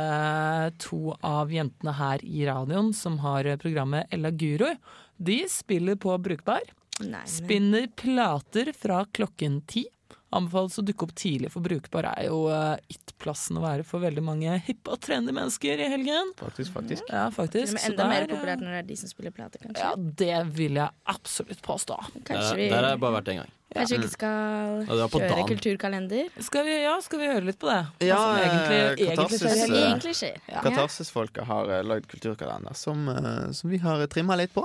to 0.84 1.14
av 1.24 1.52
jentene 1.52 1.94
her 1.96 2.24
i 2.28 2.42
radioen 2.44 2.90
som 2.96 3.16
har 3.24 3.48
programmet 3.62 4.12
Ella 4.12 4.28
Guro, 4.36 4.68
de 5.16 5.38
spiller 5.48 5.96
på 6.00 6.12
Brukbar. 6.20 6.60
Nei, 7.00 7.22
men- 7.22 7.26
Spinner 7.28 7.86
plater 7.96 8.72
fra 8.76 9.06
klokken 9.16 9.62
ti. 9.66 9.86
Anbefales 10.32 10.78
å 10.80 10.84
dukke 10.86 11.04
opp 11.06 11.14
tidlig, 11.18 11.50
for 11.52 11.64
Brukbar 11.64 12.06
er 12.14 12.26
jo 12.30 12.46
uh, 12.48 12.74
it-plassen 12.92 13.58
å 13.60 13.62
være 13.64 13.84
for 13.84 14.00
veldig 14.00 14.22
mange 14.24 14.54
hippe 14.66 14.94
og 14.94 15.00
trendy 15.04 15.34
mennesker 15.36 15.80
i 15.84 15.88
helgen. 15.92 16.32
Faktisk, 16.40 16.72
faktisk. 16.72 17.08
Ja, 17.12 17.26
faktisk. 17.34 17.74
Men 17.76 17.82
Så 17.82 17.90
enda 17.92 18.06
mer 18.08 18.28
populært 18.30 18.62
når 18.64 18.78
det 18.78 18.80
er 18.82 18.86
de 18.88 18.96
som 19.02 19.12
spiller 19.12 19.34
plate, 19.36 19.60
kanskje. 19.60 19.84
Ja, 19.84 19.92
det 20.22 20.38
vil 20.56 20.78
jeg 20.80 20.88
absolutt 21.12 21.60
påstå. 21.64 21.98
Kanskje 22.28 22.54
vi, 22.56 22.70
Der 22.72 22.80
har 22.80 22.94
jeg 22.94 23.02
bare 23.04 23.18
vært 23.18 23.32
en 23.34 23.42
gang. 23.42 23.52
kanskje 23.72 23.98
vi 23.98 24.02
ikke 24.02 24.14
skal 24.14 24.82
Ja, 24.86 24.88
det 24.88 25.00
var 25.02 25.12
på 25.12 25.22
kjøre 25.22 25.46
kulturkalender? 25.52 26.42
Skal 26.48 26.66
vi, 26.68 26.76
ja, 26.82 26.96
skal 27.04 27.22
vi 27.22 27.30
høre 27.32 27.46
litt 27.48 27.60
på 27.60 27.68
det? 27.68 27.80
Ja, 28.08 28.20
egentlig, 28.40 28.80
eh, 28.80 28.90
egentlig 28.92 29.16
Katarsis, 29.16 29.40
skjer 29.42 29.52
i 29.52 29.56
eh, 29.56 29.64
helgen? 29.64 29.88
Egentlig 29.88 30.14
skjer. 30.18 30.42
Ja. 30.48 31.46
Har 31.52 31.72
uh, 31.72 31.80
lagd 31.92 32.08
kulturkalender 32.08 32.76
som, 32.78 33.08
eh, 33.12 33.50
som 33.56 33.72
vi 33.72 33.80
har 33.84 34.06
trimma 34.12 34.40
litt 34.40 34.54
på. 34.56 34.64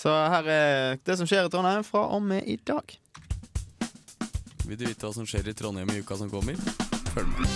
Så 0.00 0.12
her 0.12 0.46
er 0.48 1.00
det 1.04 1.16
som 1.20 1.28
skjer 1.28 1.48
i 1.48 1.52
Trondheim 1.52 1.84
fra 1.84 2.06
og 2.14 2.22
med 2.24 2.46
i 2.48 2.56
dag. 2.56 2.96
Vil 4.70 4.78
du 4.78 4.84
vite 4.86 5.02
hva 5.02 5.10
som 5.10 5.24
skjer 5.26 5.48
i 5.50 5.52
Trondheim 5.58 5.88
i 5.90 5.96
uka 5.98 6.14
som 6.14 6.28
kommer? 6.30 6.54
Følg 7.10 7.26
med. 7.26 7.46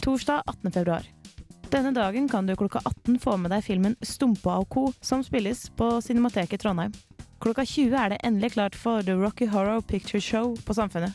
Torsdag 0.00 0.40
18. 0.46 0.72
februar. 0.72 1.04
Denne 1.68 1.92
dagen 1.92 2.30
kan 2.32 2.48
du 2.48 2.54
klokka 2.56 2.80
18 2.80 3.18
få 3.20 3.36
med 3.36 3.52
deg 3.52 3.66
filmen 3.66 3.98
Stumpa 4.00 4.56
og 4.62 4.70
co., 4.72 4.86
som 5.04 5.20
spilles 5.20 5.66
på 5.76 5.90
Cinemateket 6.00 6.64
Trondheim. 6.64 6.96
Klokka 7.44 7.66
20 7.68 7.92
er 7.92 8.14
det 8.14 8.22
endelig 8.24 8.54
klart 8.56 8.80
for 8.86 9.04
The 9.04 9.18
Rocky 9.20 9.50
Horror 9.52 9.84
Picture 9.84 10.20
Show 10.24 10.56
på 10.64 10.78
Samfunnet. 10.80 11.12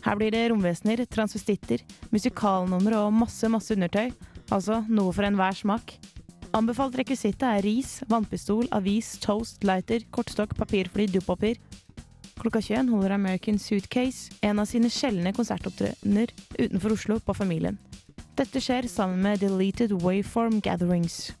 Her 0.00 0.16
blir 0.16 0.32
det 0.32 0.48
romvesener, 0.48 1.04
transvestitter, 1.04 1.84
musikalnummer 2.08 2.96
og 3.02 3.12
masse, 3.20 3.52
masse 3.52 3.76
undertøy. 3.76 4.16
Altså 4.48 4.80
noe 4.88 5.12
for 5.12 5.28
enhver 5.28 5.60
smak. 5.60 5.98
Anbefalt 6.54 6.94
rekvisitte 6.94 7.48
er 7.50 7.64
ris, 7.66 7.96
vannpistol, 8.06 8.68
avis, 8.76 9.16
toast, 9.18 9.64
lighter, 9.66 10.04
kortstokk, 10.14 10.52
papirfly, 10.54 11.08
dopapir. 11.10 11.58
Klokka 12.38 12.60
21 12.62 12.92
holder 12.94 13.14
American 13.16 13.58
Suitcase 13.58 14.30
en 14.46 14.60
av 14.62 14.68
sine 14.70 14.86
sjeldne 14.90 15.32
konsertopptredener 15.34 16.30
utenfor 16.54 16.94
Oslo 16.94 17.16
på 17.26 17.34
Familien. 17.34 17.80
Dette 18.38 18.62
skjer 18.62 18.86
sammen 18.90 19.18
med 19.26 19.42
Deleted 19.42 19.96
Waveform 19.98 20.60
Gatherings. 20.62 21.32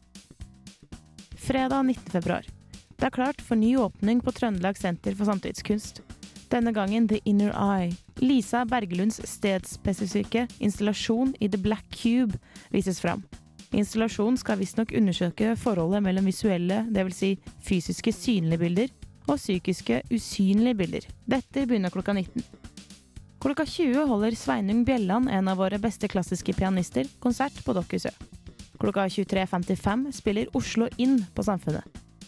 Fredag 1.38 1.86
19. 1.92 2.10
februar. 2.10 2.50
Det 2.98 3.06
er 3.06 3.14
klart 3.14 3.42
for 3.42 3.54
ny 3.58 3.76
åpning 3.78 4.18
på 4.24 4.34
Trøndelag 4.34 4.80
Senter 4.80 5.14
for 5.14 5.30
samtidskunst. 5.30 6.02
Denne 6.50 6.74
gangen 6.74 7.06
The 7.06 7.22
Inner 7.22 7.54
Eye. 7.54 7.94
Lisa 8.18 8.64
Bergelunds 8.66 9.22
stedspesifikke 9.30 10.48
installasjon 10.58 11.36
i 11.38 11.50
The 11.50 11.62
Black 11.62 11.86
Cube 12.02 12.38
vises 12.74 12.98
fram. 13.02 13.22
Installasjonen 13.74 14.36
skal 14.38 14.60
visstnok 14.60 14.92
undersøke 14.94 15.54
forholdet 15.58 16.02
mellom 16.04 16.28
visuelle, 16.28 16.84
dvs. 16.94 17.16
Si 17.18 17.30
fysiske 17.66 18.12
synlige 18.14 18.62
bilder, 18.62 18.92
og 19.26 19.38
psykiske 19.40 20.02
usynlige 20.12 20.78
bilder. 20.78 21.08
Dette 21.26 21.64
begynner 21.66 21.92
klokka 21.92 22.12
19. 22.12 22.44
Klokka 23.44 23.66
20 23.68 24.06
holder 24.08 24.36
Sveinung 24.38 24.84
Bjelland, 24.86 25.28
en 25.28 25.48
av 25.52 25.58
våre 25.60 25.78
beste 25.80 26.08
klassiske 26.08 26.54
pianister, 26.56 27.08
konsert 27.20 27.56
på 27.64 27.74
Dokkhuset. 27.76 28.14
Klokka 28.80 29.06
23.55 29.08 30.10
spiller 30.16 30.56
Oslo 30.56 30.88
Inn 30.96 31.18
på 31.34 31.44
Samfunnet. 31.44 31.84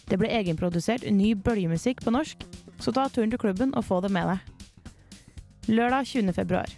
Det 0.07 0.19
ble 0.19 0.29
egenprodusert 0.31 1.03
ny 1.11 1.33
bølgemusikk 1.35 2.03
på 2.05 2.13
norsk, 2.15 2.45
så 2.79 2.93
ta 2.95 3.07
turen 3.11 3.33
til 3.33 3.41
klubben 3.41 3.73
og 3.75 3.85
få 3.87 3.99
det 4.05 4.13
med 4.13 4.29
deg. 4.31 4.53
Lørdag 5.67 6.07
20. 6.07 6.31
februar. 6.37 6.77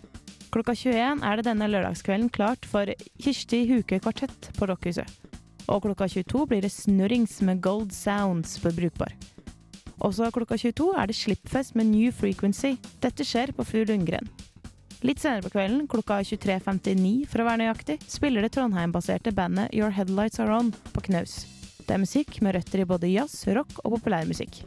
Klokka 0.50 0.74
21 0.74 1.22
er 1.22 1.38
det 1.38 1.46
denne 1.46 1.68
lørdagskvelden 1.70 2.30
klart 2.34 2.64
for 2.66 2.90
Kirsti 3.22 3.62
Huke 3.70 4.00
Kvartett 4.02 4.50
på 4.58 4.66
Rockhuset. 4.70 5.06
Og 5.70 5.84
klokka 5.84 6.08
22 6.10 6.46
blir 6.50 6.64
det 6.66 6.72
snurrings 6.74 7.36
med 7.46 7.62
Gold 7.62 7.94
Sounds 7.94 8.56
på 8.64 8.72
Brukbar. 8.74 9.14
Også 10.02 10.32
klokka 10.34 10.58
22 10.58 10.88
er 10.98 11.12
det 11.12 11.18
slippfest 11.20 11.76
med 11.78 11.92
New 11.92 12.10
Frequency. 12.16 12.80
Dette 13.04 13.28
skjer 13.28 13.54
på 13.54 13.66
Fru 13.68 13.84
Lundgren. 13.86 14.26
Litt 15.06 15.22
senere 15.22 15.46
på 15.46 15.54
kvelden, 15.54 15.86
klokka 15.92 16.18
23.59 16.26 17.30
for 17.30 17.44
å 17.44 17.46
være 17.48 17.62
nøyaktig, 17.62 18.00
spiller 18.10 18.44
det 18.44 18.52
Trondheim-baserte 18.58 19.36
bandet 19.36 19.76
Your 19.76 19.94
Headlights 19.96 20.42
Are 20.42 20.58
On 20.58 20.74
på 20.96 21.04
Knaus. 21.06 21.44
Det 21.86 21.94
er 21.94 22.02
musikk 22.02 22.42
med 22.42 22.58
røtter 22.58 22.82
i 22.82 22.90
både 22.90 23.12
jazz, 23.14 23.44
rock 23.54 23.84
og 23.84 24.00
populærmusikk. 24.00 24.64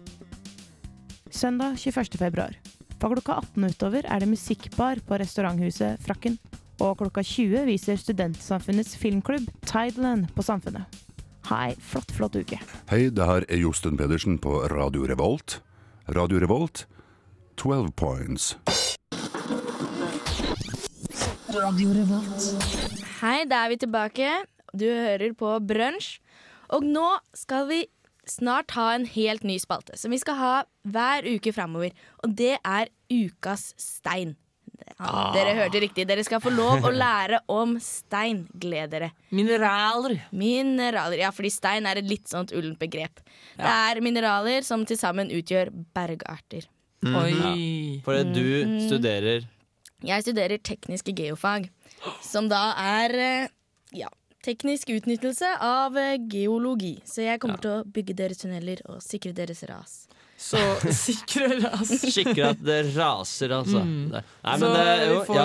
Søndag 1.32 1.74
21. 1.80 2.16
februar. 2.22 2.56
Fra 3.02 3.08
klokka 3.10 3.34
18 3.40 3.64
utover 3.66 4.04
er 4.06 4.22
det 4.22 4.28
musikkbar 4.30 5.00
på 5.02 5.16
restauranthuset 5.18 5.98
Frakken. 6.06 6.36
Og 6.78 7.00
klokka 7.00 7.24
20 7.26 7.64
viser 7.66 7.96
Studentsamfunnets 7.98 8.94
filmklubb 8.94 9.48
Tideland 9.66 10.28
på 10.36 10.44
Samfunnet. 10.46 10.86
Ha 11.48 11.58
ei 11.66 11.72
flott, 11.82 12.12
flott 12.14 12.38
uke. 12.38 12.60
Hei, 12.92 13.08
det 13.10 13.26
her 13.26 13.42
er 13.48 13.58
Josten 13.58 13.98
Pedersen 13.98 14.36
på 14.38 14.60
Radio 14.70 15.02
Revolt. 15.10 15.56
Radio 16.14 16.38
Revolt, 16.44 16.84
12 17.58 17.90
points. 17.98 18.52
Radio 21.50 21.96
Revolt. 21.98 22.46
Hei, 23.18 23.40
da 23.50 23.64
er 23.64 23.74
vi 23.74 23.80
tilbake. 23.82 24.30
Du 24.70 24.86
hører 24.86 25.34
på 25.34 25.56
Brunsj. 25.58 26.20
Og 26.70 26.86
nå 26.86 27.08
skal 27.34 27.66
vi 27.66 27.82
snart 28.28 28.70
ha 28.76 28.92
en 28.94 29.04
helt 29.06 29.42
ny 29.44 29.58
spalte 29.58 29.96
som 29.98 30.10
vi 30.14 30.18
skal 30.22 30.34
ha 30.38 30.54
hver 30.88 31.26
uke 31.26 31.52
framover. 31.54 31.92
Og 32.24 32.34
det 32.38 32.56
er 32.64 32.88
Ukas 33.12 33.74
stein. 33.80 34.36
Ja, 34.98 35.30
Dere 35.34 35.54
hørte 35.54 35.80
riktig. 35.82 36.06
Dere 36.08 36.24
skal 36.24 36.40
få 36.42 36.50
lov 36.54 36.82
å 36.86 36.90
lære 36.94 37.38
om 37.52 37.76
stein. 37.82 38.44
Gled 38.58 38.90
dere. 38.90 39.10
Mineraler. 39.30 40.16
Mineraler, 40.32 41.18
Ja, 41.18 41.30
fordi 41.30 41.50
stein 41.52 41.86
er 41.86 41.98
et 41.98 42.08
litt 42.08 42.26
sånt 42.28 42.52
ullent 42.52 42.78
begrep. 42.80 43.20
Det 43.56 43.66
er 43.68 44.00
mineraler 44.00 44.62
som 44.66 44.84
til 44.86 44.96
sammen 44.98 45.30
utgjør 45.30 45.70
bergarter. 45.94 46.66
Oi. 47.04 47.30
Ja. 47.30 47.54
Fordi 48.06 48.32
du 48.34 48.64
Mhm. 48.66 48.88
studerer 48.88 49.46
Jeg 50.04 50.22
studerer 50.24 50.58
tekniske 50.58 51.14
geofag, 51.14 51.68
som 52.22 52.48
da 52.48 52.72
er 52.76 53.14
eh, 53.14 53.48
ja, 53.92 54.08
teknisk 54.44 54.90
utnyttelse 54.94 55.54
av 55.62 55.96
eh, 56.00 56.18
geologi. 56.30 56.96
Så 57.08 57.26
jeg 57.26 57.42
kommer 57.42 57.62
til 57.62 57.76
å 57.78 57.84
bygge 57.86 58.18
deres 58.18 58.42
tunneler 58.42 58.82
og 58.90 59.02
sikre 59.04 59.34
deres 59.36 59.62
ras. 59.70 60.02
Så 60.42 60.58
sikre 61.06 61.48
ras. 61.62 61.90
Sikre 62.02 62.48
at 62.50 62.62
det 62.64 62.78
raser, 62.96 63.52
altså. 63.54 63.82
Mm. 63.86 64.10
Nei, 64.10 64.54
så 64.58 64.70
det, 64.74 64.86
jo, 65.06 65.20
vi 65.28 65.36
ja, 65.36 65.44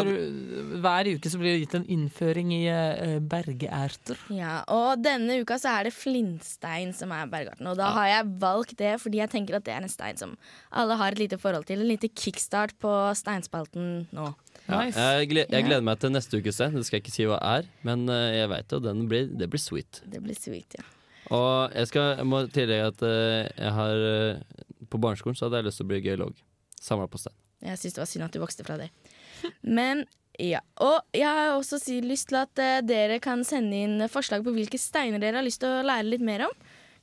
hver 0.82 1.10
uke 1.14 1.32
så 1.32 1.42
blir 1.42 1.54
det 1.54 1.60
gitt 1.66 1.76
en 1.78 1.86
innføring 1.98 2.54
i 2.56 2.64
uh, 2.72 3.20
bergerter. 3.22 4.18
Ja, 4.34 4.64
og 4.74 5.04
denne 5.06 5.38
uka 5.44 5.60
så 5.62 5.76
er 5.76 5.88
det 5.88 5.94
flintstein 5.96 6.96
som 6.98 7.14
er 7.14 7.30
bergarten. 7.30 7.70
Og 7.70 7.78
da 7.78 7.92
har 8.00 8.10
jeg 8.10 8.34
valgt 8.42 8.78
det 8.82 8.96
fordi 9.04 9.22
jeg 9.22 9.34
tenker 9.36 9.60
at 9.60 9.68
det 9.68 9.76
er 9.76 9.86
en 9.86 9.94
stein 9.94 10.18
som 10.18 10.34
alle 10.72 10.98
har 10.98 11.14
et 11.14 11.22
lite 11.22 11.42
forhold 11.42 11.70
til. 11.70 11.84
En 11.84 11.92
lite 11.92 12.10
kickstart 12.10 12.74
på 12.82 12.94
steinspalten 13.22 14.08
nå. 14.16 14.32
Ja. 14.68 14.82
Jeg, 14.92 15.30
gleder, 15.32 15.54
jeg 15.56 15.66
gleder 15.68 15.86
meg 15.88 16.00
til 16.02 16.14
neste 16.14 16.40
ukes. 16.40 16.60
Det 16.60 16.84
skal 16.88 16.98
jeg 16.98 17.06
ikke 17.06 17.16
si 17.16 17.28
hva 17.30 17.40
er, 17.56 17.68
men 17.88 18.06
eh, 18.12 18.38
jeg 18.42 18.52
veit 18.52 18.76
jo 18.76 18.80
den 18.84 19.06
blir, 19.12 19.30
det 19.40 19.50
blir 19.52 19.64
sweet. 19.64 20.02
Det 20.06 20.22
blir 20.24 20.38
sweet, 20.38 20.78
ja. 20.78 20.86
Og 21.36 21.74
jeg, 21.76 21.90
skal, 21.90 22.14
jeg 22.20 22.28
må 22.28 22.44
tillegge 22.52 22.92
at 22.94 23.04
eh, 23.04 23.50
jeg 23.52 23.72
har 23.76 24.04
eh, 24.08 24.62
På 24.88 25.00
barneskolen 25.04 25.36
så 25.36 25.48
hadde 25.48 25.60
jeg 25.60 25.68
lyst 25.68 25.82
til 25.82 25.88
å 25.88 25.92
bli 25.92 26.00
geolog. 26.06 26.38
Samla 26.80 27.10
på 27.12 27.20
stein. 27.20 27.36
Jeg 27.66 27.82
syns 27.82 27.98
det 27.98 28.04
var 28.04 28.10
synd 28.12 28.28
at 28.28 28.36
du 28.36 28.40
vokste 28.44 28.68
fra 28.68 28.78
det. 28.80 28.92
Men 29.80 30.06
ja. 30.40 30.62
Og 30.84 31.00
jeg 31.18 31.28
har 31.28 31.56
også 31.56 31.80
si, 31.82 31.98
lyst 32.06 32.30
til 32.30 32.40
at 32.40 32.62
dere 32.86 33.18
kan 33.24 33.42
sende 33.48 33.80
inn 33.88 34.06
forslag 34.14 34.46
på 34.46 34.54
hvilke 34.54 34.80
steiner 34.80 35.20
dere 35.20 35.42
har 35.42 35.48
lyst 35.48 35.64
til 35.64 35.80
å 35.80 35.88
lære 35.88 36.12
litt 36.12 36.24
mer 36.24 36.46
om. 36.46 36.54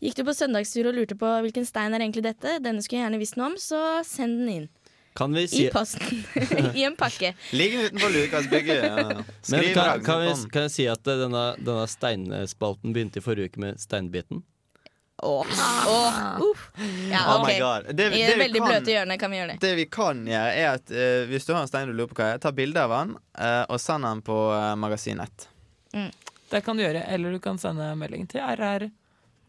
Gikk 0.05 0.21
du 0.21 0.25
på 0.29 0.37
søndagstur 0.37 0.91
og 0.91 0.97
lurte 0.99 1.17
på 1.19 1.29
hvilken 1.47 1.67
stein 1.67 1.97
er 1.97 2.05
egentlig 2.05 2.27
dette, 2.27 2.59
denne 2.63 2.83
skulle 2.85 3.01
jeg 3.01 3.07
gjerne 3.09 3.21
visst 3.23 3.39
noe 3.41 3.51
om, 3.53 3.59
så 3.61 3.81
send 4.07 4.41
den 4.43 4.51
inn. 4.53 4.67
Kan 5.15 5.33
vi 5.37 5.45
si 5.49 5.67
I 5.67 5.71
posten. 5.71 6.25
I 6.75 6.85
en 6.85 6.97
pakke. 6.99 7.35
Ligger 7.55 7.85
utenfor 7.87 8.11
Lukasbygget. 8.11 8.85
Ja. 8.85 9.23
Men 9.51 9.69
kan, 9.75 10.03
kan, 10.05 10.23
vi, 10.25 10.33
kan 10.51 10.63
jeg 10.67 10.73
si 10.75 10.87
at 10.91 11.07
eh, 11.07 11.21
denne, 11.21 11.45
denne 11.63 11.85
steinspalten 11.89 12.93
begynte 12.97 13.21
i 13.23 13.25
forrige 13.25 13.53
uke 13.53 13.63
med 13.63 13.79
steinbiten? 13.81 14.43
Åh, 15.23 15.47
åh, 15.89 16.17
Uh. 16.43 16.59
Ja, 17.11 17.21
Oh 17.37 17.43
ok. 17.43 17.49
Det- 17.95 18.07
I 18.13 18.19
det 18.19 18.27
det 18.27 18.39
veldig 18.41 18.59
kan- 18.61 18.69
bløte 18.69 18.91
hjørnet 18.91 19.21
kan 19.23 19.31
vi 19.31 19.39
gjøre 19.39 19.53
det. 19.55 19.61
Det 19.63 19.75
vi 19.79 19.85
kan 19.87 20.25
gjøre, 20.27 20.51
er 20.59 20.69
at 20.75 20.91
uh, 20.91 21.29
hvis 21.31 21.47
du 21.47 21.53
har 21.55 21.63
en 21.63 21.71
stein 21.71 21.87
du 21.89 21.95
lurer 21.95 22.11
på 22.11 22.19
hva 22.19 22.33
er, 22.35 22.43
ta 22.43 22.51
bilde 22.53 22.83
av 22.83 22.91
den 22.97 23.15
uh, 23.39 23.65
og 23.71 23.79
send 23.81 24.05
den 24.05 24.21
på 24.27 24.35
uh, 24.51 24.75
Magasin 24.77 25.23
1. 25.23 25.47
Det 26.51 26.61
kan 26.67 26.77
du 26.77 26.83
gjøre, 26.83 27.07
eller 27.15 27.33
du 27.33 27.39
kan 27.41 27.59
sende 27.63 27.87
melding 27.97 28.27
til 28.35 28.43
RR. 28.43 28.89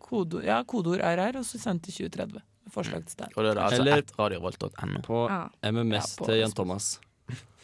Kode, 0.05 0.45
ja, 0.45 0.61
kodeord 0.63 1.01
RR, 1.01 1.41
og 1.41 1.45
så 1.49 1.57
send 1.59 1.81
til 1.83 2.05
2030. 2.05 2.45
Forslag 2.73 3.03
til 3.05 3.11
stein. 3.17 3.29
Og 3.35 3.43
det 3.45 3.51
er 3.55 3.61
altså 3.61 3.81
Eller- 3.81 3.97
at 4.01 4.11
radiovolt.no. 4.19 5.01
På 5.05 5.27
Ja. 5.29 5.71
MMS 5.71 5.93
Ja, 5.93 6.23
på 6.23 6.25
til 6.25 6.37
Jan 6.39 6.51
Thomas. 6.51 6.99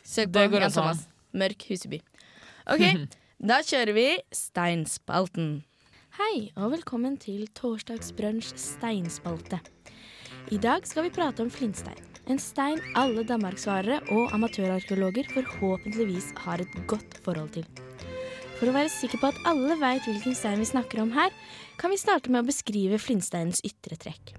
Søk 0.04 0.32
på 0.32 0.40
Jan. 0.40 0.72
Thomas. 0.72 1.08
Mørk 1.34 1.64
Huseby. 1.70 2.02
OK, 2.68 3.08
da 3.50 3.62
kjører 3.66 3.94
vi 3.94 4.08
Steinspalten. 4.32 5.64
Hei, 6.20 6.52
og 6.60 6.72
velkommen 6.74 7.18
til 7.18 7.48
Torsdagsbrunsj 7.56 8.54
steinspalte. 8.60 9.60
I 10.52 10.58
dag 10.58 10.86
skal 10.86 11.04
vi 11.08 11.10
prate 11.16 11.42
om 11.42 11.50
flintstein. 11.50 11.98
En 12.28 12.38
stein 12.40 12.80
alle 12.96 13.24
danmarksvarere 13.26 14.02
og 14.14 14.34
amatørarkeologer 14.36 15.26
forhåpentligvis 15.34 16.34
har 16.44 16.62
et 16.62 16.76
godt 16.88 17.18
forhold 17.26 17.50
til. 17.56 17.66
For 18.60 18.70
å 18.70 18.76
være 18.76 18.92
sikker 18.94 19.18
på 19.18 19.32
at 19.32 19.40
alle 19.50 19.80
veit 19.82 20.06
hvilken 20.06 20.36
stein 20.38 20.60
vi 20.62 20.68
snakker 20.70 21.02
om 21.02 21.12
her, 21.16 21.32
kan 21.82 21.90
vi 21.90 21.98
starte 21.98 22.30
med 22.30 22.44
å 22.44 22.48
beskrive 22.52 23.00
flintsteinens 23.02 23.64
ytre 23.66 23.98
trekk. 23.98 24.36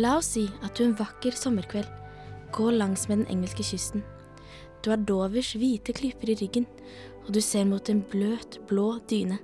La 0.00 0.14
oss 0.16 0.30
si 0.32 0.46
at 0.64 0.72
du 0.78 0.86
en 0.86 0.94
vakker 0.96 1.34
sommerkveld 1.36 1.88
går 2.56 2.76
langs 2.80 3.04
med 3.10 3.22
den 3.22 3.32
engelske 3.34 3.64
kysten. 3.66 4.00
Du 4.80 4.88
har 4.88 5.00
Dovers 5.04 5.52
hvite 5.52 5.92
klyper 5.92 6.32
i 6.32 6.36
ryggen, 6.40 6.64
og 7.26 7.32
du 7.36 7.40
ser 7.44 7.66
mot 7.68 7.88
en 7.92 8.00
bløt, 8.00 8.56
blå 8.70 8.96
dyne. 9.10 9.36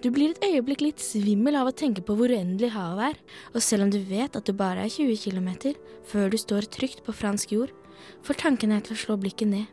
Du 0.00 0.08
blir 0.14 0.30
et 0.30 0.44
øyeblikk 0.46 0.84
litt 0.84 1.02
svimmel 1.02 1.58
av 1.58 1.68
å 1.68 1.74
tenke 1.76 2.04
på 2.06 2.14
hvor 2.16 2.30
uendelig 2.30 2.70
havet 2.72 3.10
er, 3.10 3.18
og 3.52 3.66
selv 3.66 3.88
om 3.88 3.90
du 3.92 3.98
vet 4.06 4.38
at 4.38 4.46
du 4.46 4.54
bare 4.56 4.86
er 4.86 4.94
20 4.94 5.18
km 5.26 5.74
før 6.08 6.30
du 6.30 6.38
står 6.38 6.70
trygt 6.70 7.02
på 7.04 7.12
fransk 7.12 7.52
jord, 7.52 7.74
får 8.22 8.40
tankene 8.46 8.78
deg 8.78 8.86
til 8.86 8.96
å 8.96 9.02
slå 9.02 9.18
blikket 9.20 9.50
ned. 9.50 9.66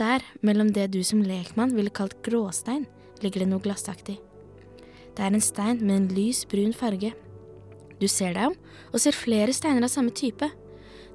Der, 0.00 0.24
mellom 0.40 0.72
det 0.72 0.88
du 0.96 1.02
som 1.04 1.20
lekmann 1.24 1.76
ville 1.76 1.92
kalt 1.92 2.16
gråstein, 2.24 2.88
ligger 3.20 3.44
det 3.44 3.52
noe 3.52 3.62
glassaktig. 3.62 4.16
Det 5.16 5.24
er 5.24 5.32
en 5.32 5.44
stein 5.44 5.78
med 5.84 5.96
en 5.96 6.10
lys 6.16 6.42
brun 6.48 6.74
farge. 6.76 7.12
Du 8.00 8.08
ser 8.08 8.36
deg 8.36 8.52
om 8.52 8.56
og 8.92 9.02
ser 9.02 9.16
flere 9.16 9.54
steiner 9.56 9.86
av 9.86 9.92
samme 9.92 10.12
type. 10.16 10.48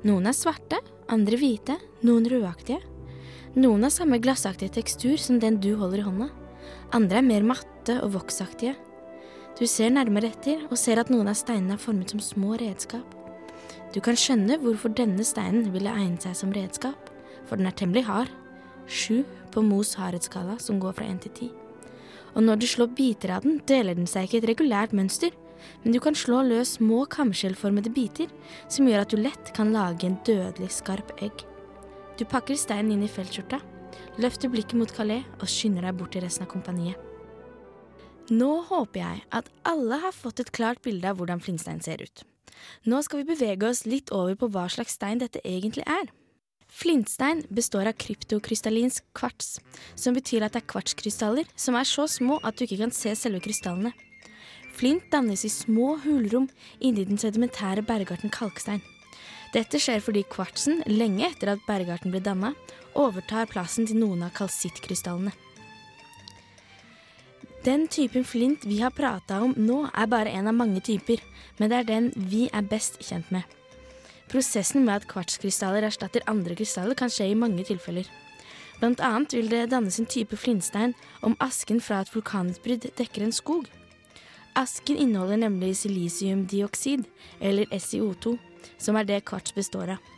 Noen 0.08 0.30
er 0.30 0.36
svarte, 0.38 0.80
andre 1.12 1.38
hvite, 1.38 1.78
noen 2.06 2.26
rødaktige. 2.30 2.82
Noen 3.56 3.84
har 3.84 3.94
samme 3.94 4.22
glassaktige 4.24 4.78
tekstur 4.80 5.18
som 5.20 5.40
den 5.42 5.60
du 5.62 5.74
holder 5.78 6.02
i 6.02 6.06
hånda. 6.08 6.30
Andre 6.96 7.20
er 7.20 7.28
mer 7.28 7.46
matte 7.46 7.98
og 8.02 8.16
voksaktige. 8.16 8.78
Du 9.60 9.66
ser 9.68 9.92
nærmere 9.92 10.32
etter 10.32 10.64
og 10.70 10.78
ser 10.80 11.02
at 11.02 11.12
noen 11.12 11.30
av 11.30 11.38
steinene 11.38 11.76
er 11.76 11.82
formet 11.82 12.14
som 12.14 12.22
små 12.24 12.56
redskap. 12.62 13.18
Du 13.92 14.00
kan 14.00 14.16
skjønne 14.16 14.58
hvorfor 14.62 14.94
denne 14.96 15.24
steinen 15.28 15.74
ville 15.74 15.92
egnet 15.92 16.24
seg 16.24 16.38
som 16.40 16.54
redskap, 16.56 17.12
for 17.46 17.60
den 17.60 17.68
er 17.68 17.76
temmelig 17.76 18.06
hard. 18.08 18.32
Sju 18.88 19.22
på 19.52 19.64
Mos 19.64 19.94
hardhetsskala, 20.00 20.58
som 20.64 20.80
går 20.80 20.96
fra 20.96 21.08
én 21.12 21.20
til 21.22 21.36
ti. 21.36 21.50
Og 22.32 22.46
når 22.46 22.62
du 22.62 22.68
slår 22.72 22.94
biter 22.96 23.36
av 23.36 23.44
den, 23.44 23.60
deler 23.68 23.98
den 24.00 24.08
seg 24.08 24.30
ikke 24.30 24.40
i 24.40 24.42
et 24.42 24.50
regulært 24.54 24.96
mønster, 24.96 25.36
men 25.84 25.96
du 25.96 26.00
kan 26.04 26.18
slå 26.18 26.42
løs 26.48 26.78
små 26.78 27.04
kamskjellformede 27.12 27.94
biter 27.94 28.32
som 28.68 28.88
gjør 28.90 29.06
at 29.06 29.14
du 29.14 29.20
lett 29.22 29.54
kan 29.58 29.74
lage 29.76 30.08
en 30.08 30.20
dødelig 30.28 30.72
skarp 30.78 31.14
egg. 31.22 31.46
Du 32.20 32.26
pakker 32.30 32.60
steinen 32.60 32.96
inn 32.96 33.06
i 33.06 33.12
feltskjorta, 33.12 33.62
løfter 34.22 34.52
blikket 34.52 34.78
mot 34.80 34.92
Calais 34.94 35.28
og 35.40 35.48
skynder 35.50 35.88
deg 35.88 35.98
bort 36.00 36.14
til 36.16 36.26
resten 36.26 36.46
av 36.46 36.52
kompaniet. 36.52 37.00
Nå 38.32 38.52
håper 38.70 39.02
jeg 39.02 39.24
at 39.36 39.50
alle 39.68 39.98
har 40.04 40.16
fått 40.16 40.40
et 40.40 40.54
klart 40.56 40.80
bilde 40.86 41.10
av 41.10 41.18
hvordan 41.20 41.42
flintstein 41.44 41.82
ser 41.84 42.04
ut. 42.04 42.24
Nå 42.88 43.02
skal 43.04 43.22
vi 43.22 43.34
bevege 43.34 43.68
oss 43.68 43.86
litt 43.90 44.12
over 44.16 44.38
på 44.40 44.52
hva 44.54 44.68
slags 44.72 44.96
stein 45.00 45.20
dette 45.20 45.42
egentlig 45.48 45.84
er. 45.90 46.12
Flintstein 46.72 47.42
består 47.52 47.90
av 47.90 47.98
kryptokrystallinsk 48.00 49.04
kvarts, 49.18 49.58
som 50.00 50.16
betyr 50.16 50.46
at 50.46 50.56
det 50.56 50.62
er 50.62 50.70
kvartskrystaller 50.72 51.50
som 51.60 51.76
er 51.76 51.90
så 51.90 52.06
små 52.08 52.40
at 52.48 52.56
du 52.56 52.64
ikke 52.64 52.80
kan 52.86 52.96
se 52.96 53.12
selve 53.20 53.42
krystallene. 53.44 53.92
Flint 54.74 55.12
dannes 55.12 55.46
i 55.46 55.52
små 55.52 55.98
hulrom 56.06 56.48
inni 56.80 57.06
den 57.06 57.20
sedimentære 57.22 57.84
bergarten 57.86 58.32
kalkstein. 58.34 58.82
Dette 59.52 59.80
skjer 59.84 60.00
fordi 60.00 60.24
kvartsen, 60.32 60.80
lenge 60.88 61.28
etter 61.28 61.52
at 61.54 61.64
bergarten 61.68 62.14
ble 62.14 62.22
danna, 62.24 62.54
overtar 62.96 63.50
plassen 63.52 63.88
til 63.88 64.00
noen 64.00 64.24
av 64.24 64.32
kalsittkrystallene. 64.38 65.34
Den 67.66 67.86
typen 67.92 68.24
flint 68.26 68.64
vi 68.66 68.80
har 68.82 68.94
prata 68.96 69.42
om 69.46 69.52
nå, 69.54 69.84
er 69.94 70.08
bare 70.10 70.32
en 70.34 70.48
av 70.50 70.56
mange 70.58 70.82
typer, 70.82 71.20
men 71.60 71.70
det 71.70 71.82
er 71.82 71.90
den 71.90 72.08
vi 72.32 72.48
er 72.50 72.66
best 72.66 72.98
kjent 73.06 73.28
med. 73.30 73.44
Prosessen 74.32 74.86
med 74.88 75.02
at 75.02 75.08
kvartskrystaller 75.12 75.86
erstatter 75.86 76.24
andre 76.32 76.56
krystaller 76.56 76.98
kan 76.98 77.12
skje 77.12 77.28
i 77.34 77.38
mange 77.38 77.68
tilfeller. 77.68 78.08
Blant 78.80 79.04
annet 79.04 79.36
vil 79.36 79.52
det 79.52 79.68
dannes 79.76 80.00
en 80.00 80.10
type 80.10 80.40
flintstein 80.40 80.96
om 81.22 81.36
asken 81.44 81.84
fra 81.84 82.00
et 82.02 82.16
vulkanutbrudd 82.16 82.88
dekker 82.98 83.28
en 83.28 83.36
skog. 83.36 83.68
Asken 84.58 84.98
inneholder 84.98 85.38
nemlig 85.38 85.76
silisiumdioksid, 85.80 87.06
eller 87.40 87.70
SiO2, 87.72 88.38
som 88.78 88.98
er 89.00 89.08
det 89.08 89.22
kvarts 89.30 89.54
består 89.56 89.96
av. 89.96 90.10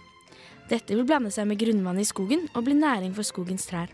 Dette 0.70 0.96
vil 0.96 1.06
blande 1.06 1.30
seg 1.34 1.46
med 1.50 1.60
grunnvannet 1.62 2.06
i 2.06 2.10
skogen 2.10 2.48
og 2.54 2.64
bli 2.66 2.78
næring 2.78 3.14
for 3.14 3.28
skogens 3.28 3.68
trær. 3.70 3.92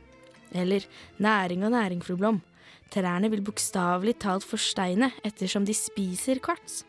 Eller 0.55 0.85
næring 1.17 1.65
og 1.65 1.73
næring, 1.73 2.03
fru 2.05 2.15
Blom. 2.17 2.39
Trærne 2.93 3.29
vil 3.29 3.43
bokstavelig 3.45 4.15
talt 4.23 4.45
forsteine 4.47 5.11
ettersom 5.25 5.65
de 5.65 5.75
spiser 5.77 6.39
kvarts. 6.41 6.83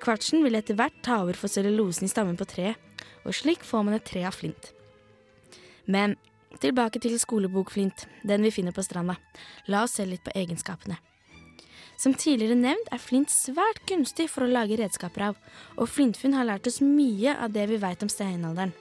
Kvartsen 0.00 0.42
vil 0.46 0.56
etter 0.58 0.78
hvert 0.78 0.96
ta 1.04 1.20
over 1.22 1.36
for 1.38 1.52
cellulosen 1.52 2.08
i 2.08 2.10
stammen 2.10 2.38
på 2.38 2.48
treet, 2.48 2.80
og 3.26 3.36
slik 3.36 3.66
får 3.66 3.84
man 3.84 3.98
et 3.98 4.06
tre 4.08 4.24
av 4.24 4.34
flint. 4.38 4.72
Men 5.86 6.16
Tilbake 6.58 6.98
til 6.98 7.14
skolebokflint, 7.20 8.08
den 8.26 8.42
vi 8.42 8.50
finner 8.50 8.74
på 8.74 8.82
stranda. 8.82 9.14
La 9.70 9.84
oss 9.86 9.94
se 9.96 10.04
litt 10.04 10.24
på 10.26 10.34
egenskapene. 10.34 10.98
Som 12.00 12.14
tidligere 12.16 12.56
nevnt 12.56 12.88
er 12.94 13.02
flint 13.02 13.28
svært 13.28 13.82
gunstig 13.88 14.30
for 14.32 14.46
å 14.46 14.52
lage 14.52 14.78
redskaper 14.80 15.26
av, 15.30 15.40
og 15.76 15.90
flintfunn 15.90 16.32
har 16.38 16.46
lært 16.48 16.70
oss 16.70 16.80
mye 16.80 17.34
av 17.36 17.52
det 17.52 17.66
vi 17.68 17.80
veit 17.82 18.00
om 18.00 18.08
steinalderen. 18.08 18.72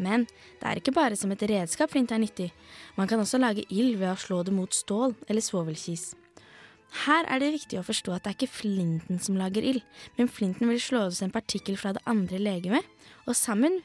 Men 0.00 0.26
det 0.60 0.66
er 0.68 0.80
ikke 0.80 0.96
bare 0.96 1.16
som 1.16 1.32
et 1.32 1.44
redskap 1.48 1.92
flint 1.92 2.12
er 2.12 2.20
nyttig. 2.20 2.50
Man 2.96 3.08
kan 3.08 3.20
også 3.20 3.40
lage 3.40 3.64
ild 3.68 3.98
ved 4.00 4.12
å 4.12 4.20
slå 4.20 4.42
det 4.44 4.52
mot 4.56 4.76
stål 4.76 5.16
eller 5.28 5.44
svovelkis. 5.44 6.10
Her 7.06 7.24
er 7.30 7.40
det 7.40 7.52
viktig 7.54 7.78
å 7.78 7.86
forstå 7.86 8.16
at 8.16 8.24
det 8.24 8.32
er 8.32 8.38
ikke 8.38 8.58
flinten 8.60 9.20
som 9.22 9.38
lager 9.38 9.64
ild, 9.64 9.84
men 10.18 10.28
flinten 10.28 10.68
vil 10.68 10.80
slå 10.82 11.06
ut 11.08 11.22
en 11.22 11.32
partikkel 11.32 11.78
fra 11.80 11.94
det 11.96 12.04
andre 12.08 12.40
legemet, 12.42 12.84
og 13.28 13.38
sammen 13.38 13.78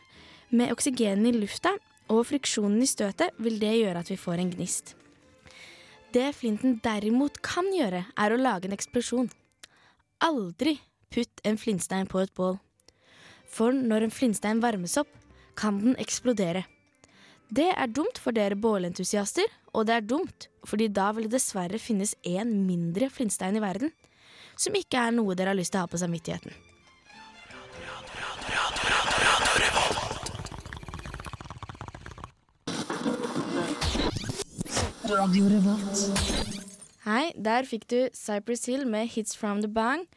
med 0.50 0.74
oksygenet 0.74 1.32
i 1.32 1.44
lufta 1.44 1.76
og 2.12 2.26
friksjonen 2.32 2.82
i 2.84 2.90
støtet 2.90 3.36
vil 3.40 3.60
det 3.62 3.76
gjøre 3.78 4.04
at 4.04 4.12
vi 4.12 4.20
får 4.20 4.42
en 4.42 4.56
gnist. 4.56 4.96
Det 6.16 6.30
flinten 6.32 6.78
derimot 6.80 7.42
kan 7.44 7.68
gjøre, 7.76 8.06
er 8.16 8.32
å 8.32 8.40
lage 8.40 8.70
en 8.70 8.76
eksplosjon. 8.76 9.26
Aldri 10.24 10.78
putt 11.12 11.42
en 11.44 11.58
flintstein 11.60 12.08
på 12.08 12.22
et 12.22 12.32
bål. 12.38 12.56
For 13.52 13.76
når 13.76 14.06
en 14.06 14.14
flintstein 14.16 14.62
varmes 14.64 14.96
opp, 15.02 15.12
kan 15.60 15.82
den 15.82 15.98
eksplodere. 16.00 16.64
Det 17.52 17.68
er 17.68 17.92
dumt 17.92 18.20
for 18.22 18.36
dere 18.36 18.56
bålentusiaster, 18.56 19.50
og 19.76 19.90
det 19.90 19.98
er 19.98 20.08
dumt 20.08 20.48
fordi 20.66 20.88
da 20.88 21.10
vil 21.14 21.28
det 21.28 21.36
dessverre 21.36 21.78
finnes 21.84 22.16
én 22.24 22.54
mindre 22.64 23.12
flintstein 23.12 23.60
i 23.60 23.64
verden, 23.64 23.92
som 24.56 24.76
ikke 24.80 25.04
er 25.04 25.14
noe 25.14 25.36
dere 25.36 25.52
har 25.52 25.60
lyst 25.60 25.76
til 25.76 25.84
å 25.84 25.86
ha 25.86 25.92
på 25.92 26.00
samvittigheten. 26.00 26.56
Hei, 37.06 37.30
der 37.38 37.68
fikk 37.70 37.84
du 37.92 37.98
Cypress 38.18 38.66
Hill 38.66 38.88
med 38.90 39.12
Hits 39.14 39.36
From 39.38 39.60
The 39.62 39.70
Bang. 39.70 40.08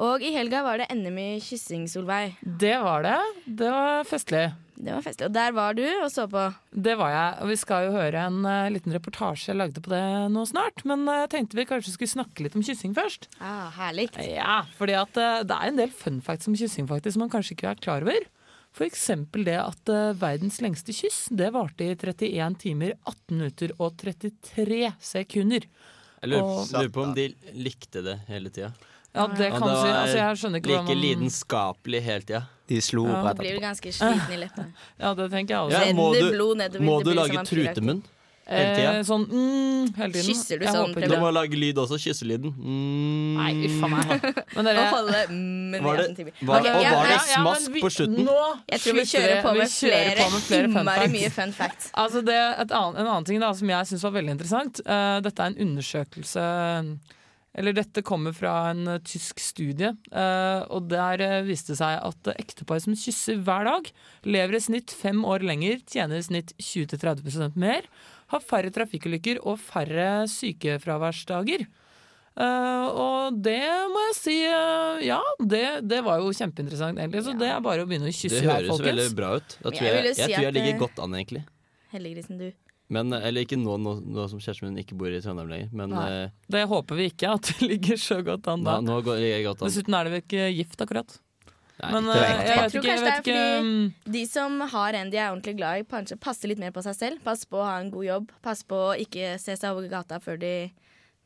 Og 0.00 0.22
i 0.24 0.30
helga 0.32 0.62
var 0.64 0.80
det 0.80 0.86
NM 0.94 1.18
i 1.20 1.26
kyssing, 1.44 1.84
Solveig. 1.90 2.38
Det 2.40 2.78
var 2.80 3.04
det. 3.04 3.18
Det 3.44 3.68
var 3.68 4.06
festlig. 4.08 4.46
Det 4.78 4.94
var 4.94 5.04
festlig. 5.04 5.26
Og 5.28 5.34
der 5.34 5.52
var 5.52 5.76
du 5.76 5.84
og 5.84 6.08
så 6.14 6.24
på. 6.30 6.46
Det 6.72 6.94
var 6.96 7.12
jeg. 7.12 7.34
Og 7.42 7.52
vi 7.52 7.58
skal 7.60 7.88
jo 7.88 7.92
høre 7.98 8.24
en 8.30 8.40
uh, 8.46 8.70
liten 8.72 8.94
reportasje 8.96 9.50
jeg 9.50 9.58
lagde 9.58 9.84
på 9.84 9.92
det 9.92 10.02
nå 10.32 10.46
snart. 10.48 10.80
Men 10.88 11.04
jeg 11.04 11.26
jeg 11.26 11.32
tenkte 11.34 11.60
vi 11.60 11.68
kanskje 11.68 11.96
skulle 11.98 12.14
snakke 12.14 12.46
litt 12.46 12.56
om 12.56 12.64
kyssing 12.64 12.96
først. 12.96 13.28
Ah, 13.42 13.68
herlig. 13.76 14.08
Ja, 14.22 14.62
fordi 14.80 14.96
at 14.96 15.20
uh, 15.20 15.44
det 15.44 15.60
er 15.60 15.74
en 15.74 15.84
del 15.84 15.92
fun 15.92 16.22
facts 16.24 16.48
om 16.48 16.56
kyssing 16.56 16.88
faktisk 16.88 17.18
som 17.18 17.26
man 17.26 17.36
kanskje 17.36 17.58
ikke 17.58 17.74
er 17.74 17.84
klar 17.84 18.06
over. 18.06 18.30
For 18.78 18.86
eksempel 18.86 19.42
det 19.48 19.56
at 19.58 19.90
eh, 19.90 20.12
verdens 20.20 20.60
lengste 20.62 20.94
kyss 20.94 21.24
det 21.34 21.48
varte 21.54 21.82
i 21.88 21.94
31 21.98 22.58
timer, 22.62 22.92
18 23.10 23.34
minutter 23.34 23.72
og 23.82 23.96
33 23.98 24.92
sekunder. 25.02 25.66
Jeg 26.22 26.30
lurer, 26.30 26.44
Og- 26.46 26.70
lurer 26.76 26.92
på 26.94 27.02
om 27.08 27.14
de 27.16 27.24
likte 27.58 28.02
det 28.06 28.20
hele 28.28 28.50
tida. 28.54 28.70
Ja, 29.14 29.26
det 29.26 29.50
kan 29.50 29.62
du 29.66 29.74
si. 29.74 29.88
Altså, 29.88 30.16
jeg 30.20 30.38
skjønner 30.38 30.60
ikke 30.62 30.70
like 30.70 30.84
man- 30.94 31.02
lidenskapelig 31.02 32.02
hele 32.06 32.22
tida. 32.22 32.42
De 32.68 32.80
slo 32.84 33.06
Ja. 33.08 33.14
opp 33.16 33.22
Du 33.22 33.28
rett 33.28 33.38
blir 33.38 33.54
jo 33.54 33.60
ganske 33.64 33.92
sliten 33.96 34.30
i 34.32 34.36
leppene. 34.44 34.72
Ja, 35.00 35.14
det 35.14 35.30
tenker 35.32 35.48
jeg 35.48 35.60
også. 35.64 35.86
Ja, 35.86 35.92
må 35.94 36.06
du, 36.14 36.80
må 36.84 37.02
du 37.02 37.14
lage 37.14 37.44
trutemunn 37.48 38.02
hele 38.48 38.74
tida? 38.76 38.92
Eh, 38.98 39.02
sånn 39.08 39.24
mm, 39.28 39.90
hele 39.98 40.12
tiden. 40.14 40.26
Kysser 40.28 40.58
du 40.60 40.64
Jeg 40.66 40.74
sånn, 40.74 40.94
Du 41.12 41.16
må 41.20 41.30
lage 41.36 41.58
lyd 41.60 41.76
også. 41.82 41.98
Kysselyden. 42.00 42.54
Mm. 42.56 43.34
Nei, 43.38 43.52
uff 43.68 43.82
a 43.84 43.90
meg. 43.92 44.26
Men 44.56 44.68
dere 44.70 44.84
Og 44.86 44.94
holde 44.96 45.20
mm, 45.28 45.76
Var 45.84 45.96
det- 46.00 46.08
nesen 46.16 46.46
var- 46.48 46.60
Ok, 46.62 46.70
og 46.72 46.82
ja, 46.82 46.94
var 46.94 47.04
det 47.06 47.12
ja, 47.12 47.20
ja, 47.28 47.42
smask 47.42 47.70
vi- 47.76 47.82
på 47.84 47.90
slutten? 47.96 48.24
Nå 48.24 48.38
Jeg 48.72 48.80
tror 48.84 48.98
vi 49.00 49.06
kjører 49.12 49.42
på 49.44 49.52
med 49.58 49.68
kjører 49.68 50.14
flere, 50.14 50.16
på 50.24 50.32
med 50.32 50.42
flere 50.48 50.72
fun 50.72 50.90
facts. 50.94 51.12
mye 51.18 51.30
fun 51.38 51.52
facts. 51.52 51.90
Altså 51.94 52.24
det, 52.24 52.38
et 52.64 52.72
annet, 52.80 52.98
en 53.04 53.06
annen 53.12 53.24
ting 53.28 53.40
da, 53.40 53.52
som 53.52 53.68
jeg 53.68 53.92
syns 53.92 54.02
var 54.08 54.16
veldig 54.18 54.34
interessant. 54.38 54.80
uh, 54.86 55.20
dette 55.20 55.38
er 55.44 55.52
en 55.52 55.62
undersøkelse 55.68 56.48
Eller 57.58 57.72
dette 57.74 58.02
kommer 58.06 58.34
fra 58.36 58.70
en 58.70 58.84
uh, 58.86 58.98
tysk 59.02 59.40
studie. 59.42 59.88
uh, 60.12 60.62
og 60.70 60.88
der 60.92 61.18
uh, 61.40 61.46
viste 61.46 61.72
det 61.72 61.78
seg 61.80 61.96
at 62.06 62.30
ektepar 62.38 62.78
som 62.84 62.94
kysser 62.94 63.40
hver 63.42 63.64
dag, 63.66 63.88
lever 64.28 64.54
i 64.54 64.60
snitt 64.62 64.92
fem 64.94 65.24
år 65.26 65.42
lenger, 65.42 65.80
tjener 65.90 66.20
i 66.20 66.22
snitt 66.22 66.52
20-30% 66.62 67.56
mer, 67.58 67.82
har 68.32 68.44
færre 68.44 68.72
trafikkulykker 68.74 69.42
og 69.42 69.58
færre 69.60 70.26
sykefraværsdager. 70.32 71.66
Uh, 72.38 72.86
og 72.94 73.38
det 73.42 73.64
må 73.90 74.02
jeg 74.04 74.14
si 74.14 74.34
uh, 74.46 75.00
Ja, 75.02 75.18
det, 75.42 75.62
det 75.90 75.98
var 76.06 76.20
jo 76.22 76.30
kjempeinteressant, 76.30 77.00
egentlig. 77.00 77.24
Så 77.26 77.34
det 77.34 77.48
er 77.50 77.58
bare 77.64 77.82
å 77.82 77.88
begynne 77.88 78.12
å 78.12 78.14
kysse 78.14 78.44
Det 78.44 78.46
høres 78.46 78.78
veldig 78.84 79.08
bra 79.18 79.32
ut. 79.40 79.56
Da 79.58 79.72
tror 79.72 79.88
jeg 79.88 79.96
jeg, 79.96 80.14
si 80.14 80.22
jeg, 80.22 80.34
tror 80.36 80.46
jeg 80.46 80.54
ligger 80.54 80.76
eh, 80.76 80.80
godt 80.84 81.02
an, 81.02 81.16
egentlig. 81.18 81.42
Heldiggrisen, 81.90 82.38
du. 82.38 82.52
Men, 82.94 83.12
eller 83.12 83.44
ikke 83.44 83.58
nå, 83.60 83.74
nå, 83.82 83.96
nå 84.00 84.28
som 84.30 84.40
kjæresten 84.40 84.70
min 84.70 84.80
ikke 84.80 84.96
bor 84.96 85.12
i 85.12 85.18
Trondheim 85.24 85.50
lenger. 85.50 85.72
Men 85.76 85.96
eh, 85.98 86.36
Det 86.48 86.62
håper 86.70 87.00
vi 87.00 87.08
ikke, 87.10 87.34
at 87.34 87.50
det 87.50 87.68
ligger 87.72 87.98
så 88.00 88.20
godt 88.24 88.46
an 88.48 88.62
nå, 88.62 88.70
da. 88.70 88.78
nå 88.86 89.00
går 89.08 89.18
jeg 89.24 89.48
godt 89.48 89.64
an. 89.64 89.72
Dessuten 89.72 89.98
er 89.98 90.06
det 90.06 90.14
vel 90.14 90.22
ikke 90.22 90.46
gift, 90.60 90.78
akkurat. 90.86 91.18
Nei, 91.78 91.90
Men 91.94 92.08
eh, 92.10 92.18
vet. 92.18 92.28
jeg 92.28 92.46
Jeg 92.48 92.70
tror 92.72 92.80
ikke, 92.80 92.88
kanskje 92.88 93.04
det 93.04 93.12
er 93.12 93.20
ikke 93.22 93.38
fordi 93.38 94.12
de 94.18 94.22
som 94.26 94.60
har 94.74 94.98
en 94.98 95.10
de 95.12 95.16
er 95.22 95.28
ordentlig 95.30 95.56
glad 95.60 95.78
i, 95.78 95.86
kanskje 95.92 96.18
passer 96.20 96.48
litt 96.50 96.58
mer 96.58 96.72
på 96.74 96.82
seg 96.82 96.96
selv. 96.98 97.22
Pass 97.24 97.44
på 97.46 97.60
å 97.60 97.64
ha 97.68 97.76
en 97.82 97.90
god 97.94 98.04
jobb. 98.08 98.32
Pass 98.42 98.64
på 98.66 98.80
å 98.90 98.96
ikke 98.98 99.36
se 99.38 99.54
seg 99.56 99.70
over 99.76 99.86
gata 99.92 100.18
før 100.24 100.40
de 100.42 100.52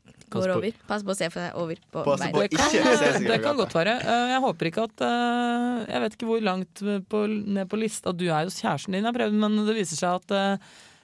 Pass 0.03 0.43
går 0.43 0.49
på- 0.51 0.57
over. 0.59 0.71
Pass 0.87 1.03
på 1.07 1.13
å 1.13 1.15
se 1.15 1.29
seg 1.31 1.55
over 1.55 1.75
på 1.91 2.03
Pass 2.03 2.19
veien. 2.21 2.33
på 2.35 2.41
det 2.43 2.49
kan, 2.51 2.69
ikke 2.69 2.95
se 2.99 3.11
seg 3.17 3.27
det 3.31 3.41
kan 3.41 3.55
godt 3.57 3.73
være. 3.73 3.93
Eh, 4.03 4.29
Jeg 4.35 4.41
håper 4.45 4.69
ikke 4.69 4.83
at 4.89 5.01
eh, 5.07 5.85
Jeg 5.93 6.01
vet 6.05 6.17
ikke 6.17 6.27
hvor 6.27 6.41
langt 6.43 6.81
på, 7.09 7.21
ned 7.29 7.69
på 7.71 7.79
lista 7.79 8.11
Du 8.13 8.25
er 8.27 8.43
jo 8.45 8.51
kjæresten 8.53 8.91
din, 8.97 9.05
jeg 9.07 9.13
prøvde, 9.15 9.39
men 9.39 9.55
det 9.65 9.75
viser 9.77 9.95
seg 9.97 10.19
at 10.21 10.59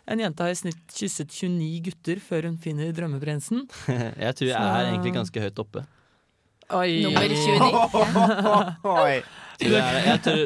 en 0.09 0.17
jente 0.19 0.41
har 0.41 0.49
i 0.49 0.57
snitt 0.57 0.79
kysset 0.97 1.29
29 1.29 1.81
gutter 1.85 2.19
før 2.19 2.47
hun 2.49 2.57
finner 2.57 2.89
drømmeprinsen. 2.97 3.67
jeg 4.25 4.35
tror 4.35 4.47
jeg 4.49 4.57
er 4.57 4.87
egentlig 4.89 5.13
ganske 5.13 5.41
høyt 5.43 5.59
oppe. 5.61 5.83
Oi. 6.69 7.01
Nummer 7.03 7.25
29. 7.25 8.83
Oi. 8.85 9.21
Tror 9.59 9.73
jeg, 9.75 10.03
jeg 10.05 10.19
tror 10.23 10.43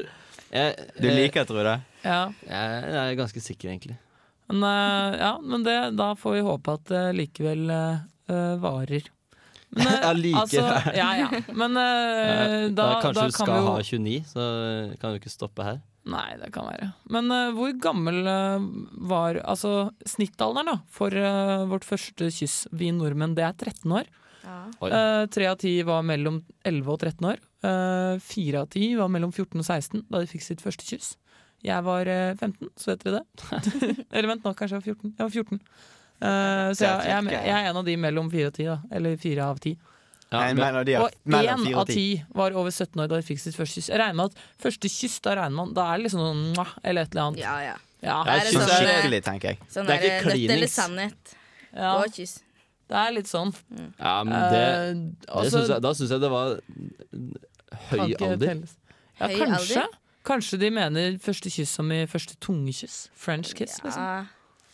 jeg, 0.53 0.85
Du 0.97 1.07
liker, 1.11 1.45
tror 1.49 1.67
jeg. 1.67 1.81
Ja. 2.01 2.21
Jeg, 2.47 2.77
jeg 2.93 3.01
er 3.01 3.17
ganske 3.19 3.41
sikker, 3.43 3.73
egentlig. 3.73 3.97
Men, 4.49 4.63
eh, 4.67 5.17
ja, 5.19 5.33
men 5.41 5.65
det, 5.65 5.75
da 5.97 6.13
får 6.19 6.37
vi 6.37 6.45
håpe 6.47 6.77
at 6.77 6.87
det 6.89 7.03
likevel 7.17 7.69
eh, 7.73 8.01
eh, 8.31 8.55
varer. 8.63 9.09
Men, 9.73 9.87
eh, 9.89 10.07
Allikevel. 10.11 10.89
ja, 10.97 11.09
ja. 11.23 11.29
Men 11.51 11.77
uh, 11.77 12.69
da, 12.69 12.87
da, 12.87 12.89
kanskje 13.03 13.19
da 13.19 13.27
du 13.27 13.37
skal 13.37 13.67
ha 13.67 13.75
29, 13.81 14.17
så 14.29 14.47
kan 15.01 15.13
du 15.13 15.21
ikke 15.21 15.33
stoppe 15.33 15.67
her. 15.67 15.81
Nei, 16.09 16.33
det 16.39 16.51
kan 16.55 16.67
være. 16.67 16.89
Men 17.15 17.31
uh, 17.31 17.53
hvor 17.55 17.71
gammel 17.83 18.23
uh, 18.27 18.65
var 19.11 19.39
altså 19.43 19.91
snittalderen 20.09 20.73
da, 20.73 20.79
for 20.91 21.15
uh, 21.15 21.63
vårt 21.71 21.87
første 21.87 22.31
kyss, 22.33 22.63
vi 22.75 22.91
nordmenn? 22.95 23.37
Det 23.37 23.47
er 23.47 23.55
13 23.55 23.99
år. 24.01 24.11
Eh, 24.43 25.25
Tre 25.31 25.47
av 25.47 25.57
ti 25.61 25.73
var 25.87 26.03
mellom 26.03 26.41
11 26.67 26.91
og 26.91 26.99
13 26.99 27.27
år. 27.31 27.41
Eh, 27.63 28.19
Fire 28.23 28.63
av 28.65 28.69
ti 28.73 28.89
var 28.99 29.11
mellom 29.13 29.31
14 29.31 29.59
og 29.59 29.65
16 29.65 30.05
da 30.11 30.19
de 30.23 30.27
fikk 30.31 30.43
sitt 30.45 30.63
første 30.63 30.83
kyss. 30.87 31.13
Jeg 31.63 31.83
var 31.85 32.09
eh, 32.11 32.33
15, 32.35 32.69
så 32.75 32.91
vet 32.91 33.05
dere 33.07 33.21
det. 33.21 33.25
Eller 34.13 34.27
vent 34.33 34.43
nå, 34.43 34.51
kanskje 34.59 34.79
jeg 34.81 34.83
var 34.83 34.89
14. 34.91 35.13
Jeg 35.17 35.23
var 35.23 35.33
14. 35.33 35.63
Uh, 36.23 36.69
så 36.71 36.85
jeg, 36.87 37.07
jeg, 37.09 37.15
er 37.19 37.47
jeg 37.49 37.51
er 37.57 37.65
en 37.71 37.77
av 37.81 37.87
de 37.87 37.95
mellom 37.99 38.29
fire 38.31 38.51
og 38.51 38.53
ti, 38.55 38.67
da. 38.69 38.77
Eller 38.95 39.17
fire 39.19 39.47
av 39.47 39.57
ti. 39.63 39.73
Ja, 40.33 40.43
Og 40.49 41.17
mellom 41.29 41.65
én 41.67 41.75
av 41.77 41.87
ti. 41.89 42.05
var 42.33 42.55
over 42.57 42.71
17 42.71 43.01
år 43.03 43.09
da 43.11 43.19
de 43.19 43.25
fikk 43.27 43.41
sitt 43.43 43.57
første 43.57 43.79
kyss. 43.79 43.89
Jeg 43.91 43.99
regner 44.01 44.17
med 44.17 44.31
at 44.31 44.45
første 44.63 44.89
kyss, 44.89 45.19
da 45.25 45.35
regner 45.37 45.57
man 45.59 45.73
Da 45.77 45.85
er 45.91 45.99
det 45.99 46.07
liksom 46.07 46.23
noe 46.23 46.37
mwah, 46.55 46.71
eller 46.83 47.05
et 47.05 47.11
eller 47.13 47.27
annet. 47.27 47.41
Ja, 47.43 47.57
ja. 47.61 47.75
Ja. 48.03 48.15
Det 48.27 48.33
er 48.33 48.47
det 48.47 48.53
sånn, 48.55 48.63
eh, 48.63 48.79
skikkelig, 48.81 49.19
tenker 49.27 49.51
jeg. 49.53 49.59
sånn 49.71 49.85
Det 49.87 49.93
er 49.93 50.01
ikke 50.01 50.07
ikke 50.07 50.25
nødt 50.25 50.33
eller 50.33 50.47
klinings. 50.47 50.73
sannhet. 50.75 51.35
Ja, 51.73 51.91
Og 51.99 52.17
kyss. 52.17 52.33
Det 52.93 52.99
er 53.01 53.13
litt 53.15 53.29
sånn. 53.29 53.49
Ja, 53.97 54.15
men 54.23 54.35
det, 54.53 54.61
Eh, 54.61 54.93
det 54.93 55.29
altså, 55.33 55.57
synes 55.57 55.71
jeg, 55.73 55.81
da 55.81 55.93
syns 55.97 56.13
jeg 56.13 56.21
det 56.21 56.29
var 56.29 56.53
høy 57.89 58.13
alder. 58.19 58.61
Ja, 59.19 59.27
Høy 59.27 59.35
kanskje. 59.39 59.81
alder? 59.81 59.99
Kanskje 60.23 60.59
de 60.61 60.69
mener 60.71 61.17
første 61.23 61.51
kyss 61.51 61.73
som 61.79 61.89
i 61.91 62.03
første 62.07 62.37
tungekyss. 62.39 63.09
French 63.19 63.51
kiss, 63.57 63.79
liksom. 63.83 64.29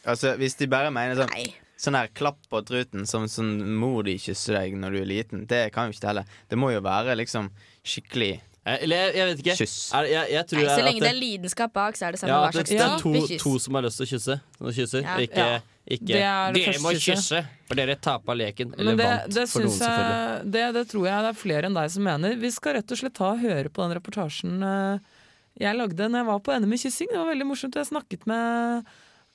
Altså, 0.05 0.35
Hvis 0.37 0.55
de 0.59 0.67
bare 0.69 0.91
mener 0.93 1.15
sånn 1.23 1.31
Nei. 1.33 1.47
Sånn 1.79 1.95
her 1.95 2.09
klapp 2.11 2.41
på 2.51 2.59
truten 2.67 3.05
som 3.07 3.23
sånn 3.31 3.53
mor 3.79 4.03
di 4.03 4.17
kysser 4.19 4.57
deg 4.57 4.73
når 4.75 4.91
du 4.91 4.99
er 4.99 5.07
liten, 5.07 5.45
det 5.47 5.61
kan 5.71 5.87
jo 5.87 5.95
ikke 5.95 6.03
telle. 6.09 6.25
Det 6.51 6.57
må 6.59 6.73
jo 6.73 6.81
være 6.83 7.15
liksom 7.15 7.49
skikkelig 7.87 8.41
Eh, 8.67 8.83
Eller 8.83 8.97
jeg, 8.97 9.15
jeg 9.15 9.25
vet 9.29 9.39
ikke. 9.39 9.53
kyss. 9.55 9.75
Er, 9.95 10.03
jeg, 10.11 10.31
jeg 10.33 10.45
Nei, 10.51 10.63
så 10.67 10.81
lenge 10.83 10.99
det, 10.99 11.05
det 11.05 11.09
er 11.09 11.17
lidenskap 11.19 11.71
bak, 11.73 11.95
så 11.95 12.05
er 12.09 12.11
det 12.11 12.19
samme 12.19 12.33
ja, 12.33 12.39
hva 12.43 12.51
slags 12.53 12.69
kyss 12.69 12.81
det 12.81 12.87
er 12.89 12.99
to, 12.99 13.37
to 13.39 13.53
som 13.63 13.77
har 13.79 13.85
lyst 13.85 14.01
til 14.01 14.05
å 14.05 14.09
kysse. 14.11 14.35
Som 14.57 14.73
kysser. 14.75 15.05
Ja. 15.07 15.15
Ikke, 15.23 15.45
Ja. 15.55 15.61
Ikke 15.89 16.05
Det 16.05 16.21
det 16.53 16.63
Dere 16.63 16.81
må 16.83 16.93
kysse, 17.01 17.41
for 17.65 17.79
dere 17.79 17.95
tapa 17.97 18.35
leken. 18.37 18.75
Eller 18.77 18.97
det, 18.97 19.07
vant, 19.07 19.33
det, 19.33 19.45
for 19.49 19.65
noen, 19.65 19.73
selvfølgelig. 19.73 20.19
jeg, 20.19 20.51
det, 20.55 20.65
det 20.77 20.83
tror 20.91 21.07
jeg 21.09 21.25
det 21.25 21.31
er 21.31 21.39
flere 21.39 21.69
enn 21.69 21.79
deg 21.79 21.93
som 21.95 22.05
mener. 22.05 22.35
Vi 22.43 22.51
skal 22.53 22.77
rett 22.77 22.93
og 22.93 23.01
slett 23.01 23.17
ta 23.17 23.31
og 23.33 23.41
høre 23.41 23.73
på 23.73 23.85
den 23.85 23.95
reportasjen 23.97 24.65
eh, 24.69 25.15
jeg 25.59 25.75
lagde 25.75 26.07
når 26.07 26.21
jeg 26.21 26.27
var 26.29 26.43
på 26.45 26.55
NM 26.55 26.75
i 26.75 26.79
kyssing. 26.79 27.09
Det 27.11 27.19
var 27.19 27.31
veldig 27.33 27.47
morsomt. 27.49 27.75
Jeg 27.75 27.89
snakket 27.89 28.27
med 28.29 28.91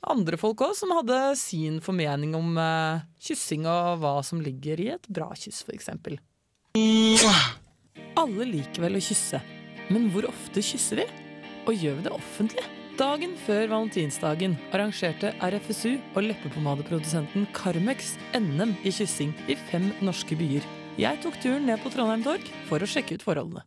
andre 0.08 0.38
folk 0.40 0.62
òg, 0.64 0.72
som 0.76 0.92
hadde 0.96 1.18
sin 1.40 1.80
formening 1.84 2.36
om 2.38 2.56
eh, 2.60 3.04
kyssing 3.24 3.66
og 3.68 3.98
hva 4.02 4.14
som 4.24 4.40
ligger 4.44 4.80
i 4.80 4.90
et 4.96 5.08
bra 5.08 5.30
kyss, 5.38 5.62
f.eks. 5.66 5.90
Alle 8.20 8.48
liker 8.48 8.86
vel 8.86 9.00
å 9.00 9.04
kysse, 9.04 9.40
men 9.92 10.08
hvor 10.14 10.28
ofte 10.30 10.64
kysser 10.64 11.02
vi? 11.02 11.10
Og 11.64 11.76
gjør 11.76 12.00
vi 12.00 12.06
det 12.08 12.14
offentlig? 12.14 12.64
Dagen 12.94 13.32
før 13.42 13.64
valentinsdagen 13.72 14.52
arrangerte 14.70 15.32
RFSU 15.42 15.96
og 16.14 16.28
leppepomadeprodusenten 16.28 17.48
Carmex 17.50 18.12
NM 18.38 18.76
i 18.86 18.92
kyssing 18.94 19.32
i 19.50 19.56
fem 19.58 19.88
norske 19.98 20.36
byer. 20.38 20.62
Jeg 21.00 21.18
tok 21.24 21.40
turen 21.42 21.66
ned 21.66 21.82
på 21.82 21.90
Trondheim 21.90 22.22
Torg 22.22 22.46
for 22.68 22.78
å 22.78 22.86
sjekke 22.86 23.18
ut 23.18 23.24
forholdene. 23.26 23.64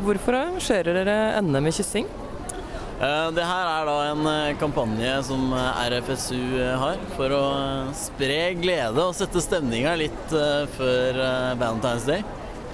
Hvorfor 0.00 0.38
arrangerer 0.38 0.96
dere 0.96 1.16
NM 1.44 1.68
i 1.68 1.74
kyssing? 1.76 2.08
Eh, 3.02 3.28
Det 3.36 3.44
her 3.44 3.68
er 3.68 3.90
da 3.90 3.98
en 4.14 4.26
eh, 4.30 4.56
kampanje 4.56 5.12
som 5.28 5.52
eh, 5.52 5.84
RFSU 5.92 6.40
har 6.80 7.04
for 7.18 7.36
å 7.36 7.44
spre 7.92 8.54
glede 8.56 9.10
og 9.10 9.12
sette 9.18 9.44
stemninga 9.44 9.92
litt 10.06 10.36
før 10.78 11.20
Valentine's 11.60 12.08
Day. 12.08 12.24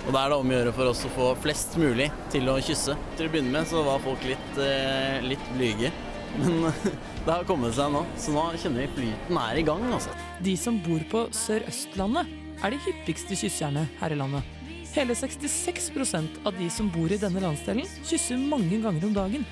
Og 0.07 0.15
da 0.15 0.23
er 0.23 0.33
det 0.33 0.39
om 0.39 0.51
å 0.51 0.59
gjøre 0.59 0.75
for 0.77 0.91
oss 0.91 1.05
å 1.05 1.11
få 1.13 1.31
flest 1.43 1.75
mulig 1.81 2.09
til 2.33 2.49
å 2.49 2.59
kysse. 2.65 2.95
Til 3.19 3.29
å 3.29 3.33
begynne 3.33 3.53
med 3.53 3.69
så 3.69 3.83
var 3.87 4.05
folk 4.05 4.23
litt, 4.29 4.61
eh, 4.63 5.19
litt 5.27 5.51
blyge. 5.57 5.91
Men 6.39 6.69
det 7.25 7.33
har 7.33 7.47
kommet 7.49 7.77
seg 7.77 7.91
nå, 7.93 8.05
så 8.21 8.35
nå 8.35 8.45
kjenner 8.61 8.87
vi 8.87 8.93
flyten 8.99 9.41
er 9.43 9.61
i 9.61 9.65
gang, 9.67 9.85
altså. 9.93 10.15
De 10.45 10.55
som 10.61 10.79
bor 10.85 11.03
på 11.11 11.25
Sør-Østlandet, 11.37 12.31
er 12.59 12.75
de 12.75 12.81
hyppigste 12.87 13.37
kysserne 13.39 13.85
her 14.01 14.15
i 14.15 14.19
landet. 14.19 14.55
Hele 14.95 15.15
66% 15.15 16.41
av 16.49 16.57
de 16.59 16.69
som 16.73 16.89
bor 16.91 17.13
i 17.13 17.21
denne 17.21 17.43
landsdelen, 17.45 17.87
kysser 18.09 18.41
mange 18.41 18.81
ganger 18.83 19.05
om 19.07 19.15
dagen. 19.15 19.45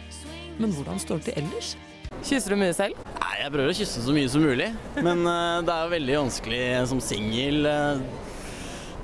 Men 0.57 0.73
hvordan 0.73 0.99
står 1.03 1.21
det 1.21 1.29
til 1.29 1.43
ellers? 1.43 1.75
Kysser 2.25 2.55
du 2.55 2.59
mye 2.59 2.75
selv? 2.75 2.99
Nei, 3.21 3.35
jeg 3.43 3.53
prøver 3.53 3.71
å 3.71 3.77
kysse 3.77 4.03
så 4.03 4.15
mye 4.17 4.31
som 4.33 4.43
mulig, 4.43 4.71
men 4.97 5.27
uh, 5.29 5.61
det 5.67 5.75
er 5.75 5.85
jo 5.85 5.93
veldig 5.93 6.17
vanskelig 6.25 6.63
som 6.91 7.03
singel. 7.05 7.69
ikke, 7.69 8.26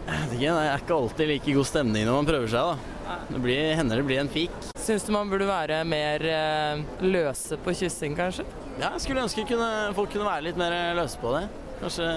Det 0.07 0.49
er 0.49 0.75
ikke 0.81 0.97
alltid 0.97 1.29
like 1.31 1.55
god 1.55 1.69
stemning 1.69 2.07
når 2.09 2.17
man 2.19 2.29
prøver 2.29 2.51
seg, 2.51 2.73
da. 2.73 3.17
Det 3.29 3.41
blir, 3.45 3.61
hender 3.79 4.01
det 4.01 4.07
blir 4.09 4.21
en 4.23 4.31
fik. 4.33 4.55
Syns 4.83 5.05
du 5.07 5.13
man 5.15 5.31
burde 5.31 5.47
være 5.47 5.83
mer 5.87 6.25
eh, 6.27 6.83
løse 7.05 7.59
på 7.63 7.75
kyssing, 7.79 8.17
kanskje? 8.19 8.47
Ja, 8.81 8.91
jeg 8.97 9.05
skulle 9.05 9.23
ønske 9.23 9.45
kunne, 9.47 9.69
folk 9.95 10.11
kunne 10.15 10.27
være 10.27 10.49
litt 10.49 10.59
mer 10.59 10.75
løse 10.99 11.21
på 11.23 11.35
det. 11.37 11.45
Kanskje 11.83 12.09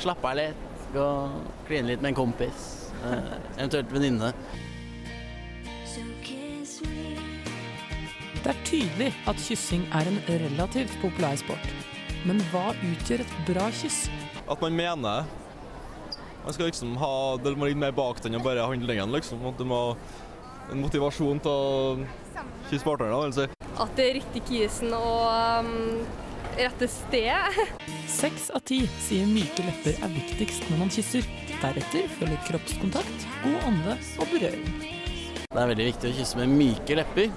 slappe 0.00 0.30
av 0.30 0.38
litt, 0.40 0.64
gå 0.94 1.04
og 1.04 1.66
kline 1.68 1.90
litt 1.90 2.04
med 2.04 2.14
en 2.14 2.20
kompis. 2.22 2.70
eh, 3.04 3.34
eventuelt 3.58 3.92
venninne. 3.92 4.32
Det 8.44 8.52
er 8.52 8.58
tydelig 8.68 9.06
at 9.28 9.38
kyssing 9.40 9.86
er 9.96 10.08
en 10.10 10.18
relativt 10.28 10.92
populær 11.00 11.36
sport. 11.40 11.70
Men 12.28 12.40
hva 12.52 12.72
utgjør 12.76 13.22
et 13.24 13.32
bra 13.48 13.70
kyss? 13.72 14.06
At 14.44 14.60
man 14.60 14.76
mener 14.76 15.24
Man 16.44 16.52
skal 16.52 16.66
liksom 16.68 16.96
ha 17.00 17.36
Det 17.40 17.54
må 17.56 17.70
litt 17.70 17.80
mer 17.80 17.94
bak 17.96 18.20
den 18.24 18.36
enn 18.36 18.44
bare 18.44 18.66
handlingen, 18.68 19.12
liksom. 19.14 19.40
At 19.48 19.56
det 19.60 19.68
må 19.68 19.80
en 20.72 20.80
motivasjon 20.80 21.40
til 21.44 21.52
å 21.52 21.96
kysse 22.70 22.84
partneren, 22.84 23.16
vil 23.16 23.32
jeg 23.32 23.36
si. 23.38 23.70
At 23.84 23.96
det 23.98 24.04
er 24.04 24.14
riktig 24.18 24.42
kisen 24.48 24.94
og 24.96 25.64
um, 25.64 26.04
rette 26.56 26.88
sted. 26.88 27.58
Seks 28.20 28.50
av 28.54 28.64
ti 28.68 28.84
sier 29.02 29.28
myke 29.28 29.64
lepper 29.66 29.98
er 30.04 30.14
viktigst 30.14 30.68
når 30.70 30.84
man 30.84 30.92
kysser. 30.94 31.26
Deretter 31.64 32.08
følger 32.18 32.40
kroppskontakt, 32.48 33.26
god 33.44 33.68
ånde 33.70 33.96
og 34.20 34.32
berøring. 34.32 34.68
Det 35.44 35.60
er 35.62 35.70
veldig 35.70 35.90
viktig 35.92 36.10
å 36.10 36.16
kysse 36.18 36.40
med 36.40 36.56
myke 36.58 36.98
lepper. 37.00 37.32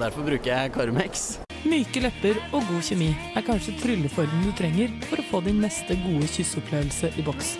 Derfor 0.00 0.26
bruker 0.26 0.50
jeg 0.50 0.72
Carmex. 0.74 1.26
Myke 1.68 2.02
lepper 2.02 2.40
og 2.50 2.64
god 2.70 2.86
kjemi 2.88 3.12
er 3.36 3.44
kanskje 3.46 3.76
trylleformen 3.82 4.48
du 4.48 4.54
trenger 4.58 4.94
for 5.06 5.22
å 5.22 5.28
få 5.28 5.42
din 5.46 5.60
neste 5.62 5.98
gode 6.02 6.30
kysseopplevelse 6.32 7.12
i 7.20 7.26
boks. 7.26 7.52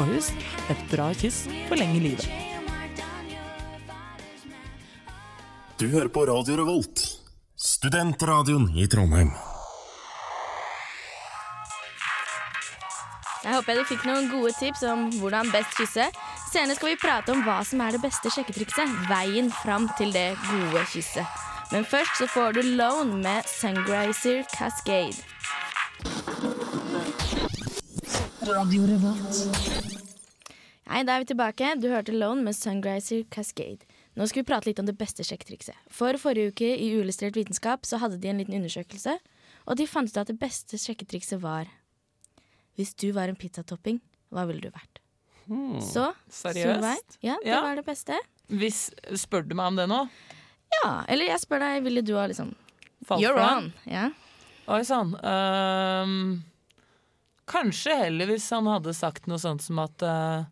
Og 0.00 0.06
husk, 0.08 0.44
et 0.72 0.84
bra 0.88 1.10
kyss 1.12 1.42
forlenger 1.68 2.00
livet. 2.00 2.28
Du 5.80 5.88
hører 5.92 6.08
på 6.12 6.24
Radio 6.28 6.56
Revolt, 6.56 7.02
studentradioen 7.60 8.70
i 8.80 8.86
Trondheim. 8.88 9.34
Jeg 13.44 13.56
håper 13.56 13.76
du 13.76 13.84
fikk 13.88 14.02
noen 14.08 14.28
gode 14.32 14.52
tips 14.56 14.84
om 14.88 15.06
hvordan 15.20 15.52
best 15.52 15.76
kysse. 15.76 16.08
Senere 16.48 16.76
skal 16.76 16.92
vi 16.94 17.00
prate 17.00 17.32
om 17.32 17.44
hva 17.44 17.60
som 17.64 17.80
er 17.84 17.96
det 17.96 18.02
beste 18.04 18.32
sjekketrikset. 18.32 18.92
Veien 19.08 19.52
fram 19.62 19.88
til 20.00 20.12
det 20.16 20.30
gode 20.48 20.84
kysset. 20.92 21.40
Men 21.72 21.84
først 21.84 22.20
så 22.20 22.28
får 22.28 22.56
du 22.56 22.62
Lone 22.80 23.20
med 23.20 23.48
Sungrazer 23.48 24.44
Cascade. 24.56 25.20
Hei, 28.40 28.48
da 31.04 31.12
er 31.12 31.20
vi 31.20 31.26
tilbake. 31.28 31.74
Du 31.76 31.90
hørte 31.92 32.08
Lone 32.16 32.40
med 32.46 32.56
Sungrazer 32.56 33.26
Cascade. 33.28 33.84
Nå 34.16 34.24
skal 34.30 34.40
vi 34.40 34.46
prate 34.48 34.64
litt 34.70 34.80
om 34.80 34.86
det 34.88 34.94
beste 34.96 35.20
sjekketrikset. 35.28 35.76
For 35.92 36.16
forrige 36.22 36.48
uke 36.54 36.64
i 36.72 36.86
Uillustrert 36.96 37.36
vitenskap 37.36 37.84
så 37.84 37.98
hadde 38.00 38.16
de 38.22 38.30
en 38.32 38.40
liten 38.40 38.56
undersøkelse, 38.56 39.18
og 39.68 39.76
de 39.76 39.84
fant 39.86 40.08
ut 40.08 40.16
at 40.22 40.30
det 40.32 40.38
beste 40.40 40.80
sjekketrikset 40.80 41.36
var 41.44 41.68
Hvis 42.80 42.94
du 42.96 43.10
var 43.12 43.28
en 43.28 43.36
pizzatopping, 43.36 44.00
hva 44.32 44.46
ville 44.48 44.64
du 44.64 44.70
vært? 44.72 45.02
Hmm, 45.44 45.76
Så, 45.84 46.08
seriøst? 46.32 46.80
Solveig, 46.80 47.04
ja, 47.20 47.36
det 47.44 47.52
Ja. 47.52 47.60
var 47.60 47.76
det 47.76 47.84
beste. 47.84 48.16
Hvis, 48.48 48.88
spør 49.20 49.44
du 49.46 49.52
meg 49.54 49.66
om 49.66 49.76
det 49.76 49.84
nå? 49.92 50.08
Ja, 50.80 51.04
eller 51.08 51.24
jeg 51.28 51.40
spør 51.44 51.58
deg, 51.60 51.82
ville 51.84 52.00
du 52.02 52.14
ha 52.16 52.24
liksom 52.26 52.54
Falt 53.04 53.20
You're 53.20 53.34
for 53.36 53.42
on. 53.58 53.72
Ja. 53.84 54.08
Oi 54.68 54.82
sann. 54.84 55.14
Ehm, 55.24 56.42
kanskje 57.50 57.96
heller 58.06 58.30
hvis 58.30 58.46
han 58.54 58.68
hadde 58.70 58.94
sagt 58.96 59.26
noe 59.30 59.40
sånt 59.42 59.64
som 59.64 59.80
at 59.82 60.04
uh, 60.06 60.44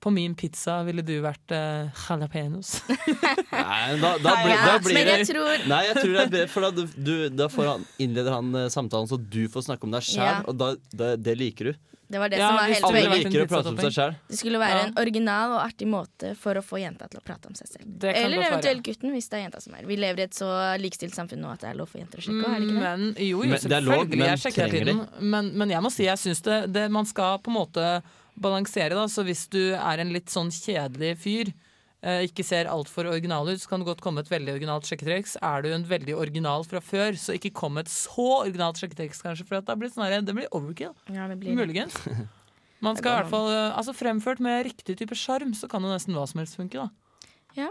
på 0.00 0.10
min 0.14 0.32
pizza 0.38 0.78
ville 0.86 1.02
du 1.04 1.16
vært 1.20 1.52
uh, 1.52 1.90
jalapeños. 2.06 2.78
Nei, 3.52 3.98
da, 4.00 4.14
da, 4.22 4.32
blir, 4.40 4.54
da 4.64 4.76
blir 4.86 5.04
det 5.10 5.16
tror- 5.28 5.66
Nei, 5.68 5.82
jeg 5.90 5.98
tror 5.98 6.14
det 6.14 6.22
er 6.22 6.32
bedre, 6.36 6.48
for 6.54 6.64
da, 6.68 6.86
du, 6.96 7.14
da 7.36 7.50
får 7.52 7.68
han, 7.74 7.84
innleder 8.00 8.32
han 8.38 8.54
eh, 8.62 8.70
samtalen 8.72 9.10
så 9.10 9.18
du 9.20 9.42
får 9.52 9.66
snakke 9.68 9.84
om 9.88 9.92
deg 9.98 10.06
sjæl, 10.06 10.24
Ja. 10.24 10.38
og 10.48 10.56
da, 10.56 10.70
da, 10.96 11.10
det 11.20 11.36
liker 11.42 11.72
du. 11.72 11.74
Det 12.10 12.18
var 12.18 12.28
det 12.32 12.38
Ja, 12.40 12.48
som 12.48 12.56
var 12.56 12.64
hele 12.64 12.74
helt 12.74 12.84
Alle 12.84 13.18
liker 13.22 13.42
å 13.44 13.46
prate 13.46 13.70
om 13.70 13.76
seg 13.78 13.92
sjæl. 13.94 14.14
Det 14.26 14.38
skulle 14.40 14.58
være 14.58 14.78
Ja. 14.80 14.86
en 14.88 14.94
original 14.98 15.52
og 15.54 15.60
artig 15.62 15.86
måte 15.86 16.32
for 16.36 16.58
å 16.58 16.62
få 16.66 16.80
jenta 16.82 17.06
til 17.08 17.20
å 17.20 17.22
prate 17.22 17.46
om 17.46 17.54
seg 17.54 17.68
selv. 17.70 18.04
Eller 18.10 18.42
eventuelt 18.48 18.82
gutten, 18.82 19.12
hvis 19.14 19.28
det 19.30 19.38
er 19.38 19.44
jenta 19.46 19.60
som 19.62 19.74
er. 19.78 19.86
Vi 19.86 19.94
lever 19.96 20.18
i 20.18 20.22
et 20.26 20.34
så 20.34 20.48
likestilt 20.82 21.14
samfunn 21.14 21.38
nå 21.38 21.52
at 21.52 21.60
det 21.62 21.70
er 21.70 21.78
lov 21.78 21.86
for 21.92 22.00
jenter 22.02 22.18
å 22.18 22.24
sjekke. 22.26 22.42
Mm, 22.42 22.50
er 22.50 22.58
det 22.58 22.66
ikke 22.66 22.74
det? 22.74 22.82
Men 22.82 23.14
jo, 23.14 23.28
jo, 23.30 23.38
Men 23.46 23.60
det 23.62 23.72
er 23.72 23.80
lov, 23.86 23.94
selvfølgelig. 23.94 24.18
men 24.18 24.26
jeg 24.26 24.38
sjekker 24.42 24.62
hele 24.66 24.84
tiden. 24.84 25.08
Men, 25.20 25.52
men 25.62 25.68
jeg 25.70 25.82
må 25.86 25.92
si 25.94 26.04
jeg 26.08 26.18
syns 26.18 26.42
det, 26.42 26.58
det 26.74 26.90
Man 26.90 27.06
skal 27.06 27.38
på 27.38 27.52
en 27.54 27.58
måte 27.60 28.02
balansere, 28.40 28.90
da. 28.98 29.06
Så 29.06 29.22
hvis 29.24 29.46
du 29.48 29.74
er 29.74 29.98
en 30.02 30.12
litt 30.12 30.26
sånn 30.26 30.50
kjedelig 30.50 31.16
fyr, 31.22 31.52
ikke 32.00 32.44
ser 32.46 32.68
altfor 32.72 33.10
original 33.10 33.48
ut, 33.50 33.60
så 33.60 33.68
kan 33.68 33.82
det 33.82 33.90
godt 33.90 34.00
komme 34.00 34.22
et 34.24 34.30
veldig 34.32 34.54
originalt 34.54 34.88
sjekketriks. 34.88 35.34
Er 35.44 35.64
du 35.66 35.68
en 35.74 35.84
veldig 35.84 36.14
original 36.16 36.64
fra 36.64 36.80
før, 36.80 37.12
så 37.20 37.36
ikke 37.36 37.52
kom 37.52 37.76
et 37.76 37.90
så 37.92 38.26
originalt 38.40 38.80
sjekketriks, 38.80 39.20
kanskje, 39.20 39.44
for 39.48 39.60
at 39.60 39.68
det 39.68 39.76
blir, 39.82 39.92
snarere, 39.92 40.24
det 40.24 40.36
blir 40.38 40.48
overkill. 40.56 40.94
Ja, 41.12 41.28
det 41.28 41.36
blir. 41.42 41.52
Muligens. 41.58 41.98
Man 42.84 42.96
skal 42.96 43.12
i 43.12 43.16
hvert 43.18 43.28
fall 43.28 43.50
eh, 43.52 43.76
Altså 43.76 43.92
Fremført 43.92 44.40
med 44.40 44.64
riktig 44.70 44.96
type 44.96 45.16
sjarm, 45.18 45.52
så 45.56 45.68
kan 45.68 45.84
jo 45.84 45.90
nesten 45.92 46.16
hva 46.16 46.24
som 46.28 46.40
helst 46.40 46.56
funke, 46.56 46.86
da. 46.86 47.28
Ja. 47.58 47.68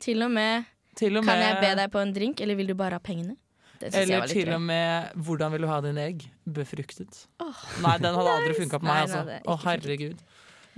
Til 0.00 0.20
og 0.26 0.32
med 0.34 0.68
Til 0.98 1.16
og 1.16 1.24
Kan 1.24 1.40
jeg 1.40 1.60
be 1.62 1.70
deg 1.78 1.92
på 1.92 2.02
en 2.02 2.12
drink, 2.12 2.42
eller 2.44 2.58
vil 2.58 2.68
du 2.68 2.76
bare 2.76 2.98
ha 2.98 3.04
pengene? 3.04 3.38
Eller 3.80 4.26
til 4.28 4.44
drøy. 4.44 4.54
og 4.54 4.60
med 4.60 5.12
'Hvordan 5.16 5.52
vil 5.52 5.62
du 5.62 5.66
ha 5.66 5.80
dine 5.80 6.02
egg?' 6.04 6.28
Befruktet. 6.44 7.26
Nei, 7.80 7.96
den 7.96 8.12
hadde 8.14 8.34
aldri 8.36 8.54
funka 8.60 8.76
på 8.76 8.84
meg, 8.84 9.08
altså. 9.08 9.22
Å, 9.24 9.56
funket. 9.56 9.64
herregud. 9.64 10.18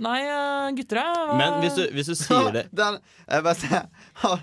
Nei, 0.01 0.19
eh, 0.25 0.69
gutter, 0.77 0.97
er... 0.97 1.17
hva 1.29 1.35
Men 1.37 1.59
hvis 1.61 1.75
du, 1.77 1.83
hvis 1.93 2.07
du 2.09 2.15
sier 2.17 2.49
det 2.55 2.63
Den, 2.73 2.95
jeg 3.27 3.45
bare 3.45 3.59
sier 3.59 3.83
Har, 4.23 4.41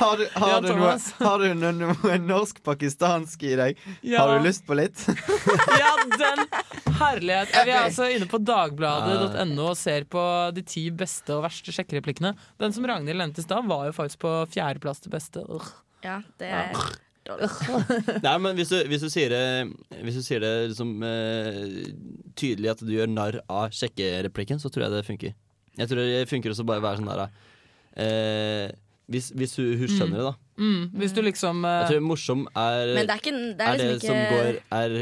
har, 0.00 0.16
du, 0.16 0.24
har, 0.32 0.64
du 0.64 0.70
noe, 0.78 0.94
har 1.18 1.42
du 1.42 1.52
noe, 1.58 1.72
noe 1.76 2.16
norsk-pakistansk 2.24 3.44
i 3.44 3.52
deg? 3.60 3.84
Ja. 4.00 4.22
Har 4.22 4.38
du 4.38 4.48
lyst 4.48 4.64
på 4.68 4.78
litt? 4.78 5.04
Ja, 5.80 5.92
den 6.08 6.44
herlighet. 6.98 7.52
Vi 7.52 7.72
er 7.72 7.84
altså 7.84 8.08
inne 8.12 8.28
på 8.30 8.38
dagbladet.no 8.42 9.70
og 9.70 9.78
ser 9.78 10.06
på 10.10 10.22
de 10.54 10.62
ti 10.66 10.86
beste 10.94 11.34
og 11.36 11.44
verste 11.46 11.74
sjekkereplikkene. 11.74 12.34
Den 12.62 12.74
som 12.76 12.86
Ragnhild 12.88 13.20
nevnte 13.20 13.42
i 13.42 13.46
stad, 13.46 13.66
var 13.68 13.88
jo 13.88 13.96
faktisk 13.96 14.22
på 14.24 14.34
fjerdeplass 14.54 15.02
til 15.04 15.14
beste. 15.14 15.44
Ja, 16.04 16.20
det 16.40 16.52
er 16.54 16.78
Nei, 18.26 18.34
men 18.44 18.56
hvis 18.58 18.68
du, 18.72 18.76
hvis 18.90 19.00
du 19.04 19.08
sier 19.12 19.32
det, 19.32 19.42
hvis 20.04 20.18
du 20.20 20.22
sier 20.26 20.42
det 20.44 20.52
liksom, 20.70 20.94
uh, 21.00 22.30
tydelig 22.36 22.72
at 22.74 22.84
du 22.84 22.92
gjør 22.92 23.10
narr 23.12 23.40
av 23.48 23.72
sjekkereplikken, 23.74 24.60
så 24.62 24.68
tror 24.72 24.86
jeg 24.86 24.94
det 24.96 25.04
funker. 25.08 25.34
Jeg 25.80 25.90
tror 25.90 26.02
det 26.04 26.24
funker 26.30 26.52
også 26.54 26.66
bare 26.68 26.82
å 26.82 26.84
være 26.84 27.00
sånn 27.00 27.10
der 27.10 27.24
uh, 27.98 28.72
hvis, 29.10 29.30
hvis 29.36 29.56
hun, 29.60 29.72
hun 29.82 29.90
skjønner 29.90 30.20
det, 30.20 30.26
da. 30.30 30.34
Mm, 30.56 30.82
hvis 31.00 31.12
du 31.12 31.20
liksom 31.26 31.64
uh... 31.66 31.72
Jeg 31.82 31.90
tror 31.94 32.04
morsom 32.08 32.44
er, 32.56 32.92
Men 32.96 33.08
det 33.08 33.14
er 33.16 33.20
ikke- 33.20 33.32
det 33.58 33.64
er 33.66 33.72
er 33.72 33.80
det 33.80 33.88
liksom 33.90 34.08
som 34.08 34.36
går, 34.36 34.60
er 34.78 34.94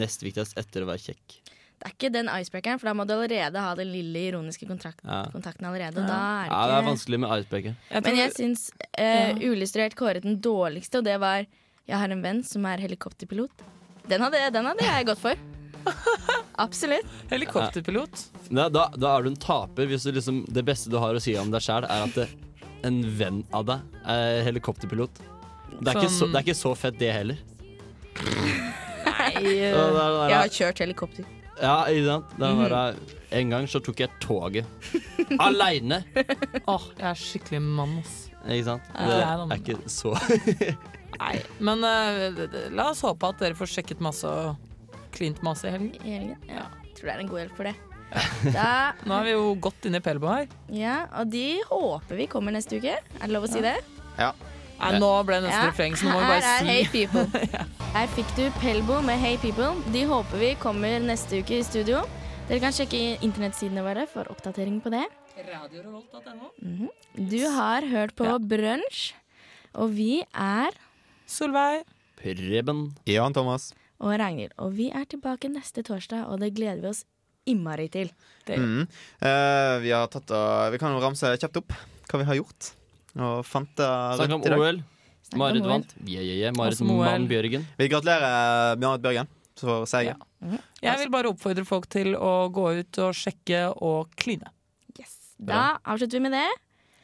nest 0.00 0.22
viktigst 0.24 0.56
etter 0.60 0.86
å 0.86 0.88
være 0.88 1.02
kjekk. 1.10 1.40
Det 1.80 1.88
er 1.88 1.92
ikke 1.96 2.10
den 2.12 2.28
icebreakeren, 2.28 2.80
for 2.80 2.90
da 2.90 2.92
må 2.96 3.06
du 3.08 3.14
allerede 3.14 3.60
ha 3.64 3.74
den 3.76 3.88
lille 3.88 4.22
ironiske 4.30 4.66
kontrakt, 4.68 5.00
Ja. 5.04 5.22
kontakten 5.32 5.64
allerede. 5.64 5.96
Og 5.96 6.08
da 6.08 6.18
er 6.44 6.48
det 6.48 6.52
Ja, 6.52 6.60
det 6.68 6.74
er 6.76 6.88
vanskelig 6.90 7.20
med 7.20 7.30
icebreaker. 7.40 7.76
Men 8.04 8.16
jeg 8.18 8.34
syns 8.36 8.64
eh, 9.00 9.32
Uillustrert 9.40 9.96
kåret 9.96 10.22
den 10.28 10.36
dårligste, 10.44 10.98
og 11.00 11.04
det 11.08 11.18
var 11.20 11.46
Jeg 11.90 11.98
har 11.98 12.12
en 12.14 12.20
venn 12.22 12.40
som 12.46 12.66
er 12.70 12.78
helikopterpilot. 12.84 13.64
Den 14.10 14.22
hadde, 14.22 14.40
den 14.54 14.68
hadde 14.70 14.86
jeg 14.86 15.06
gått 15.10 15.18
for. 15.22 15.40
Absolutt. 16.64 17.08
Helikopterpilot. 17.32 18.22
Da, 18.50 18.68
da, 18.72 18.84
da 18.94 19.14
er 19.16 19.24
du 19.26 19.30
en 19.32 19.38
taper 19.40 19.88
hvis 19.90 20.04
du 20.06 20.12
liksom, 20.14 20.42
det 20.52 20.62
beste 20.68 20.90
du 20.92 20.98
har 21.02 21.16
å 21.18 21.22
si 21.22 21.34
om 21.40 21.50
deg 21.52 21.64
sjæl, 21.64 21.86
er 21.88 22.04
at 22.06 22.14
det, 22.18 22.28
en 22.86 23.00
venn 23.18 23.42
av 23.56 23.66
deg 23.68 23.98
er 24.08 24.42
helikopterpilot. 24.46 25.18
Det 25.80 25.90
er, 25.90 25.96
ikke 25.98 26.08
så, 26.12 26.18
Sånn- 26.24 26.32
det 26.34 26.40
er 26.40 26.46
ikke 26.46 26.58
så 26.60 26.72
fett, 26.78 26.98
det 27.00 27.10
heller. 27.14 27.38
Nei, 29.06 29.30
Jeg 29.60 30.36
har 30.36 30.52
kjørt 30.52 30.82
helikopter. 30.84 31.26
Ja, 31.60 31.82
ikke 31.92 32.06
sant? 32.06 32.30
Er 32.38 32.54
Mhm. 32.54 32.62
bare, 32.62 32.94
en 33.36 33.50
gang 33.52 33.66
så 33.68 33.80
tok 33.84 34.00
jeg 34.00 34.10
toget. 34.22 34.66
Aleine! 35.38 36.02
Åh, 36.66 36.86
jeg 36.96 37.08
er 37.10 37.18
skikkelig 37.20 37.60
mann, 37.66 37.98
ass. 38.00 38.14
Ikke 38.46 38.64
sant? 38.70 38.88
Det 38.96 39.10
det 39.10 39.20
er 39.20 39.44
er 39.44 39.60
ikke 39.60 39.78
så 39.92 40.14
Nei, 41.18 41.36
men 41.60 41.80
d- 42.36 42.68
la 42.76 42.90
oss 42.92 43.00
håpe 43.04 43.28
at 43.32 43.38
dere 43.42 43.56
får 43.58 43.66
sjekket 43.74 44.00
masse 44.04 44.24
og 44.28 44.56
klint 45.12 45.40
masse 45.42 45.66
i 45.66 45.72
helgen. 45.74 45.94
I 46.06 46.14
helgen. 46.18 46.38
Ja. 46.48 46.66
Tror 46.94 47.08
det 47.08 47.14
er 47.16 47.22
en 47.24 47.28
god 47.32 47.40
hjelp 47.42 47.56
for 47.56 47.64
det. 47.70 47.74
Da, 48.56 48.68
Nå 49.06 49.14
er 49.20 49.26
vi 49.28 49.32
jo 49.36 49.50
godt 49.62 49.86
inne 49.86 50.00
i 50.00 50.04
Pelbo 50.04 50.26
her. 50.32 50.46
ja, 50.74 51.06
og 51.20 51.28
de 51.30 51.60
håper 51.68 52.16
vi 52.18 52.26
kommer 52.30 52.54
neste 52.54 52.78
uke. 52.80 52.96
Er 52.98 53.20
det 53.26 53.30
lov 53.34 53.44
å 53.46 53.50
si 53.52 53.60
det? 53.62 53.76
Ja. 54.18 54.32
Nei, 54.80 54.94
nå 54.98 55.10
ble 55.28 55.36
det 55.42 55.44
nesten 55.50 55.60
Ja, 55.60 55.68
refreng, 55.68 55.94
så 56.00 56.06
nå 56.08 56.14
må 56.16 56.22
vi 56.22 56.30
bare 56.30 56.40
si 56.40 56.48
Her 56.48 56.62
er 56.64 56.70
Hey 56.72 56.86
People. 56.88 57.24
Her 57.94 58.06
fikk 58.16 58.30
du 58.38 58.46
Pelbo 58.62 59.00
med 59.04 59.20
Hey 59.20 59.36
People. 59.42 59.74
De 59.92 60.06
håper 60.08 60.40
vi 60.40 60.54
kommer 60.62 60.96
neste 61.04 61.42
uke 61.42 61.58
i 61.60 61.66
studio. 61.66 62.00
Dere 62.48 62.62
kan 62.64 62.72
sjekke 62.74 63.02
internettsidene 63.22 63.84
våre 63.84 64.06
for 64.10 64.26
oppdatering 64.32 64.80
på 64.82 64.90
det. 64.94 65.04
Mhm. 66.62 66.88
Du 67.30 67.40
har 67.54 67.84
hørt 67.92 68.14
på 68.18 68.26
Brunsj, 68.48 69.12
og 69.74 69.92
vi 69.96 70.22
er 70.34 70.74
Solveig. 71.30 71.86
Preben. 72.20 72.90
Jan 73.08 73.36
Thomas. 73.36 73.70
og 74.00 74.16
Ragnhild. 74.20 74.52
Og 74.60 74.74
vi 74.76 74.88
er 74.90 75.06
tilbake 75.08 75.50
neste 75.52 75.84
torsdag, 75.86 76.26
og 76.28 76.40
det 76.42 76.54
gleder 76.56 76.80
vi 76.82 76.90
oss 76.92 77.04
innmari 77.48 77.88
til. 77.92 78.10
Mm. 78.48 78.86
Eh, 78.86 79.74
vi 79.84 79.92
har 79.94 80.08
tatt 80.12 80.30
uh, 80.34 80.68
Vi 80.72 80.80
kan 80.80 80.92
jo 80.94 81.00
ramse 81.02 81.28
kjapt 81.40 81.60
opp 81.60 81.74
hva 82.10 82.20
vi 82.22 82.28
har 82.28 82.38
gjort. 82.40 82.72
Og 83.18 83.44
Fanta 83.46 83.90
Snakk 84.18 84.38
om 84.38 84.46
i 84.46 84.52
dag. 84.52 84.64
OL. 84.64 84.80
Marit 85.38 85.66
vant. 85.66 85.92
Yeah, 86.02 86.24
yeah, 86.24 86.38
yeah. 86.46 86.56
Marit 86.56 86.74
Også. 86.74 86.86
Mann 86.88 87.28
Bjørgen. 87.30 87.66
Vi 87.78 87.90
gratulerer 87.92 88.80
Marit 88.82 89.04
Bjørgen 89.04 89.30
for 89.60 89.86
seieren. 89.86 90.24
Jeg 90.80 90.96
vil 91.02 91.12
bare 91.12 91.30
oppfordre 91.30 91.66
folk 91.68 91.86
til 91.92 92.16
å 92.16 92.48
gå 92.50 92.66
ut 92.80 93.00
og 93.04 93.14
sjekke 93.14 93.68
og 93.76 94.10
kline. 94.18 94.48
Da 95.40 95.78
avslutter 95.88 96.18
vi 96.18 96.24
med 96.26 96.34
det. 96.36 96.48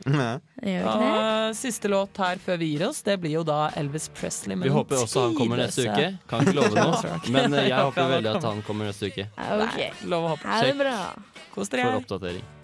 Og 0.05 1.57
siste 1.57 1.89
låt 1.89 2.19
her 2.21 2.41
før 2.43 2.61
vi 2.61 2.73
gir 2.75 2.87
oss, 2.89 3.01
det 3.07 3.17
blir 3.23 3.39
jo 3.39 3.45
da 3.47 3.71
Elvis 3.81 4.09
Presley. 4.15 4.57
med 4.57 4.69
Vi 4.69 4.75
håper 4.75 5.01
også 5.03 5.29
han 5.29 5.39
kommer 5.39 5.63
neste 5.63 5.87
uke. 5.89 6.11
Kan 6.29 6.45
ikke 6.47 6.59
love 6.59 6.75
noe, 6.77 7.15
men 7.35 7.55
eh, 7.55 7.71
jeg 7.71 7.81
Håper 7.87 8.13
veldig 8.17 8.35
at 8.37 8.51
han 8.51 8.63
kommer 8.67 8.91
neste 8.91 9.11
uke. 9.11 9.29
Okay. 9.37 9.91
Lov 10.05 10.29
å 10.29 10.35
håpe. 10.35 10.53
Ha 10.53 10.61
det 10.67 10.77
bra. 10.83 10.99
Kos 11.55 11.73
For 11.73 12.03
oppdatering. 12.03 12.56